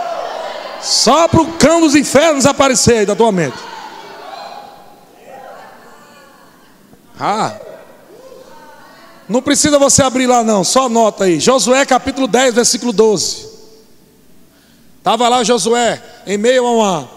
Só 0.81 1.27
para 1.27 1.41
o 1.41 1.53
cão 1.53 1.81
dos 1.81 1.95
infernos 1.95 2.45
aparecer 2.45 2.97
aí 2.97 3.05
da 3.05 3.15
tua 3.15 3.31
mente. 3.31 3.57
Ah. 7.19 7.53
Não 9.27 9.41
precisa 9.41 9.79
você 9.79 10.03
abrir 10.03 10.27
lá 10.27 10.43
não, 10.43 10.63
só 10.63 10.85
anota 10.85 11.23
aí. 11.25 11.39
Josué 11.39 11.85
capítulo 11.85 12.27
10, 12.27 12.55
versículo 12.55 12.91
12. 12.91 13.47
Estava 14.97 15.27
lá 15.29 15.43
Josué 15.43 16.01
em 16.25 16.37
meio 16.37 16.65
a 16.65 16.71
uma, 16.71 17.11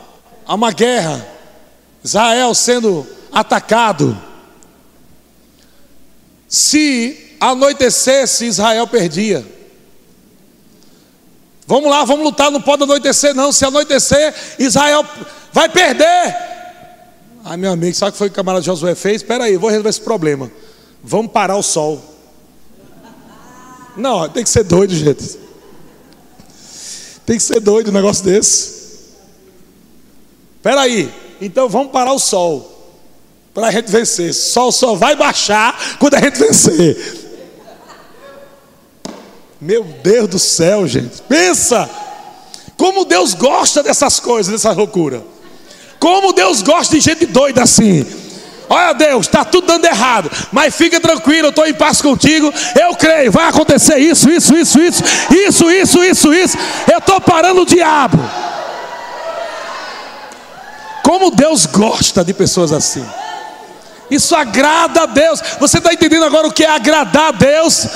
a 0.46 0.54
uma 0.54 0.72
guerra. 0.72 1.26
Israel 2.02 2.54
sendo 2.54 3.06
atacado. 3.32 4.16
Se 6.48 7.36
anoitecesse, 7.40 8.46
Israel 8.46 8.86
perdia. 8.86 9.44
Vamos 11.66 11.90
lá, 11.90 12.04
vamos 12.04 12.24
lutar, 12.24 12.50
não 12.50 12.62
pode 12.62 12.84
anoitecer, 12.84 13.34
não. 13.34 13.50
Se 13.50 13.64
anoitecer, 13.64 14.32
Israel 14.58 15.04
vai 15.52 15.68
perder. 15.68 16.36
Aí 17.44 17.56
meu 17.56 17.72
amigo, 17.72 17.94
sabe 17.94 18.10
o 18.10 18.12
que 18.12 18.18
foi 18.18 18.28
que 18.28 18.32
o 18.32 18.36
camarada 18.36 18.64
Josué 18.64 18.94
fez? 18.94 19.16
Espera 19.16 19.44
aí, 19.44 19.56
vou 19.56 19.68
resolver 19.68 19.88
esse 19.88 20.00
problema. 20.00 20.50
Vamos 21.02 21.30
parar 21.32 21.56
o 21.56 21.62
sol. 21.62 22.02
Não, 23.96 24.28
tem 24.28 24.44
que 24.44 24.50
ser 24.50 24.64
doido, 24.64 24.94
gente. 24.94 25.38
Tem 27.24 27.36
que 27.36 27.42
ser 27.42 27.60
doido 27.60 27.90
um 27.90 27.94
negócio 27.94 28.24
desse. 28.24 28.76
Espera 30.56 30.82
aí, 30.82 31.12
então 31.40 31.68
vamos 31.68 31.92
parar 31.92 32.12
o 32.12 32.18
sol. 32.18 32.72
Para 33.54 33.68
a 33.68 33.70
gente 33.70 33.90
vencer. 33.90 34.34
Sol 34.34 34.70
só 34.70 34.94
vai 34.94 35.16
baixar 35.16 35.96
quando 35.98 36.14
a 36.14 36.20
gente 36.20 36.38
vencer. 36.38 37.26
Meu 39.60 39.82
Deus 39.82 40.28
do 40.28 40.38
céu, 40.38 40.86
gente. 40.86 41.22
Pensa. 41.22 41.88
Como 42.76 43.06
Deus 43.06 43.32
gosta 43.32 43.82
dessas 43.82 44.20
coisas, 44.20 44.52
dessa 44.52 44.72
loucura. 44.72 45.24
Como 45.98 46.34
Deus 46.34 46.60
gosta 46.60 46.94
de 46.94 47.00
gente 47.00 47.24
doida 47.24 47.62
assim. 47.62 48.04
Olha 48.68 48.92
Deus, 48.92 49.26
está 49.26 49.44
tudo 49.44 49.66
dando 49.66 49.84
errado, 49.84 50.30
mas 50.50 50.74
fica 50.74 51.00
tranquilo, 51.00 51.46
eu 51.46 51.50
estou 51.50 51.66
em 51.66 51.74
paz 51.74 52.02
contigo. 52.02 52.52
Eu 52.80 52.94
creio, 52.96 53.30
vai 53.30 53.48
acontecer 53.48 53.98
isso, 53.98 54.28
isso, 54.28 54.56
isso, 54.56 54.78
isso, 54.80 55.02
isso, 55.30 55.70
isso, 55.70 56.04
isso, 56.04 56.34
isso. 56.34 56.58
Eu 56.90 56.98
estou 56.98 57.20
parando 57.20 57.62
o 57.62 57.66
diabo. 57.66 58.18
Como 61.02 61.30
Deus 61.30 61.66
gosta 61.66 62.24
de 62.24 62.34
pessoas 62.34 62.72
assim. 62.72 63.06
Isso 64.10 64.34
agrada 64.34 65.02
a 65.02 65.06
Deus. 65.06 65.40
Você 65.60 65.78
está 65.78 65.92
entendendo 65.92 66.24
agora 66.24 66.48
o 66.48 66.52
que 66.52 66.64
é 66.64 66.70
agradar 66.70 67.28
a 67.28 67.32
Deus? 67.32 67.86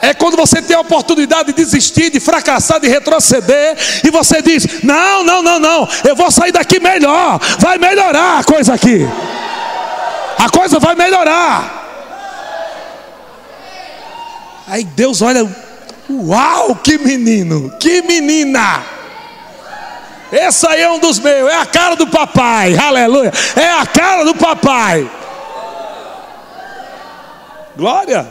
É 0.00 0.14
quando 0.14 0.36
você 0.36 0.62
tem 0.62 0.76
a 0.76 0.80
oportunidade 0.80 1.52
de 1.52 1.52
desistir, 1.52 2.10
de 2.10 2.20
fracassar, 2.20 2.80
de 2.80 2.88
retroceder, 2.88 3.76
e 4.04 4.10
você 4.10 4.40
diz: 4.40 4.82
Não, 4.82 5.24
não, 5.24 5.42
não, 5.42 5.58
não, 5.58 5.88
eu 6.04 6.14
vou 6.14 6.30
sair 6.30 6.52
daqui 6.52 6.78
melhor, 6.78 7.40
vai 7.58 7.78
melhorar 7.78 8.40
a 8.40 8.44
coisa 8.44 8.74
aqui, 8.74 9.06
a 10.38 10.48
coisa 10.50 10.78
vai 10.78 10.94
melhorar. 10.94 11.84
Aí 14.66 14.84
Deus 14.84 15.22
olha, 15.22 15.48
uau, 16.10 16.74
que 16.76 16.98
menino, 16.98 17.70
que 17.78 18.02
menina. 18.02 18.82
Esse 20.32 20.66
aí 20.66 20.82
é 20.82 20.90
um 20.90 20.98
dos 20.98 21.18
meus, 21.20 21.50
é 21.50 21.56
a 21.56 21.66
cara 21.66 21.94
do 21.94 22.06
papai, 22.08 22.76
aleluia, 22.76 23.32
é 23.54 23.70
a 23.70 23.86
cara 23.86 24.24
do 24.24 24.34
papai. 24.34 25.08
Glória. 27.76 28.26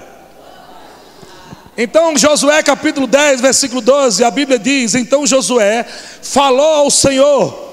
Então, 1.78 2.18
Josué 2.18 2.64
capítulo 2.64 3.06
10, 3.06 3.42
versículo 3.42 3.82
12, 3.82 4.24
a 4.24 4.32
Bíblia 4.32 4.58
diz: 4.58 4.96
Então 4.96 5.28
Josué 5.28 5.86
falou 6.22 6.76
ao 6.76 6.92
Senhor, 6.92 7.65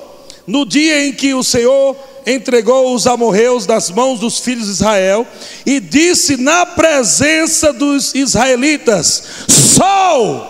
no 0.47 0.65
dia 0.67 1.07
em 1.07 1.13
que 1.13 1.35
o 1.35 1.43
Senhor 1.43 1.97
entregou 2.27 2.95
os 2.95 3.07
amorreus 3.07 3.67
das 3.67 3.91
mãos 3.91 4.21
dos 4.21 4.39
filhos 4.39 4.67
de 4.67 4.73
Israel 4.73 5.27
e 5.65 5.81
disse 5.81 6.37
na 6.37 6.67
presença 6.67 7.73
dos 7.73 8.15
israelitas: 8.15 9.23
Sol, 9.49 10.47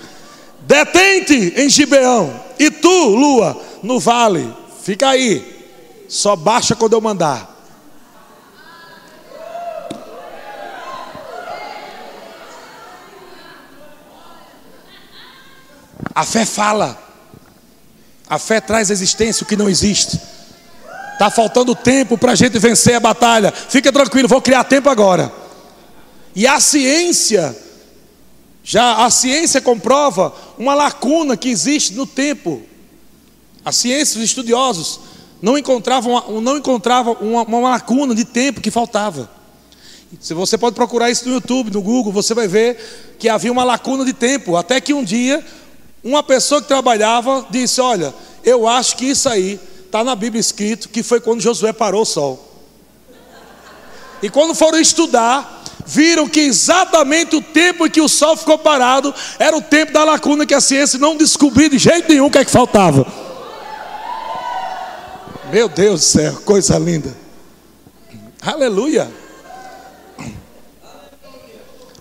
detente 0.62 1.54
em 1.58 1.70
Gibeão, 1.70 2.42
e 2.60 2.70
tu, 2.70 3.08
lua, 3.10 3.60
no 3.82 4.00
vale, 4.00 4.52
fica 4.84 5.10
aí, 5.10 5.44
só 6.08 6.36
baixa 6.36 6.76
quando 6.76 6.94
eu 6.94 7.02
mandar. 7.02 7.55
A 16.16 16.24
fé 16.24 16.46
fala. 16.46 16.98
A 18.28 18.40
fé 18.40 18.62
traz 18.62 18.90
existência 18.90 19.44
o 19.44 19.48
que 19.48 19.58
não 19.58 19.70
existe. 19.70 20.18
Está 21.14 21.30
faltando 21.30 21.76
tempo 21.76 22.18
para 22.18 22.32
a 22.32 22.36
gente 22.36 22.58
vencer 22.58 22.96
a 22.96 23.00
batalha. 23.02 23.52
Fica 23.52 23.92
tranquilo, 23.92 24.30
vou 24.30 24.42
criar 24.42 24.64
tempo 24.64 24.90
agora. 24.90 25.32
E 26.34 26.48
a 26.48 26.60
ciência, 26.60 27.56
já 28.64 29.06
a 29.06 29.10
ciência 29.10 29.62
comprova 29.62 30.34
uma 30.58 30.74
lacuna 30.74 31.38
que 31.38 31.50
existe 31.50 31.94
no 31.94 32.08
tempo. 32.08 32.64
A 33.64 33.72
ciência, 33.72 34.18
os 34.18 34.24
estudiosos, 34.24 35.00
não 35.42 35.58
encontravam, 35.58 36.42
não 36.42 36.58
encontravam 36.58 37.14
uma, 37.22 37.44
uma 37.44 37.70
lacuna 37.72 38.16
de 38.16 38.26
tempo 38.26 38.62
que 38.62 38.72
faltava. 38.72 39.30
Se 40.20 40.34
você 40.34 40.58
pode 40.58 40.76
procurar 40.76 41.10
isso 41.10 41.28
no 41.28 41.36
YouTube, 41.36 41.72
no 41.72 41.82
Google, 41.82 42.12
você 42.12 42.34
vai 42.34 42.48
ver 42.48 43.16
que 43.20 43.28
havia 43.28 43.52
uma 43.52 43.64
lacuna 43.64 44.06
de 44.06 44.14
tempo, 44.14 44.56
até 44.56 44.80
que 44.80 44.94
um 44.94 45.04
dia 45.04 45.44
uma 46.06 46.22
pessoa 46.22 46.62
que 46.62 46.68
trabalhava 46.68 47.48
disse: 47.50 47.82
Olha, 47.82 48.14
eu 48.44 48.68
acho 48.68 48.96
que 48.96 49.06
isso 49.06 49.28
aí 49.28 49.60
está 49.84 50.04
na 50.04 50.16
Bíblia 50.16 50.40
escrito 50.40 50.88
que 50.88 51.02
foi 51.02 51.20
quando 51.20 51.42
Josué 51.42 51.74
parou 51.74 52.04
o 52.04 52.06
sol. 52.06 52.54
E 54.22 54.30
quando 54.30 54.54
foram 54.54 54.80
estudar, 54.80 55.64
viram 55.84 56.30
que 56.30 56.42
exatamente 56.42 57.36
o 57.36 57.42
tempo 57.42 57.88
em 57.88 57.90
que 57.90 58.02
o 58.02 58.08
sol 58.08 58.38
ficou 58.38 58.58
parado 58.58 59.14
era 59.40 59.58
o 59.58 59.62
tempo 59.62 59.92
da 59.92 60.04
lacuna 60.04 60.46
que 60.46 60.54
a 60.54 60.62
ciência 60.62 61.00
não 61.00 61.18
descobriu 61.18 61.70
de 61.70 61.80
jeito 61.80 62.08
nenhum 62.08 62.28
o 62.28 62.32
que 62.32 62.38
é 62.38 62.46
que 62.46 62.52
faltava. 62.52 63.06
Meu 65.52 65.68
Deus 65.68 66.02
do 66.02 66.06
céu, 66.06 66.34
coisa 66.46 66.78
linda. 66.78 67.16
Aleluia. 68.42 69.12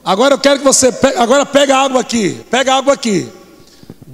Agora 0.04 0.34
eu 0.34 0.38
quero 0.38 0.58
que 0.58 0.64
você 0.64 0.92
pegue, 0.92 1.16
agora 1.16 1.46
pega 1.46 1.78
água 1.78 2.02
aqui, 2.02 2.44
pega 2.50 2.74
água 2.74 2.92
aqui. 2.92 3.32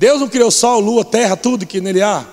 Deus 0.01 0.19
não 0.19 0.29
criou 0.31 0.51
sol, 0.51 0.81
lua, 0.81 1.05
terra, 1.05 1.37
tudo 1.37 1.67
que 1.67 1.79
nele 1.79 2.01
há. 2.01 2.27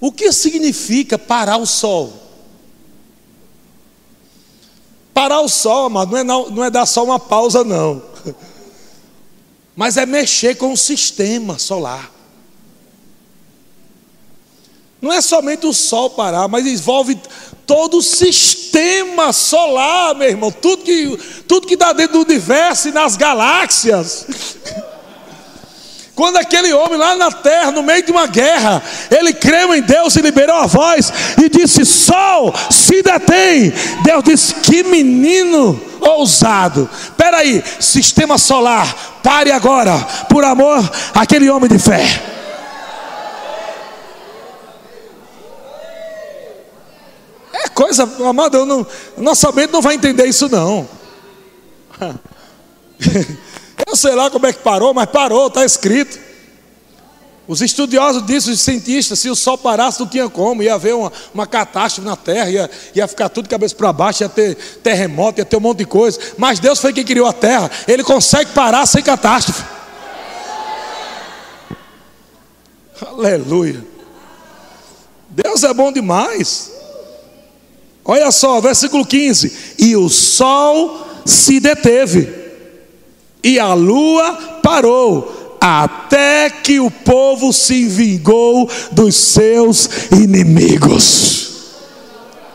O 0.00 0.10
que 0.10 0.32
significa 0.32 1.18
parar 1.18 1.58
o 1.58 1.66
sol? 1.66 2.10
Parar 5.12 5.42
o 5.42 5.48
sol, 5.50 5.84
amado, 5.84 6.12
não 6.12 6.18
é, 6.18 6.24
não, 6.24 6.48
não 6.48 6.64
é 6.64 6.70
dar 6.70 6.86
só 6.86 7.04
uma 7.04 7.20
pausa, 7.20 7.62
não. 7.62 8.02
Mas 9.76 9.98
é 9.98 10.06
mexer 10.06 10.54
com 10.54 10.72
o 10.72 10.76
sistema 10.76 11.58
solar. 11.58 12.10
Não 15.02 15.12
é 15.12 15.20
somente 15.20 15.66
o 15.66 15.74
sol 15.74 16.10
parar, 16.10 16.46
mas 16.46 16.64
envolve 16.64 17.20
todo 17.66 17.98
o 17.98 18.02
sistema 18.02 19.32
solar, 19.32 20.14
meu 20.14 20.28
irmão. 20.28 20.52
Tudo 20.52 20.84
que, 20.84 21.18
tudo 21.48 21.66
que 21.66 21.76
dá 21.76 21.92
dentro 21.92 22.24
do 22.24 22.30
universo 22.30 22.88
e 22.88 22.92
nas 22.92 23.16
galáxias. 23.16 24.26
Quando 26.14 26.36
aquele 26.36 26.72
homem 26.74 26.98
lá 26.98 27.16
na 27.16 27.30
terra, 27.30 27.70
no 27.70 27.82
meio 27.82 28.04
de 28.04 28.12
uma 28.12 28.26
guerra, 28.26 28.82
ele 29.10 29.32
creu 29.32 29.74
em 29.74 29.80
Deus 29.80 30.14
e 30.14 30.20
liberou 30.20 30.56
a 30.56 30.66
voz 30.66 31.10
e 31.42 31.48
disse: 31.48 31.86
Sol, 31.86 32.54
se 32.70 33.02
detém. 33.02 33.72
Deus 34.04 34.22
disse: 34.22 34.54
Que 34.56 34.82
menino 34.82 35.80
ousado. 36.00 36.88
Espera 37.02 37.38
aí, 37.38 37.64
sistema 37.80 38.36
solar, 38.36 39.20
pare 39.22 39.50
agora, 39.52 39.96
por 40.28 40.44
amor 40.44 40.78
àquele 41.14 41.48
homem 41.48 41.70
de 41.70 41.78
fé. 41.78 42.04
É 47.54 47.68
coisa, 47.68 48.02
amado, 48.28 48.58
eu 48.58 48.66
não, 48.66 48.86
nossa 49.16 49.50
mente 49.52 49.72
não 49.72 49.80
vai 49.80 49.94
entender 49.94 50.26
isso 50.26 50.46
não. 50.48 50.86
Eu 53.86 53.96
sei 53.96 54.14
lá 54.14 54.30
como 54.30 54.46
é 54.46 54.52
que 54.52 54.60
parou, 54.60 54.92
mas 54.94 55.06
parou, 55.10 55.48
está 55.48 55.64
escrito. 55.64 56.18
Os 57.46 57.60
estudiosos 57.60 58.24
dizem, 58.24 58.52
os 58.54 58.60
cientistas, 58.60 59.18
se 59.18 59.28
o 59.28 59.34
sol 59.34 59.58
parasse, 59.58 59.98
não 59.98 60.06
tinha 60.06 60.28
como, 60.28 60.62
ia 60.62 60.74
haver 60.74 60.94
uma, 60.94 61.12
uma 61.34 61.46
catástrofe 61.46 62.08
na 62.08 62.16
terra, 62.16 62.48
ia, 62.48 62.70
ia 62.94 63.08
ficar 63.08 63.28
tudo 63.28 63.48
cabeça 63.48 63.74
para 63.74 63.92
baixo, 63.92 64.22
ia 64.22 64.28
ter 64.28 64.54
terremoto, 64.82 65.40
ia 65.40 65.44
ter 65.44 65.56
um 65.56 65.60
monte 65.60 65.78
de 65.78 65.84
coisa. 65.84 66.18
Mas 66.38 66.60
Deus 66.60 66.78
foi 66.78 66.92
quem 66.92 67.04
criou 67.04 67.26
a 67.26 67.32
terra, 67.32 67.70
Ele 67.88 68.04
consegue 68.04 68.52
parar 68.52 68.86
sem 68.86 69.02
catástrofe. 69.02 69.62
Aleluia. 73.04 73.84
Deus 75.28 75.64
é 75.64 75.74
bom 75.74 75.90
demais. 75.90 76.70
Olha 78.04 78.30
só, 78.30 78.60
versículo 78.60 79.04
15: 79.04 79.74
E 79.78 79.96
o 79.96 80.08
sol 80.08 81.06
se 81.24 81.58
deteve 81.58 82.41
e 83.42 83.58
a 83.58 83.74
lua 83.74 84.32
parou, 84.62 85.56
até 85.60 86.50
que 86.50 86.80
o 86.80 86.90
povo 86.90 87.52
se 87.52 87.86
vingou 87.86 88.68
dos 88.92 89.14
seus 89.14 89.88
inimigos. 90.10 91.51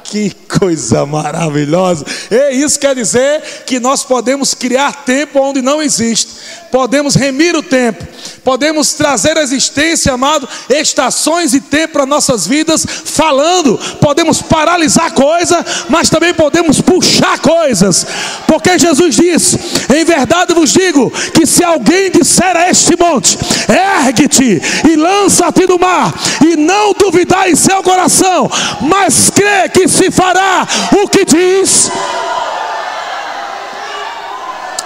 Que 0.10 0.32
coisa 0.58 1.05
maravilhosa! 1.05 2.05
E 2.32 2.64
isso 2.64 2.80
quer 2.80 2.95
dizer 2.95 3.41
que 3.66 3.78
nós 3.78 4.05
podemos 4.05 4.53
criar 4.53 5.03
tempo 5.03 5.38
onde 5.39 5.62
não 5.62 5.82
existe, 5.82 6.32
podemos 6.72 7.14
remir 7.14 7.58
o 7.58 7.62
tempo, 7.62 8.08
podemos 8.41 8.93
trazer 8.93 9.38
à 9.38 9.41
existência, 9.41 10.14
amado, 10.14 10.47
estações 10.70 11.53
e 11.53 11.60
tempo 11.60 11.93
para 11.93 12.05
nossas 12.05 12.47
vidas, 12.47 12.86
falando, 12.86 13.78
podemos 13.99 14.41
paralisar 14.41 15.12
coisas, 15.12 15.58
mas 15.89 16.10
também 16.10 16.34
podemos 16.34 16.80
puxar 16.80 17.39
coisas, 17.39 18.08
porque 18.47 18.80
Jesus 18.80 19.14
disse: 19.14 19.60
Em 19.93 20.05
verdade 20.05 20.53
vos 20.53 20.72
digo 20.72 21.12
que 21.34 21.45
se 21.45 21.66
alguém 21.66 22.12
disser 22.12 22.55
a 22.55 22.70
este 22.70 22.95
monte, 22.97 23.38
ergue-te 23.68 24.62
e 24.89 24.95
lança-te 24.95 25.68
no 25.68 25.78
mar, 25.78 26.14
e 26.45 26.55
não 26.55 26.93
duvidar 26.93 27.49
em 27.49 27.55
seu 27.58 27.84
coração, 27.84 28.49
mas 28.80 29.30
crê 29.30 29.68
que 29.68 29.97
se 29.98 30.12
fará 30.12 30.68
o 31.02 31.08
que 31.08 31.26
diz, 31.26 31.91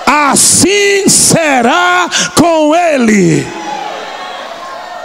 assim 0.07 1.09
será 1.09 2.09
com 2.35 2.73
ele. 2.73 3.45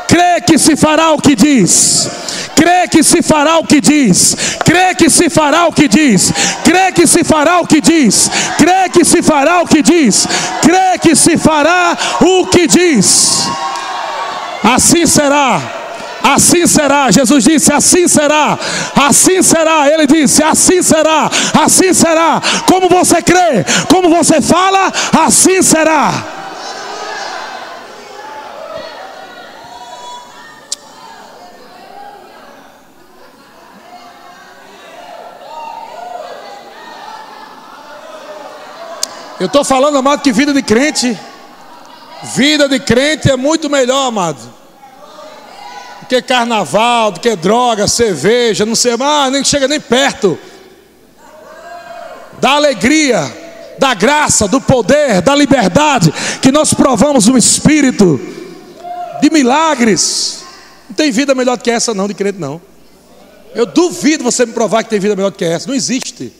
Crê 0.07 0.41
que 0.47 0.57
se 0.59 0.77
fará 0.77 1.11
o 1.11 1.19
que 1.19 1.35
diz. 1.35 2.09
Crê 2.55 2.87
que 2.89 3.03
se 3.03 3.21
fará 3.21 3.59
o 3.59 3.65
que 3.65 3.81
diz. 3.81 4.37
Crê 4.65 4.95
que 4.95 5.11
se 5.11 5.29
fará 5.29 5.67
o 5.67 5.73
que 5.73 5.89
diz. 5.89 6.33
Crê 6.63 6.93
que 6.93 7.07
se 7.07 7.25
fará 7.25 7.61
o 7.61 7.67
que 7.67 7.81
diz. 7.81 8.31
Crê 8.57 8.89
que 8.89 9.05
se 9.05 9.23
fará 9.23 9.61
o 9.61 9.67
que 9.67 9.83
diz. 9.83 10.27
Crê 10.63 10.99
que 11.03 11.17
se 11.17 11.37
fará 11.37 11.99
o 12.21 12.47
que 12.47 12.69
diz. 12.69 13.49
Assim 14.63 15.05
será. 15.05 15.86
Assim 16.27 16.67
será. 16.67 17.09
Jesus 17.13 17.45
disse: 17.45 17.73
Assim 17.73 18.09
será. 18.09 18.59
Assim 18.97 19.43
será. 19.45 19.89
Ele 19.89 20.09
disse: 20.09 20.43
Assim 20.43 20.83
será. 20.83 21.31
Assim 21.65 21.95
será. 21.95 22.43
Como 22.67 22.89
você 22.89 23.23
crê, 23.23 23.65
como 23.89 24.09
você 24.09 24.41
fala, 24.41 24.93
assim 25.25 25.63
será. 25.63 26.33
Eu 39.39 39.47
estou 39.47 39.63
falando, 39.63 39.99
amado, 39.99 40.23
que 40.23 40.33
vida 40.33 40.53
de 40.53 40.63
crente, 40.63 41.17
vida 42.35 42.69
de 42.69 42.81
crente 42.81 43.31
é 43.31 43.37
muito 43.37 43.69
melhor, 43.71 44.09
amado 44.09 44.56
do 46.07 46.09
que 46.09 46.23
carnaval, 46.23 47.11
do 47.11 47.21
que 47.21 47.35
droga, 47.35 47.89
cerveja, 47.89 48.65
não 48.65 48.77
sei 48.77 48.97
mais, 48.97 49.33
nem 49.33 49.45
chega 49.45 49.67
nem 49.67 49.81
perto. 49.81 50.39
Da 52.41 52.53
alegria, 52.53 53.21
da 53.79 53.93
graça, 53.93 54.47
do 54.47 54.61
poder, 54.61 55.21
da 55.21 55.35
liberdade 55.35 56.13
que 56.41 56.53
nós 56.53 56.73
provamos 56.73 57.27
no 57.27 57.37
Espírito, 57.37 58.21
de 59.21 59.31
milagres. 59.31 60.45
Não 60.89 60.95
tem 60.95 61.11
vida 61.11 61.35
melhor 61.35 61.57
do 61.57 61.63
que 61.63 61.71
essa, 61.71 61.93
não, 61.93 62.07
de 62.07 62.15
crente, 62.15 62.39
não. 62.39 62.61
Eu 63.55 63.67
duvido 63.67 64.23
você 64.23 64.47
me 64.47 64.53
provar 64.53 64.85
que 64.85 64.91
tem 64.91 65.01
vida 65.01 65.17
melhor 65.17 65.31
do 65.31 65.37
que 65.37 65.45
essa. 65.45 65.67
Não 65.67 65.75
existe. 65.75 66.33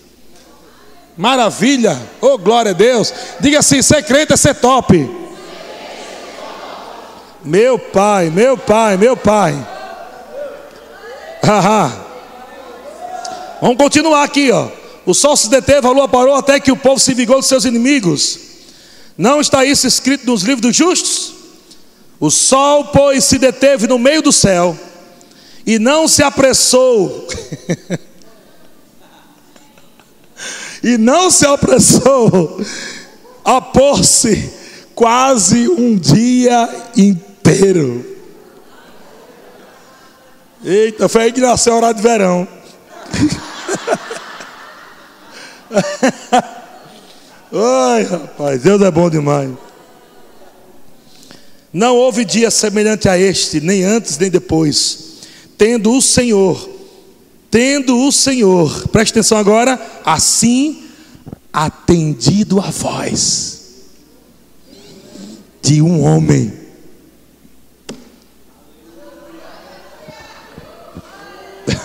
Maravilha, 1.17 1.99
oh 2.21 2.37
glória 2.37 2.73
a 2.73 2.75
Deus. 2.75 3.13
Diga 3.41 3.61
assim: 3.61 3.81
ser 3.81 4.03
crente 4.03 4.35
é 4.35 4.37
ser 4.37 4.55
top. 4.55 5.26
Meu 7.47 7.79
pai, 7.79 8.29
meu 8.29 8.59
pai, 8.59 8.97
meu 8.97 9.17
pai. 9.17 9.55
Vamos 13.63 13.77
continuar 13.77 14.25
aqui, 14.25 14.51
ó. 14.51 14.69
O 15.07 15.15
sol 15.15 15.37
se 15.37 15.49
deteve, 15.49 15.87
a 15.87 15.91
lua 15.91 16.09
parou 16.09 16.35
até 16.35 16.59
que 16.59 16.73
o 16.73 16.77
povo 16.77 16.99
se 16.99 17.15
vingou 17.15 17.37
dos 17.37 17.47
seus 17.47 17.65
inimigos. 17.65 18.41
Não 19.17 19.41
está 19.41 19.65
isso 19.65 19.87
escrito 19.87 20.27
nos 20.27 20.43
livros 20.43 20.61
dos 20.61 20.75
justos? 20.75 21.35
O 22.19 22.33
sol, 22.33 22.87
pois, 22.87 23.25
se 23.25 23.39
deteve 23.39 23.87
no 23.87 23.97
meio 23.97 24.23
do 24.23 24.33
céu 24.33 24.77
e 25.65 25.79
não 25.79 26.09
se 26.09 26.25
apressou. 26.25 27.29
e 30.83 30.99
não 30.99 31.31
se 31.31 31.47
apressou 31.47 32.61
a 33.45 33.61
pôr-se 33.61 34.53
quase 34.97 35.69
um 35.69 35.97
dia 35.97 36.69
inteiro. 36.97 37.26
Eita, 40.65 41.09
foi 41.09 41.23
aí 41.23 41.33
que 41.33 41.41
nasceu 41.41 41.75
a 41.75 41.77
hora 41.77 41.95
de 41.95 42.03
verão. 42.03 42.49
Ai, 47.53 48.03
rapaz, 48.03 48.63
Deus 48.63 48.83
é 48.83 48.91
bom 48.91 49.09
demais. 49.09 49.51
Não 51.73 51.95
houve 51.95 52.25
dia 52.25 52.51
semelhante 52.51 53.09
a 53.09 53.17
este, 53.17 53.61
nem 53.61 53.85
antes 53.85 54.19
nem 54.19 54.31
depois, 54.31 55.21
tendo 55.57 55.93
o 55.93 56.03
Senhor, 56.03 56.69
tendo 57.51 57.99
o 57.99 58.11
Senhor, 58.11 58.89
preste 58.89 59.13
atenção 59.13 59.39
agora, 59.39 59.81
assim 60.05 60.85
atendido 61.53 62.61
a 62.61 62.71
voz 62.71 63.61
de 65.63 65.81
um 65.81 66.03
homem. 66.03 66.66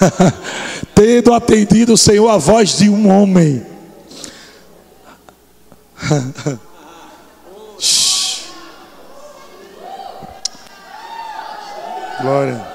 tendo 0.95 1.33
atendido 1.33 1.93
o 1.93 1.97
Senhor 1.97 2.29
a 2.29 2.37
voz 2.37 2.77
de 2.77 2.89
um 2.89 3.09
homem. 3.09 3.65
Glória. 12.21 12.67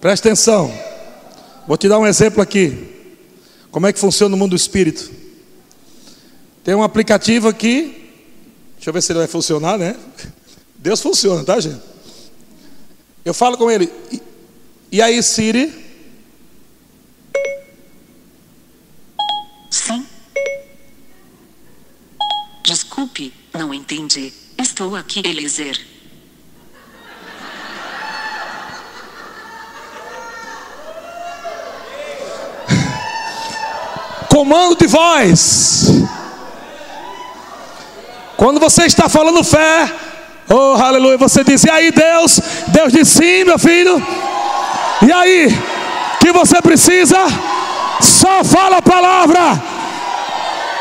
Presta 0.00 0.28
atenção. 0.28 0.72
Vou 1.66 1.76
te 1.76 1.88
dar 1.88 1.98
um 1.98 2.06
exemplo 2.06 2.42
aqui. 2.42 2.88
Como 3.70 3.86
é 3.86 3.92
que 3.92 3.98
funciona 3.98 4.34
o 4.34 4.38
mundo 4.38 4.50
do 4.50 4.56
espírito? 4.56 5.10
Tem 6.64 6.74
um 6.74 6.82
aplicativo 6.82 7.48
aqui. 7.48 8.10
Deixa 8.74 8.90
eu 8.90 8.94
ver 8.94 9.02
se 9.02 9.12
ele 9.12 9.20
vai 9.20 9.28
funcionar, 9.28 9.78
né? 9.78 9.96
Deus 10.76 11.00
funciona, 11.00 11.44
tá, 11.44 11.60
gente? 11.60 11.80
Eu 13.24 13.34
falo 13.34 13.56
com 13.56 13.70
ele. 13.70 13.90
E 14.92 15.00
aí, 15.00 15.22
Siri? 15.22 15.72
Sim. 19.70 20.04
Desculpe, 22.64 23.32
não 23.54 23.72
entendi. 23.72 24.32
Estou 24.58 24.96
aqui, 24.96 25.22
Eliezer. 25.24 25.78
comando 34.28 34.74
de 34.74 34.88
voz. 34.88 35.84
Quando 38.36 38.58
você 38.58 38.86
está 38.86 39.08
falando 39.08 39.44
fé, 39.44 39.94
oh 40.48 40.74
aleluia, 40.82 41.16
você 41.16 41.44
diz: 41.44 41.62
E 41.62 41.70
aí, 41.70 41.92
Deus? 41.92 42.40
Deus 42.72 42.92
diz: 42.92 43.08
Sim, 43.08 43.44
meu 43.44 43.56
filho. 43.56 44.04
E 45.06 45.12
aí, 45.12 45.48
que 46.20 46.32
você 46.32 46.60
precisa? 46.60 47.16
Só 48.00 48.44
fala 48.44 48.78
a 48.78 48.82
palavra. 48.82 49.62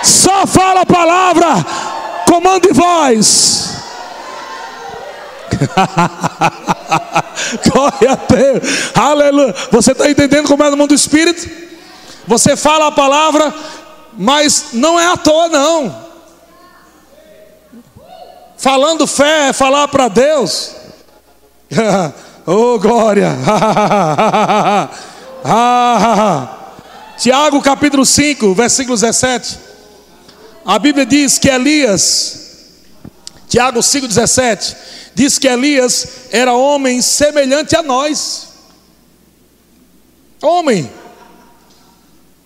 Só 0.03 0.45
fala 0.45 0.81
a 0.81 0.85
palavra. 0.85 1.65
Comando 2.27 2.67
de 2.67 2.73
voz. 2.73 3.77
Glória 7.71 8.11
a 8.11 8.15
Deus. 8.15 8.91
Aleluia. 8.93 9.55
Você 9.71 9.93
está 9.93 10.09
entendendo 10.09 10.47
como 10.47 10.63
é 10.63 10.69
no 10.69 10.77
mundo 10.77 10.89
do 10.89 10.95
espírito? 10.95 11.49
Você 12.27 12.55
fala 12.55 12.87
a 12.87 12.91
palavra, 12.91 13.53
mas 14.13 14.67
não 14.73 14.99
é 14.99 15.07
à 15.07 15.17
toa, 15.17 15.47
não. 15.47 16.07
Falando 18.57 19.07
fé 19.07 19.47
é 19.47 19.53
falar 19.53 19.87
para 19.87 20.09
Deus. 20.09 20.75
oh, 22.49 22.79
glória. 22.79 23.37
Tiago 27.17 27.61
capítulo 27.61 28.05
5, 28.05 28.55
versículo 28.55 28.97
17. 28.97 29.59
A 30.65 30.79
Bíblia 30.79 31.05
diz 31.05 31.37
que 31.37 31.49
Elias, 31.49 32.71
Tiago 33.47 33.79
5,17, 33.79 34.75
diz 35.13 35.37
que 35.37 35.47
Elias 35.47 36.07
era 36.31 36.53
homem 36.53 37.01
semelhante 37.01 37.75
a 37.75 37.83
nós. 37.83 38.47
Homem. 40.41 40.89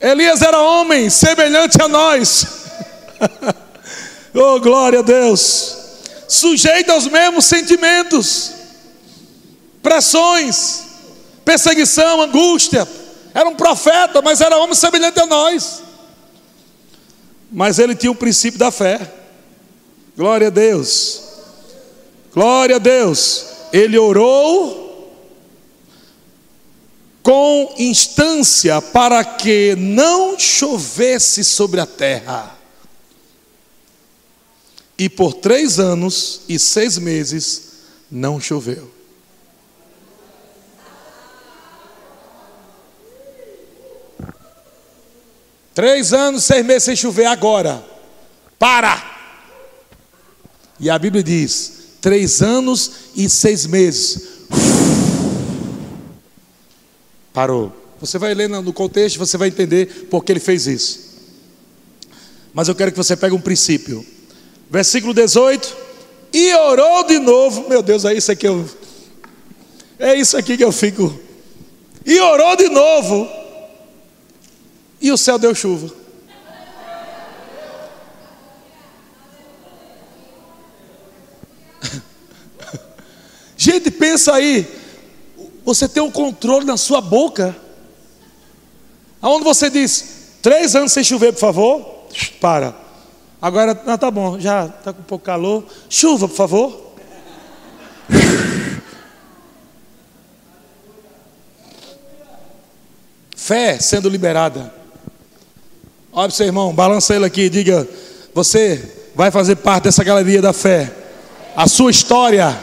Elias 0.01 0.41
era 0.41 0.59
homem 0.59 1.09
semelhante 1.09 1.81
a 1.81 1.87
nós. 1.87 2.45
oh, 4.35 4.59
glória 4.59 4.99
a 4.99 5.03
Deus. 5.03 5.77
Sujeito 6.27 6.91
aos 6.91 7.07
mesmos 7.07 7.45
sentimentos, 7.45 8.62
pressões, 9.83 10.85
perseguição, 11.43 12.21
angústia. 12.21 12.87
Era 13.33 13.49
um 13.49 13.55
profeta, 13.55 14.21
mas 14.21 14.39
era 14.39 14.57
homem 14.57 14.73
semelhante 14.73 15.19
a 15.19 15.25
nós. 15.25 15.83
Mas 17.51 17.77
ele 17.77 17.93
tinha 17.93 18.11
o 18.11 18.15
princípio 18.15 18.57
da 18.57 18.71
fé. 18.71 19.13
Glória 20.15 20.47
a 20.47 20.49
Deus. 20.49 21.21
Glória 22.33 22.77
a 22.77 22.79
Deus. 22.79 23.45
Ele 23.71 23.97
orou 23.97 24.81
com 27.21 27.73
instância 27.77 28.81
para 28.81 29.23
que 29.23 29.75
não 29.75 30.37
chovesse 30.37 31.43
sobre 31.43 31.79
a 31.79 31.85
terra. 31.85 32.57
E 34.97 35.09
por 35.09 35.33
três 35.33 35.79
anos 35.79 36.41
e 36.47 36.59
seis 36.59 36.97
meses 36.97 37.71
não 38.11 38.39
choveu. 38.39 38.92
Três 45.73 46.13
anos, 46.13 46.43
seis 46.43 46.65
meses 46.65 46.83
sem 46.83 46.95
chover, 46.95 47.25
agora. 47.25 47.83
Para! 48.59 49.11
E 50.79 50.89
a 50.89 50.97
Bíblia 50.99 51.23
diz: 51.23 51.97
três 52.01 52.41
anos 52.41 52.91
e 53.15 53.29
seis 53.29 53.65
meses. 53.65 54.47
Parou. 57.33 57.73
Você 57.99 58.17
vai 58.17 58.33
ler 58.33 58.49
no 58.49 58.73
contexto, 58.73 59.17
você 59.17 59.37
vai 59.37 59.47
entender 59.47 60.07
por 60.09 60.23
que 60.23 60.31
ele 60.33 60.39
fez 60.39 60.67
isso. 60.67 60.99
Mas 62.53 62.67
eu 62.67 62.75
quero 62.75 62.91
que 62.91 62.97
você 62.97 63.15
pegue 63.15 63.33
um 63.33 63.41
princípio. 63.41 64.05
Versículo 64.69 65.13
18. 65.13 65.77
E 66.33 66.53
orou 66.55 67.05
de 67.05 67.17
novo. 67.19 67.67
Meu 67.69 67.81
Deus, 67.81 68.05
é 68.05 68.13
isso 68.13 68.31
aqui 68.31 68.47
eu. 68.47 68.69
É 69.97 70.15
isso 70.15 70.35
aqui 70.37 70.57
que 70.57 70.63
eu 70.63 70.71
fico. 70.71 71.17
E 72.05 72.19
orou 72.19 72.55
de 72.55 72.69
novo. 72.69 73.42
E 75.03 75.11
o 75.11 75.17
céu 75.17 75.37
deu 75.37 75.53
chuva. 75.53 75.93
Gente, 83.57 83.91
pensa 83.91 84.33
aí. 84.33 84.65
Você 85.65 85.89
tem 85.89 86.01
um 86.01 86.09
controle 86.09 86.65
na 86.65 86.77
sua 86.77 87.01
boca. 87.01 87.53
Aonde 89.21 89.43
você 89.43 89.69
diz, 89.69 90.37
três 90.41 90.73
anos 90.73 90.93
sem 90.93 91.03
chover, 91.03 91.33
por 91.33 91.39
favor? 91.39 92.05
Para. 92.39 92.73
Agora, 93.41 93.77
não, 93.85 93.97
tá 93.97 94.09
bom, 94.09 94.39
já 94.39 94.67
está 94.67 94.93
com 94.93 95.01
um 95.01 95.05
pouco 95.05 95.25
calor. 95.25 95.65
Chuva, 95.89 96.29
por 96.29 96.37
favor. 96.37 96.93
Fé 103.35 103.77
sendo 103.81 104.07
liberada. 104.07 104.82
Olha 106.13 106.27
para 106.27 106.35
seu 106.35 106.45
irmão, 106.45 106.73
balança 106.73 107.15
ele 107.15 107.25
aqui 107.25 107.49
diga: 107.49 107.87
Você 108.33 108.81
vai 109.15 109.31
fazer 109.31 109.55
parte 109.57 109.85
dessa 109.85 110.03
galeria 110.03 110.41
da 110.41 110.53
fé. 110.53 110.91
A 111.55 111.67
sua 111.67 111.91
história 111.91 112.57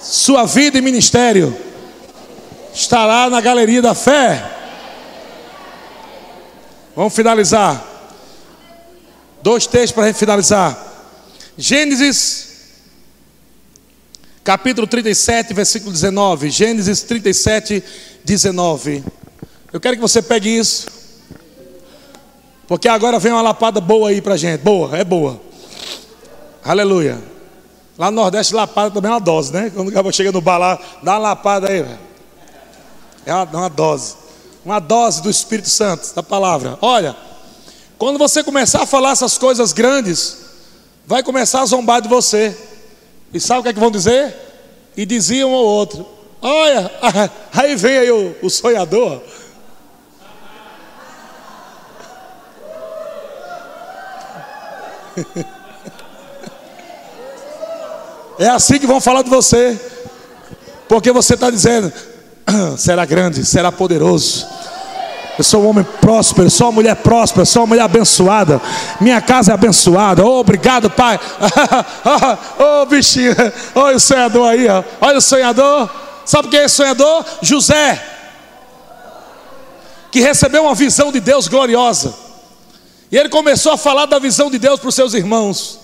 sua 0.00 0.46
vida 0.46 0.78
e 0.78 0.80
ministério 0.80 1.54
estará 2.72 3.28
na 3.28 3.40
galeria 3.40 3.82
da 3.82 3.94
fé. 3.94 4.50
Vamos 6.96 7.14
finalizar. 7.14 7.86
Dois 9.42 9.66
textos 9.66 9.92
para 9.92 10.04
a 10.04 10.06
gente 10.06 10.16
finalizar. 10.16 10.86
Gênesis 11.56 12.48
capítulo 14.42 14.86
37, 14.86 15.52
versículo 15.52 15.92
19. 15.92 16.48
Gênesis 16.48 17.02
37, 17.02 17.84
19. 18.24 19.04
Eu 19.70 19.80
quero 19.80 19.96
que 19.96 20.02
você 20.02 20.22
pegue 20.22 20.48
isso. 20.48 20.99
Porque 22.70 22.86
agora 22.86 23.18
vem 23.18 23.32
uma 23.32 23.42
lapada 23.42 23.80
boa 23.80 24.10
aí 24.10 24.22
pra 24.22 24.36
gente. 24.36 24.60
Boa, 24.60 24.96
é 24.96 25.02
boa. 25.02 25.40
Aleluia. 26.62 27.20
Lá 27.98 28.12
no 28.12 28.20
Nordeste, 28.20 28.54
lapada 28.54 28.92
também 28.92 29.10
é 29.10 29.14
uma 29.14 29.20
dose, 29.20 29.52
né? 29.52 29.72
Quando 29.74 29.88
o 29.88 29.92
cara 29.92 30.12
chega 30.12 30.30
no 30.30 30.40
bar 30.40 30.56
lá, 30.56 30.78
dá 31.02 31.14
uma 31.14 31.18
lapada 31.18 31.68
aí, 31.68 31.82
velho. 31.82 31.98
É 33.26 33.34
uma, 33.34 33.42
uma 33.42 33.68
dose. 33.68 34.14
Uma 34.64 34.78
dose 34.78 35.20
do 35.20 35.28
Espírito 35.28 35.68
Santo, 35.68 36.14
da 36.14 36.22
palavra. 36.22 36.78
Olha, 36.80 37.16
quando 37.98 38.20
você 38.20 38.44
começar 38.44 38.84
a 38.84 38.86
falar 38.86 39.10
essas 39.10 39.36
coisas 39.36 39.72
grandes, 39.72 40.36
vai 41.04 41.24
começar 41.24 41.62
a 41.62 41.66
zombar 41.66 42.00
de 42.00 42.08
você. 42.08 42.56
E 43.34 43.40
sabe 43.40 43.58
o 43.58 43.62
que 43.64 43.70
é 43.70 43.72
que 43.72 43.80
vão 43.80 43.90
dizer? 43.90 44.32
E 44.96 45.04
diziam 45.04 45.50
um 45.50 45.56
ao 45.56 45.64
outro: 45.64 46.06
Olha, 46.40 46.88
aí 47.52 47.74
vem 47.74 47.98
aí 47.98 48.10
o, 48.12 48.36
o 48.40 48.48
sonhador. 48.48 49.20
É 58.40 58.48
assim 58.48 58.78
que 58.78 58.86
vão 58.86 59.02
falar 59.02 59.20
de 59.20 59.28
você, 59.28 59.78
porque 60.88 61.12
você 61.12 61.34
está 61.34 61.50
dizendo: 61.50 61.92
será 62.78 63.04
grande, 63.04 63.44
será 63.44 63.70
poderoso. 63.70 64.46
Eu 65.36 65.44
sou 65.44 65.62
um 65.62 65.68
homem 65.68 65.84
próspero, 66.00 66.50
sou 66.50 66.68
uma 66.68 66.72
mulher 66.72 66.96
próspera, 66.96 67.44
sou 67.44 67.62
uma 67.62 67.68
mulher 67.68 67.82
abençoada. 67.82 68.60
Minha 69.00 69.20
casa 69.20 69.52
é 69.52 69.54
abençoada. 69.54 70.24
Oh, 70.24 70.40
obrigado, 70.40 70.90
Pai. 70.90 71.18
oh, 72.58 72.86
bichinho. 72.86 73.34
Olha 73.74 73.96
o 73.96 74.00
sonhador 74.00 74.48
aí, 74.48 74.68
ó. 74.68 74.82
olha 75.00 75.18
o 75.18 75.22
sonhador. 75.22 75.88
Sabe 76.24 76.48
quem 76.48 76.60
é 76.60 76.64
esse 76.64 76.76
sonhador? 76.76 77.24
José, 77.42 78.02
que 80.10 80.20
recebeu 80.20 80.64
uma 80.64 80.74
visão 80.74 81.12
de 81.12 81.20
Deus 81.20 81.48
gloriosa. 81.48 82.29
E 83.10 83.16
ele 83.16 83.28
começou 83.28 83.72
a 83.72 83.76
falar 83.76 84.06
da 84.06 84.18
visão 84.18 84.50
de 84.50 84.58
Deus 84.58 84.78
para 84.78 84.88
os 84.88 84.94
seus 84.94 85.14
irmãos. 85.14 85.80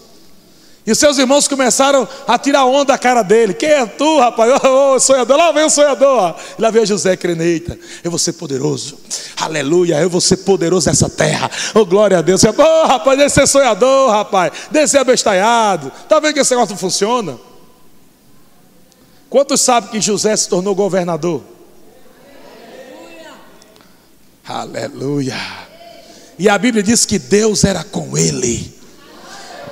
E 0.87 0.93
os 0.93 0.99
seus 0.99 1.18
irmãos 1.18 1.49
começaram 1.49 2.07
a 2.29 2.39
tirar 2.39 2.64
onda 2.64 2.85
da 2.85 2.99
cara 2.99 3.22
dele. 3.22 3.53
Quem 3.53 3.68
é 3.68 3.85
tu, 3.85 4.20
rapaz? 4.20 4.53
Ô, 4.62 4.95
oh, 4.95 5.01
sonhador, 5.01 5.37
lá 5.37 5.51
vem 5.51 5.64
o 5.64 5.70
sonhador. 5.70 6.37
E 6.57 6.62
lá 6.62 6.70
vem 6.70 6.87
José 6.87 7.16
Creneita. 7.16 7.77
Eu 8.05 8.11
vou 8.11 8.20
ser 8.20 8.35
poderoso. 8.35 8.97
Aleluia, 9.37 10.01
eu 10.01 10.09
vou 10.09 10.20
ser 10.20 10.37
poderoso 10.39 10.89
nessa 10.89 11.11
terra. 11.11 11.51
Oh, 11.74 11.85
glória 11.85 12.18
a 12.18 12.22
Deus. 12.22 12.45
Ô, 12.45 12.55
oh, 12.57 12.87
rapaz, 12.87 13.18
deve 13.18 13.31
ser 13.31 13.49
sonhador, 13.49 14.12
rapaz. 14.12 14.53
Deve 14.70 14.87
ser 14.87 14.99
abestalhado. 14.99 15.91
Está 16.05 16.20
vendo 16.20 16.35
que 16.35 16.41
esse 16.41 16.55
negócio 16.55 16.74
não 16.74 16.79
funciona? 16.79 17.37
Quantos 19.29 19.61
sabem 19.61 19.91
que 19.91 20.01
José 20.01 20.37
se 20.37 20.49
tornou 20.49 20.72
governador? 20.72 21.43
Aleluia. 24.47 24.87
Aleluia. 25.35 25.66
E 26.39 26.49
a 26.49 26.59
Bíblia 26.59 26.82
diz 26.82 27.05
que 27.07 27.18
Deus 27.18 27.64
era 27.64 27.82
com 27.82 28.16
ele. 28.16 28.74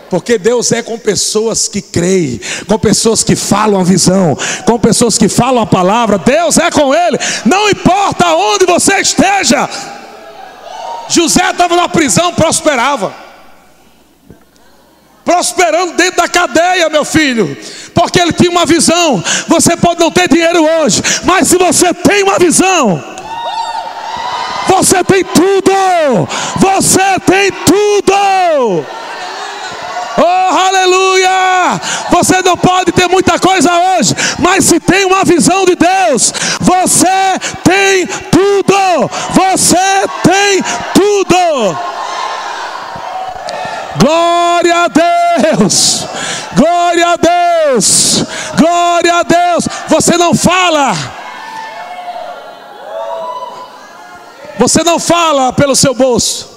Porque 0.08 0.38
Deus 0.38 0.70
é 0.70 0.82
com 0.82 0.98
pessoas 0.98 1.66
que 1.66 1.82
creem, 1.82 2.40
com 2.68 2.78
pessoas 2.78 3.24
que 3.24 3.34
falam 3.34 3.80
a 3.80 3.84
visão, 3.84 4.36
com 4.64 4.78
pessoas 4.78 5.18
que 5.18 5.28
falam 5.28 5.62
a 5.62 5.66
palavra. 5.66 6.18
Deus 6.18 6.56
é 6.58 6.70
com 6.70 6.94
ele, 6.94 7.18
não 7.44 7.68
importa 7.68 8.34
onde 8.34 8.64
você 8.64 9.00
esteja. 9.00 9.68
José 11.08 11.50
estava 11.50 11.76
na 11.76 11.88
prisão, 11.88 12.32
prosperava. 12.32 13.14
Prosperando 15.24 15.94
dentro 15.94 16.18
da 16.18 16.28
cadeia, 16.28 16.88
meu 16.90 17.04
filho, 17.04 17.56
porque 17.94 18.20
ele 18.20 18.32
tinha 18.32 18.50
uma 18.50 18.66
visão. 18.66 19.22
Você 19.48 19.76
pode 19.76 20.00
não 20.00 20.10
ter 20.10 20.28
dinheiro 20.28 20.62
hoje, 20.62 21.02
mas 21.24 21.48
se 21.48 21.56
você 21.56 21.94
tem 21.94 22.22
uma 22.22 22.38
visão, 22.38 23.02
você 24.74 25.04
tem 25.04 25.24
tudo. 25.24 26.28
Você 26.56 27.20
tem 27.26 27.52
tudo. 27.64 28.84
Oh, 30.16 30.56
aleluia! 30.68 31.80
Você 32.10 32.42
não 32.42 32.56
pode 32.56 32.92
ter 32.92 33.08
muita 33.08 33.38
coisa 33.38 33.70
hoje, 33.72 34.14
mas 34.38 34.64
se 34.64 34.78
tem 34.78 35.04
uma 35.04 35.24
visão 35.24 35.64
de 35.64 35.74
Deus, 35.74 36.32
você 36.60 37.38
tem 37.64 38.06
tudo. 38.30 39.10
Você 39.32 39.76
tem 40.22 40.62
tudo. 40.94 41.78
Glória 43.98 44.84
a 44.84 44.88
Deus! 44.88 46.06
Glória 46.54 47.08
a 47.08 47.16
Deus! 47.16 48.24
Glória 48.56 49.14
a 49.14 49.22
Deus! 49.22 49.68
Você 49.88 50.16
não 50.16 50.34
fala. 50.34 51.23
Você 54.58 54.82
não 54.82 54.98
fala 54.98 55.52
pelo 55.52 55.74
seu 55.74 55.94
bolso. 55.94 56.48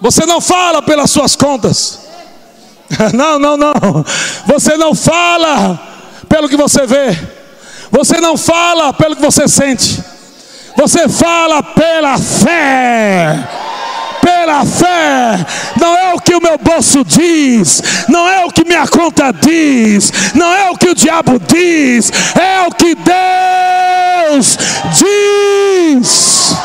Você 0.00 0.26
não 0.26 0.40
fala 0.40 0.82
pelas 0.82 1.10
suas 1.10 1.36
contas. 1.36 2.00
Não, 3.14 3.38
não, 3.38 3.56
não. 3.56 3.72
Você 4.44 4.76
não 4.76 4.94
fala 4.94 5.80
pelo 6.28 6.46
que 6.46 6.58
você 6.58 6.86
vê. 6.86 7.18
Você 7.90 8.20
não 8.20 8.36
fala 8.36 8.92
pelo 8.92 9.16
que 9.16 9.22
você 9.22 9.48
sente. 9.48 10.04
Você 10.76 11.08
fala 11.08 11.62
pela 11.62 12.18
fé. 12.18 13.48
Pela 14.22 14.64
fé, 14.64 15.44
não 15.78 15.98
é 15.98 16.14
o 16.14 16.20
que 16.20 16.34
o 16.34 16.40
meu 16.40 16.56
bolso 16.56 17.04
diz, 17.04 17.82
não 18.08 18.28
é 18.28 18.44
o 18.44 18.50
que 18.50 18.64
minha 18.64 18.86
conta 18.86 19.32
diz, 19.32 20.12
não 20.34 20.46
é 20.54 20.70
o 20.70 20.76
que 20.76 20.88
o 20.88 20.94
diabo 20.94 21.40
diz, 21.40 22.10
é 22.34 22.66
o 22.66 22.70
que 22.72 22.94
Deus 22.94 24.56
diz. 24.94 26.56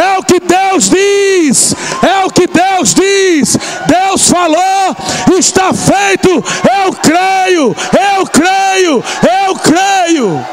É 0.00 0.18
o 0.18 0.22
que 0.22 0.40
Deus 0.40 0.88
diz. 0.88 1.74
É 2.02 2.24
o 2.24 2.30
que 2.30 2.46
Deus 2.46 2.94
diz. 2.94 3.58
Deus 3.86 4.28
falou, 4.28 4.96
está 5.38 5.72
feito. 5.74 6.30
Eu 6.30 6.92
creio, 6.92 7.76
eu 8.16 8.26
creio, 8.26 9.04
eu 9.46 9.54
creio. 9.56 10.46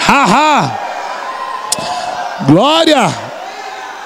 Haha. 0.00 0.78
Glória. 2.46 3.27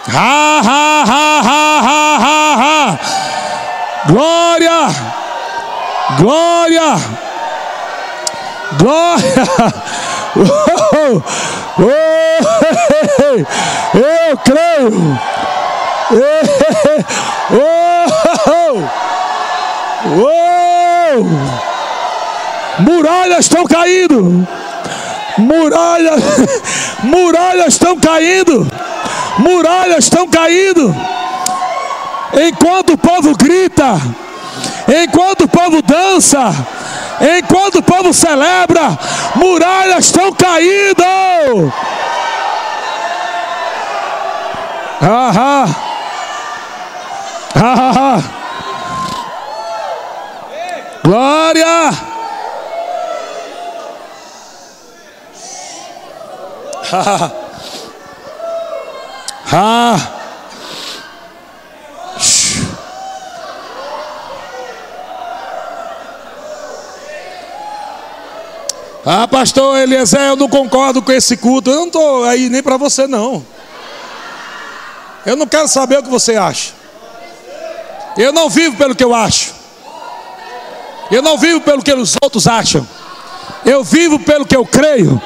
Ha, 0.09 0.61
ha, 0.65 1.05
ha, 1.07 1.41
ha, 1.45 1.81
ha, 1.81 2.17
ha, 2.19 2.57
ha. 2.59 2.99
Glória. 4.09 4.91
Glória. 6.19 6.99
Glória. 8.79 9.45
Oh, 10.35 11.23
oh, 11.79 11.93
eu 13.95 14.37
creio. 14.39 15.19
Oh, 17.55 18.07
oh, 20.07 21.25
muralhas 22.83 23.41
estão 23.41 23.65
caindo. 23.65 24.47
Muralhas, 25.39 26.23
muralhas 27.05 27.75
estão 27.75 27.99
caindo. 27.99 28.67
Muralhas 29.39 30.05
estão 30.05 30.29
caindo. 30.29 30.95
Enquanto 32.49 32.95
o 32.95 32.99
povo 32.99 33.37
grita, 33.37 34.01
enquanto 34.89 35.45
o 35.45 35.49
povo 35.49 35.83
dança, 35.83 36.53
Enquanto 37.23 37.79
o 37.79 37.83
povo 37.83 38.13
celebra, 38.13 38.99
muralhas 39.37 40.07
estão 40.07 40.33
caindo. 40.33 41.73
Ah, 45.01 45.33
ah. 45.37 45.67
Ah, 47.55 47.93
ah. 47.97 48.23
Glória. 51.05 51.91
Ah. 56.93 57.42
Ah. 59.53 60.19
Ah, 69.05 69.27
pastor 69.27 69.79
Eliezer, 69.79 70.21
eu 70.21 70.37
não 70.37 70.49
concordo 70.49 71.03
com 71.03 71.11
esse 71.11 71.37
culto. 71.37 71.71
Eu 71.71 71.77
não 71.77 71.87
estou 71.87 72.25
aí 72.25 72.49
nem 72.49 72.63
para 72.63 72.77
você, 72.77 73.07
não. 73.09 73.45
Eu 75.27 75.37
não 75.37 75.47
quero 75.47 75.67
saber 75.67 75.99
o 75.99 76.03
que 76.05 76.09
você 76.09 76.37
acha. 76.37 76.73
Eu 78.17 78.33
não 78.33 78.49
vivo 78.49 78.77
pelo 78.77 78.95
que 78.95 79.03
eu 79.03 79.13
acho. 79.13 79.53
Eu 81.11 81.21
não 81.21 81.37
vivo 81.37 81.61
pelo 81.61 81.83
que 81.83 81.93
os 81.93 82.17
outros 82.23 82.47
acham. 82.47 82.87
Eu 83.65 83.83
vivo 83.83 84.21
pelo 84.21 84.47
que 84.47 84.57
eu 84.57 84.65
creio. 84.65 85.21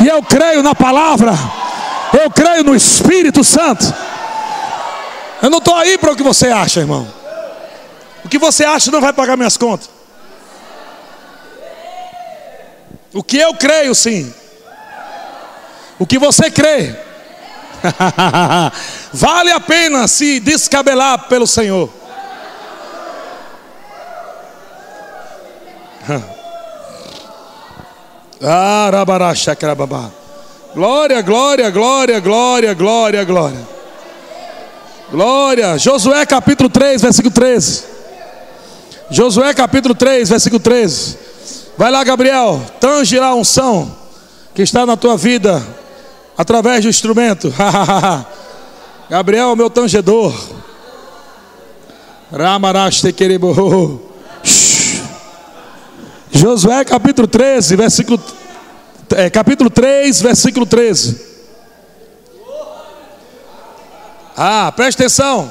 E 0.00 0.08
eu 0.08 0.22
creio 0.22 0.62
na 0.62 0.74
palavra. 0.74 1.32
Eu 2.12 2.30
creio 2.30 2.64
no 2.64 2.74
Espírito 2.74 3.44
Santo. 3.44 3.84
Eu 5.42 5.50
não 5.50 5.58
estou 5.58 5.74
aí 5.74 5.98
para 5.98 6.12
o 6.12 6.16
que 6.16 6.22
você 6.22 6.48
acha, 6.48 6.80
irmão. 6.80 7.06
O 8.24 8.28
que 8.28 8.38
você 8.38 8.64
acha 8.64 8.90
não 8.90 9.00
vai 9.00 9.12
pagar 9.12 9.36
minhas 9.36 9.56
contas. 9.56 9.90
O 13.12 13.22
que 13.22 13.38
eu 13.38 13.54
creio, 13.54 13.94
sim. 13.94 14.34
O 15.98 16.06
que 16.06 16.18
você 16.18 16.50
crê. 16.50 16.96
vale 19.12 19.52
a 19.52 19.60
pena 19.60 20.08
se 20.08 20.40
descabelar 20.40 21.28
pelo 21.28 21.46
Senhor. 21.46 21.90
Glória, 30.76 31.22
glória, 31.22 31.70
glória, 31.70 32.20
glória, 32.20 32.74
glória, 32.74 33.24
glória. 33.24 33.68
Glória. 35.10 35.78
Josué 35.78 36.26
capítulo 36.26 36.68
3, 36.68 37.00
versículo 37.00 37.32
13. 37.32 37.84
Josué 39.10 39.54
capítulo 39.54 39.94
3, 39.94 40.28
versículo 40.28 40.60
13. 40.60 41.16
Vai 41.78 41.90
lá, 41.90 42.04
Gabriel, 42.04 42.60
tange 42.78 43.18
lá 43.18 43.28
a 43.28 43.34
unção 43.34 43.90
que 44.54 44.60
está 44.60 44.84
na 44.84 44.98
tua 44.98 45.16
vida 45.16 45.66
através 46.36 46.82
do 46.82 46.90
instrumento. 46.90 47.50
Gabriel 49.08 49.56
meu 49.56 49.70
tangedor. 49.70 50.34
Josué 56.30 56.84
capítulo 56.84 57.26
13, 57.26 57.76
versículo 57.76 58.20
é, 59.14 59.30
capítulo 59.30 59.70
3, 59.70 60.20
versículo 60.22 60.66
13. 60.66 61.36
Ah, 64.36 64.72
preste 64.74 64.98
atenção. 65.02 65.50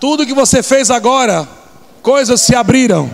Tudo 0.00 0.26
que 0.26 0.34
você 0.34 0.62
fez 0.62 0.90
agora, 0.90 1.48
coisas 2.02 2.40
se 2.40 2.54
abriram. 2.54 3.10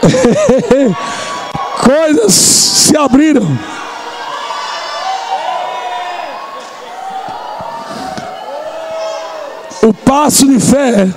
coisas 1.84 2.32
se 2.32 2.96
abriram. 2.96 3.46
O 9.82 9.94
passo 9.94 10.46
de 10.46 10.58
fé, 10.58 11.08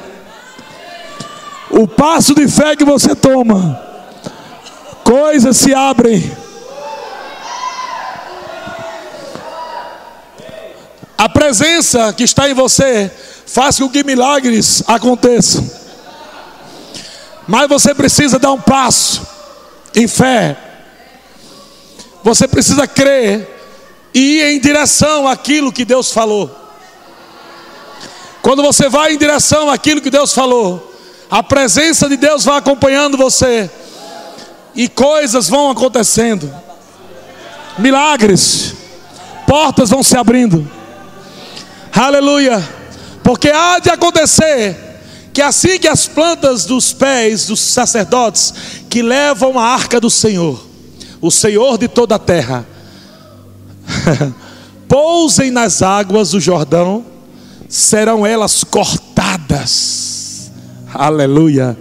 o 1.72 1.88
passo 1.88 2.36
de 2.36 2.48
fé 2.48 2.76
que 2.76 2.86
você 2.86 3.16
toma, 3.16 3.91
coisas 5.12 5.58
se 5.58 5.74
abrem. 5.74 6.32
A 11.18 11.28
presença 11.28 12.14
que 12.14 12.24
está 12.24 12.50
em 12.50 12.54
você 12.54 13.12
faz 13.46 13.78
com 13.78 13.90
que 13.90 14.06
milagres 14.06 14.82
aconteçam. 14.88 15.70
Mas 17.46 17.68
você 17.68 17.94
precisa 17.94 18.40
dar 18.40 18.54
um 18.54 18.62
passo 18.62 19.28
em 19.94 20.08
fé. 20.08 20.58
Você 22.24 22.48
precisa 22.48 22.88
crer 22.88 23.50
e 24.14 24.40
ir 24.40 24.56
em 24.56 24.62
direção 24.62 25.28
àquilo 25.28 25.74
que 25.74 25.84
Deus 25.84 26.14
falou. 26.14 26.50
Quando 28.42 28.64
você 28.64 28.88
vai 28.88 29.14
em 29.14 29.18
direção 29.18 29.70
àquilo 29.70 30.00
que 30.00 30.10
Deus 30.10 30.34
falou, 30.34 30.96
a 31.30 31.44
presença 31.44 32.08
de 32.08 32.16
Deus 32.16 32.46
vai 32.46 32.58
acompanhando 32.58 33.18
você 33.18 33.70
e 34.76 34.88
coisas 34.88 35.50
vão 35.50 35.70
acontecendo. 35.70 36.52
Milagres, 37.78 38.74
portas 39.48 39.90
vão 39.90 40.04
se 40.04 40.18
abrindo. 40.18 40.70
Aleluia. 41.94 42.64
Porque 43.24 43.50
há 43.50 43.80
de 43.80 43.90
acontecer 43.90 44.78
que 45.34 45.42
assim 45.42 45.80
que 45.80 45.88
as 45.88 46.08
plantas 46.08 46.66
dos 46.66 46.92
pés 46.92 47.48
dos 47.48 47.60
sacerdotes 47.60 48.54
que 48.90 49.02
levam 49.02 49.58
a 49.58 49.64
arca 49.64 50.00
do 50.00 50.10
Senhor, 50.10 50.62
o 51.22 51.32
Senhor 51.32 51.78
de 51.78 51.88
toda 51.88 52.16
a 52.16 52.20
terra, 52.20 52.66
pousem 54.88 55.52
nas 55.52 55.82
águas 55.82 56.32
do 56.32 56.40
Jordão, 56.40 57.06
serão 57.70 58.26
elas 58.26 58.64
cortadas. 58.64 60.52
Aleluia. 60.94 61.78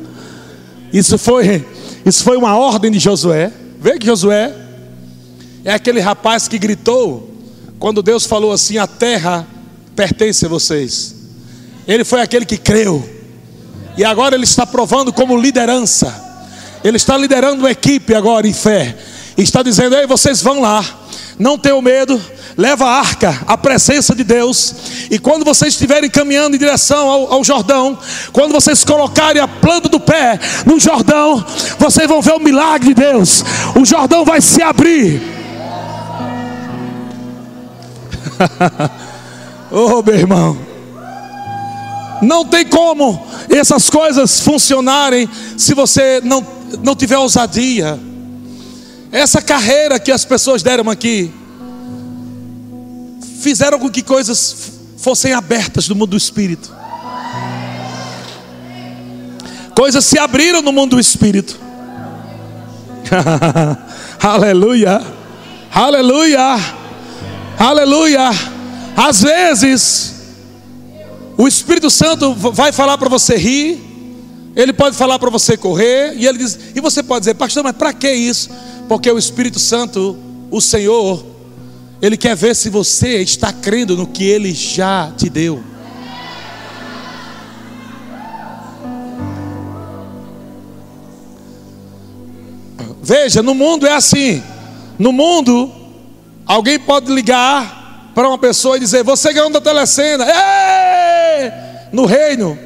Isso 0.93 1.19
foi, 1.19 1.67
isso 2.05 2.25
foi 2.25 2.37
uma 2.37 2.57
ordem 2.57 2.91
de 2.91 2.99
Josué. 2.99 3.53
Vê 3.81 3.99
que 3.99 4.07
Josué 4.07 4.55
é 5.65 5.73
aquele 5.73 6.01
rapaz 6.01 6.49
que 6.49 6.59
gritou 6.59 7.31
quando 7.79 8.03
Deus 8.03 8.27
falou 8.27 8.53
assim: 8.53 8.79
a 8.79 8.87
terra 8.87 9.47
pertence 9.95 10.45
a 10.47 10.49
vocês. 10.49 11.15
Ele 11.87 12.05
foi 12.05 12.21
aquele 12.21 12.45
que 12.45 12.57
creu. 12.57 13.09
E 13.97 14.05
agora 14.05 14.35
ele 14.35 14.45
está 14.45 14.67
provando 14.67 15.13
como 15.13 15.37
liderança. 15.37 16.29
Ele 16.83 16.97
está 16.97 17.17
liderando 17.17 17.61
uma 17.61 17.71
equipe 17.71 18.15
agora 18.15 18.47
em 18.47 18.53
fé. 18.53 18.97
E 19.37 19.43
está 19.43 19.63
dizendo: 19.63 19.97
Ei, 19.97 20.07
vocês 20.07 20.41
vão 20.43 20.61
lá. 20.61 20.85
Não 21.39 21.59
tenham 21.59 21.83
medo. 21.83 22.21
Leva 22.57 22.85
a 22.85 22.99
arca, 22.99 23.43
a 23.47 23.57
presença 23.57 24.15
de 24.15 24.25
Deus. 24.25 24.75
E 25.11 25.19
quando 25.19 25.45
vocês 25.45 25.75
estiverem 25.75 26.11
caminhando 26.11 26.57
em 26.57 26.59
direção 26.59 27.09
ao, 27.09 27.35
ao 27.35 27.45
Jordão, 27.45 27.99
quando 28.33 28.53
vocês 28.53 28.85
colocarem 28.85 29.41
a 29.41 29.49
planta 29.49 29.89
do 29.89 30.01
pé 30.01 30.39
no 30.67 30.79
Jordão, 30.79 31.45
vocês 31.79 32.09
vão 32.09 32.21
ver 32.21 32.35
o 32.35 32.41
milagre 32.41 32.89
de 32.89 32.95
Deus. 32.95 33.45
O 33.81 33.85
Jordão 33.85 34.25
vai 34.25 34.41
se 34.41 34.63
abrir. 34.63 35.21
Oh, 39.73 40.03
meu 40.03 40.17
irmão. 40.17 40.59
Não 42.21 42.45
tem 42.45 42.67
como 42.67 43.25
essas 43.49 43.89
coisas 43.89 44.41
funcionarem 44.41 45.29
se 45.57 45.75
você 45.75 46.21
não, 46.25 46.45
não 46.83 46.97
tiver 46.97 47.17
ousadia. 47.17 47.97
Essa 49.13 49.41
carreira 49.41 50.01
que 50.01 50.11
as 50.11 50.25
pessoas 50.25 50.61
deram 50.61 50.91
aqui 50.91 51.33
fizeram 53.41 53.79
com 53.79 53.91
que 53.91 54.03
coisas 54.03 54.71
fossem 54.97 55.33
abertas 55.33 55.89
no 55.89 55.95
mundo 55.95 56.11
do 56.11 56.17
espírito. 56.17 56.73
Coisas 59.75 60.05
se 60.05 60.19
abriram 60.19 60.61
no 60.61 60.73
mundo 60.73 60.97
do 60.97 61.01
espírito. 61.01 61.59
Aleluia. 64.23 65.01
Aleluia. 65.75 66.57
Aleluia. 67.59 68.31
Às 68.97 69.23
vezes, 69.23 70.15
o 71.39 71.49
Espírito 71.49 71.89
Santo 71.89 72.35
vai 72.35 72.73
falar 72.73 72.99
para 72.99 73.09
você 73.09 73.37
rir, 73.37 73.81
ele 74.55 74.75
pode 74.75 74.95
falar 74.95 75.19
para 75.19 75.31
você 75.31 75.57
correr, 75.57 76.15
e 76.17 76.27
ele 76.27 76.39
diz, 76.39 76.59
e 76.75 76.81
você 76.81 77.03
pode 77.03 77.21
dizer, 77.21 77.35
pastor, 77.35 77.65
mas 77.65 77.75
para 77.75 77.95
que 77.95 78.13
isso? 78.13 78.51
Porque 78.89 79.11
o 79.11 79.17
Espírito 79.17 79.59
Santo, 79.59 80.19
o 80.51 80.61
Senhor, 80.61 81.25
ele 82.03 82.17
quer 82.17 82.35
ver 82.35 82.57
se 82.57 82.71
você 82.71 83.19
está 83.19 83.53
crendo 83.53 83.97
no 83.97 84.07
que 84.07 84.25
ele 84.25 84.55
já 84.55 85.13
te 85.17 85.29
deu. 85.29 85.63
Veja, 93.03 93.43
no 93.43 93.55
mundo 93.55 93.87
é 93.87 93.93
assim. 93.93 94.43
No 94.99 95.13
mundo, 95.13 95.71
alguém 96.47 96.79
pode 96.79 97.13
ligar 97.13 98.13
para 98.15 98.29
uma 98.29 98.39
pessoa 98.39 98.77
e 98.77 98.81
dizer: 98.81 99.03
Você 99.03 99.33
ganhou 99.33 99.51
da 99.51 99.61
telecena, 99.61 100.25
Ei! 100.25 101.53
no 101.93 102.07
reino. 102.07 102.59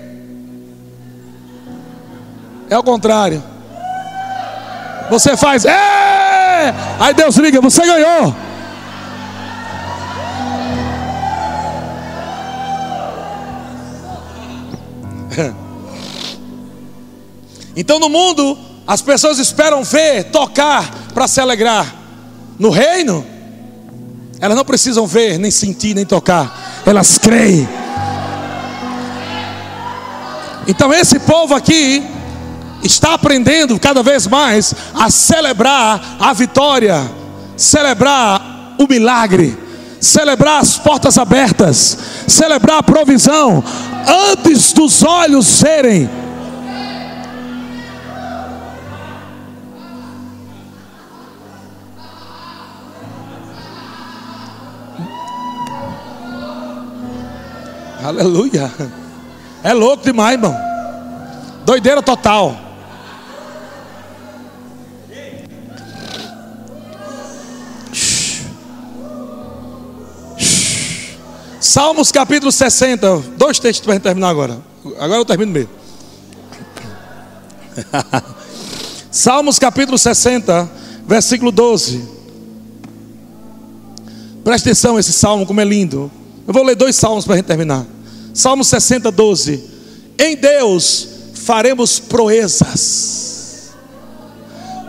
É 2.68 2.78
o 2.78 2.82
contrário. 2.82 3.43
Você 5.11 5.37
faz, 5.37 5.64
Ei! 5.64 5.72
aí 7.01 7.14
Deus 7.14 7.37
liga: 7.37 7.61
Você 7.61 7.85
ganhou. 7.85 8.43
Então 17.76 17.99
no 17.99 18.09
mundo, 18.09 18.57
as 18.87 19.03
pessoas 19.03 19.39
esperam 19.39 19.82
ver, 19.82 20.24
tocar 20.24 20.89
para 21.12 21.26
se 21.26 21.41
alegrar. 21.41 21.93
No 22.59 22.70
reino, 22.70 23.26
elas 24.41 24.57
não 24.57 24.64
precisam 24.64 25.07
ver, 25.07 25.39
nem 25.39 25.51
sentir, 25.51 25.95
nem 25.95 26.07
tocar. 26.07 26.82
Elas 26.87 27.18
creem. 27.18 27.68
Então 30.66 30.93
esse 30.93 31.18
povo 31.20 31.55
aqui 31.55 32.03
está 32.82 33.14
aprendendo 33.14 33.78
cada 33.78 34.03
vez 34.03 34.26
mais 34.26 34.74
a 34.95 35.11
celebrar 35.11 36.16
a 36.20 36.32
vitória, 36.32 37.11
celebrar 37.57 38.76
o 38.78 38.87
milagre, 38.89 39.57
celebrar 40.01 40.61
as 40.61 40.78
portas 40.78 41.18
abertas, 41.18 41.99
celebrar 42.28 42.78
a 42.78 42.82
provisão 42.82 43.64
antes 44.09 44.73
dos 44.73 45.03
olhos 45.03 45.47
serem 45.47 46.09
Aleluia. 58.05 58.71
É 59.63 59.73
louco 59.73 60.05
demais, 60.05 60.35
irmão. 60.35 60.55
Doideira 61.65 62.03
total. 62.03 62.64
Salmos 71.65 72.12
capítulo 72.12 72.53
60, 72.53 73.23
dois 73.39 73.59
textos 73.59 73.87
para 73.87 73.99
terminar 73.99 74.29
agora. 74.29 74.59
Agora 74.99 75.21
eu 75.21 75.25
termino 75.25 75.51
mesmo. 75.51 75.71
Salmos 79.11 79.59
capítulo 79.59 79.97
60, 79.97 80.71
versículo 81.07 81.51
12. 81.51 82.07
Presta 84.45 84.69
atenção 84.69 84.99
esse 84.99 85.11
salmo, 85.11 85.47
como 85.47 85.59
é 85.59 85.65
lindo. 85.65 86.12
Eu 86.47 86.53
vou 86.53 86.62
ler 86.62 86.77
dois 86.77 86.97
salmos 86.97 87.25
para 87.25 87.33
a 87.33 87.37
gente 87.39 87.47
terminar. 87.47 87.87
Salmo 88.35 88.62
60, 88.62 89.11
12. 89.11 89.65
Em 90.19 90.37
Deus 90.37 91.09
faremos 91.33 91.99
proezas, 91.99 93.73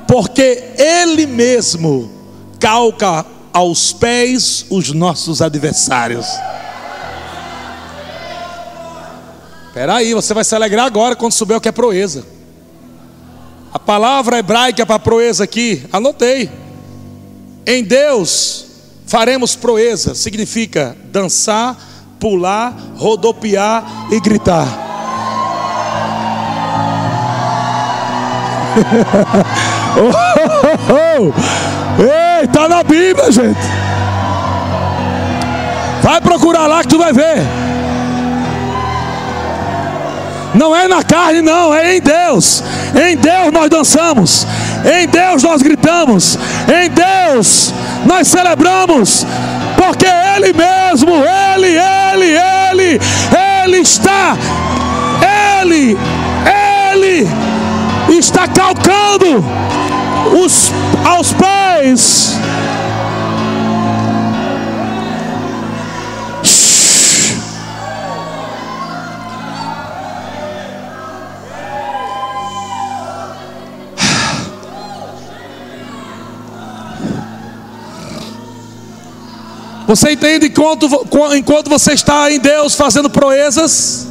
porque 0.05 0.73
Ele 0.77 1.25
mesmo 1.25 2.11
calca 2.59 3.25
aos 3.53 3.93
pés 3.93 4.65
os 4.69 4.91
nossos 4.91 5.41
adversários. 5.41 6.27
Espera 9.75 9.95
aí, 9.95 10.13
você 10.13 10.33
vai 10.33 10.45
se 10.45 10.55
alegrar 10.55 10.85
agora 10.85 11.17
quando 11.17 11.33
souber 11.33 11.57
o 11.57 11.59
que 11.59 11.67
é 11.67 11.71
proeza. 11.73 12.25
A 13.73 13.77
palavra 13.77 14.39
hebraica 14.39 14.85
para 14.85 14.97
proeza 14.97 15.43
aqui, 15.43 15.85
anotei. 15.91 16.49
Em 17.67 17.83
Deus 17.83 18.67
faremos 19.05 19.53
proeza, 19.53 20.15
significa 20.15 20.95
dançar, 21.11 21.75
pular, 22.21 22.73
rodopiar 22.95 24.07
e 24.11 24.19
gritar. 24.21 24.65
oh, 29.99 30.09
oh, 30.93 31.27
oh. 31.27 31.33
Ei, 32.01 32.47
tá 32.47 32.69
na 32.69 32.81
Bíblia, 32.81 33.29
gente. 33.29 33.59
Vai 36.01 36.21
procurar 36.21 36.65
lá 36.65 36.81
que 36.81 36.87
tu 36.87 36.97
vai 36.97 37.11
ver. 37.11 37.64
Não 40.55 40.75
é 40.75 40.87
na 40.87 41.03
carne, 41.03 41.41
não, 41.41 41.73
é 41.73 41.97
em 41.97 42.01
Deus. 42.01 42.63
Em 42.95 43.15
Deus 43.17 43.51
nós 43.51 43.69
dançamos. 43.69 44.47
Em 44.85 45.07
Deus 45.07 45.43
nós 45.43 45.61
gritamos. 45.61 46.37
Em 46.67 46.89
Deus 46.89 47.73
nós 48.05 48.27
celebramos. 48.27 49.25
Porque 49.77 50.05
Ele 50.05 50.53
mesmo, 50.53 51.11
Ele, 51.13 51.77
Ele, 51.77 52.37
Ele, 52.71 52.99
Ele 53.63 53.77
está. 53.77 54.37
Ele, 55.61 55.97
Ele 56.93 57.27
está 58.17 58.47
calcando 58.47 59.43
os, 60.41 60.71
aos 61.03 61.33
pés 61.33 62.39
Você 79.87 80.11
entende 80.11 80.47
enquanto, 80.47 80.87
enquanto 81.35 81.69
você 81.69 81.93
está 81.93 82.31
em 82.31 82.39
Deus 82.39 82.75
fazendo 82.75 83.09
proezas? 83.09 84.07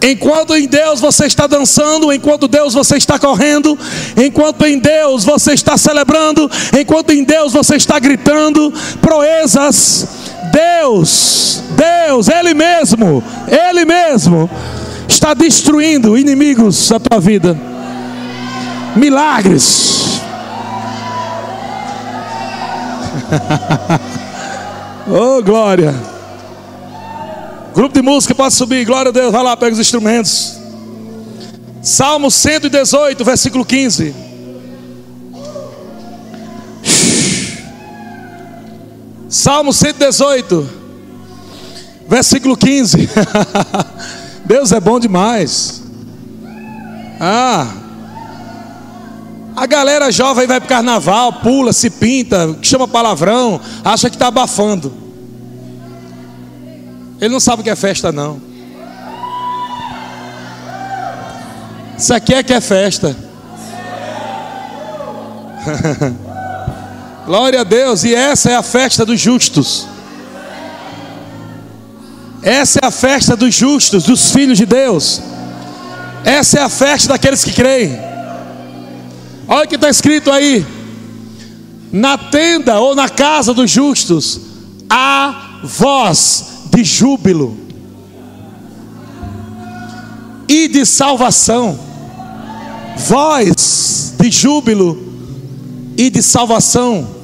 Enquanto 0.00 0.54
em 0.54 0.68
Deus 0.68 1.00
você 1.00 1.26
está 1.26 1.48
dançando, 1.48 2.12
enquanto 2.12 2.46
Deus 2.46 2.72
você 2.72 2.96
está 2.96 3.18
correndo, 3.18 3.76
enquanto 4.16 4.64
em 4.64 4.78
Deus 4.78 5.24
você 5.24 5.54
está 5.54 5.76
celebrando, 5.76 6.48
enquanto 6.78 7.10
em 7.10 7.24
Deus 7.24 7.52
você 7.52 7.74
está 7.74 7.98
gritando, 7.98 8.72
proezas, 9.00 10.06
Deus, 10.52 11.64
Deus, 11.70 12.28
Ele 12.28 12.54
mesmo, 12.54 13.24
Ele 13.48 13.84
mesmo, 13.84 14.48
está 15.08 15.34
destruindo 15.34 16.16
inimigos 16.16 16.88
da 16.88 17.00
tua 17.00 17.20
vida, 17.20 17.58
milagres. 18.94 20.20
Oh, 25.10 25.42
glória. 25.42 25.94
Grupo 27.74 27.94
de 27.94 28.02
música 28.02 28.34
pode 28.34 28.52
subir, 28.52 28.84
glória 28.84 29.08
a 29.08 29.12
Deus. 29.12 29.32
Vai 29.32 29.42
lá, 29.42 29.56
pega 29.56 29.72
os 29.72 29.78
instrumentos. 29.78 30.58
Salmo 31.80 32.30
118, 32.30 33.24
versículo 33.24 33.64
15. 33.64 34.14
Salmo 39.30 39.72
118, 39.72 40.68
versículo 42.06 42.54
15. 42.54 43.08
Deus 44.44 44.72
é 44.72 44.80
bom 44.80 45.00
demais. 45.00 45.82
Ah, 47.18 47.66
a 49.58 49.66
galera 49.66 50.10
jovem 50.12 50.46
vai 50.46 50.60
para 50.60 50.66
o 50.66 50.68
carnaval, 50.68 51.32
pula, 51.32 51.72
se 51.72 51.90
pinta, 51.90 52.56
chama 52.62 52.86
palavrão, 52.86 53.60
acha 53.84 54.08
que 54.08 54.14
está 54.14 54.28
abafando. 54.28 54.92
Ele 57.20 57.32
não 57.32 57.40
sabe 57.40 57.62
o 57.62 57.64
que 57.64 57.70
é 57.70 57.74
festa, 57.74 58.12
não. 58.12 58.40
Isso 61.98 62.14
aqui 62.14 62.34
é 62.34 62.42
que 62.44 62.52
é 62.52 62.60
festa. 62.60 63.16
Glória 67.26 67.62
a 67.62 67.64
Deus, 67.64 68.04
e 68.04 68.14
essa 68.14 68.50
é 68.50 68.54
a 68.54 68.62
festa 68.62 69.04
dos 69.04 69.20
justos. 69.20 69.88
Essa 72.40 72.78
é 72.80 72.86
a 72.86 72.92
festa 72.92 73.34
dos 73.34 73.52
justos, 73.52 74.04
dos 74.04 74.30
filhos 74.30 74.56
de 74.56 74.64
Deus. 74.64 75.20
Essa 76.24 76.60
é 76.60 76.62
a 76.62 76.68
festa 76.68 77.08
daqueles 77.08 77.42
que 77.42 77.52
creem. 77.52 78.07
Olha 79.48 79.64
o 79.64 79.68
que 79.68 79.76
está 79.76 79.88
escrito 79.88 80.30
aí: 80.30 80.64
na 81.90 82.18
tenda 82.18 82.78
ou 82.78 82.94
na 82.94 83.08
casa 83.08 83.54
dos 83.54 83.70
justos, 83.70 84.40
há 84.90 85.60
voz 85.64 86.44
de 86.70 86.84
júbilo 86.84 87.56
e 90.46 90.68
de 90.68 90.84
salvação. 90.84 91.78
Voz 92.96 94.14
de 94.18 94.30
júbilo 94.30 94.98
e 95.96 96.10
de 96.10 96.22
salvação. 96.22 97.16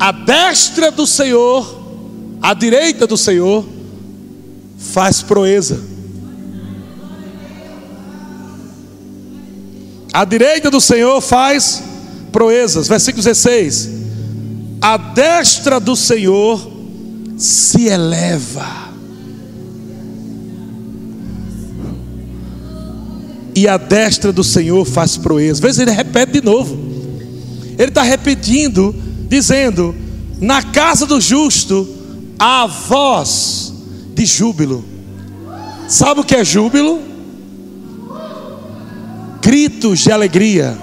A 0.00 0.12
destra 0.12 0.90
do 0.90 1.06
Senhor, 1.06 1.76
a 2.40 2.54
direita 2.54 3.06
do 3.06 3.16
Senhor, 3.16 3.66
faz 4.78 5.20
proeza. 5.20 5.87
A 10.12 10.24
direita 10.24 10.70
do 10.70 10.80
Senhor 10.80 11.20
faz 11.20 11.82
proezas. 12.32 12.88
Versículo 12.88 13.22
16. 13.22 13.90
A 14.80 14.96
destra 14.96 15.80
do 15.80 15.96
Senhor 15.96 16.70
se 17.36 17.86
eleva. 17.86 18.88
E 23.54 23.66
a 23.66 23.76
destra 23.76 24.32
do 24.32 24.44
Senhor 24.44 24.84
faz 24.84 25.16
proezas. 25.16 25.58
Veja, 25.58 25.82
ele 25.82 25.90
repete 25.90 26.32
de 26.32 26.40
novo. 26.40 26.78
Ele 27.76 27.88
está 27.88 28.02
repetindo, 28.02 28.94
dizendo: 29.28 29.94
Na 30.40 30.62
casa 30.62 31.06
do 31.06 31.20
justo 31.20 31.88
há 32.38 32.66
voz 32.66 33.72
de 34.14 34.24
júbilo. 34.24 34.84
Sabe 35.88 36.20
o 36.20 36.24
que 36.24 36.36
é 36.36 36.44
júbilo? 36.44 37.07
Gritos 39.48 40.00
de 40.00 40.12
alegria. 40.12 40.76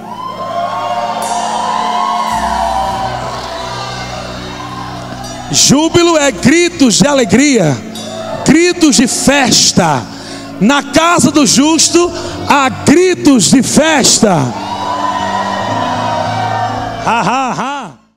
Júbilo 5.51 6.17
é 6.17 6.31
gritos 6.31 6.97
de 6.97 7.07
alegria, 7.07 7.77
gritos 8.43 8.95
de 8.95 9.05
festa. 9.05 10.03
Na 10.59 10.81
casa 10.81 11.29
do 11.29 11.45
justo 11.45 12.11
há 12.49 12.67
gritos 12.69 13.51
de 13.51 13.61
festa. 13.61 14.33
Ha, 17.05 17.21
ha, 17.21 17.51
ha. 17.51 17.74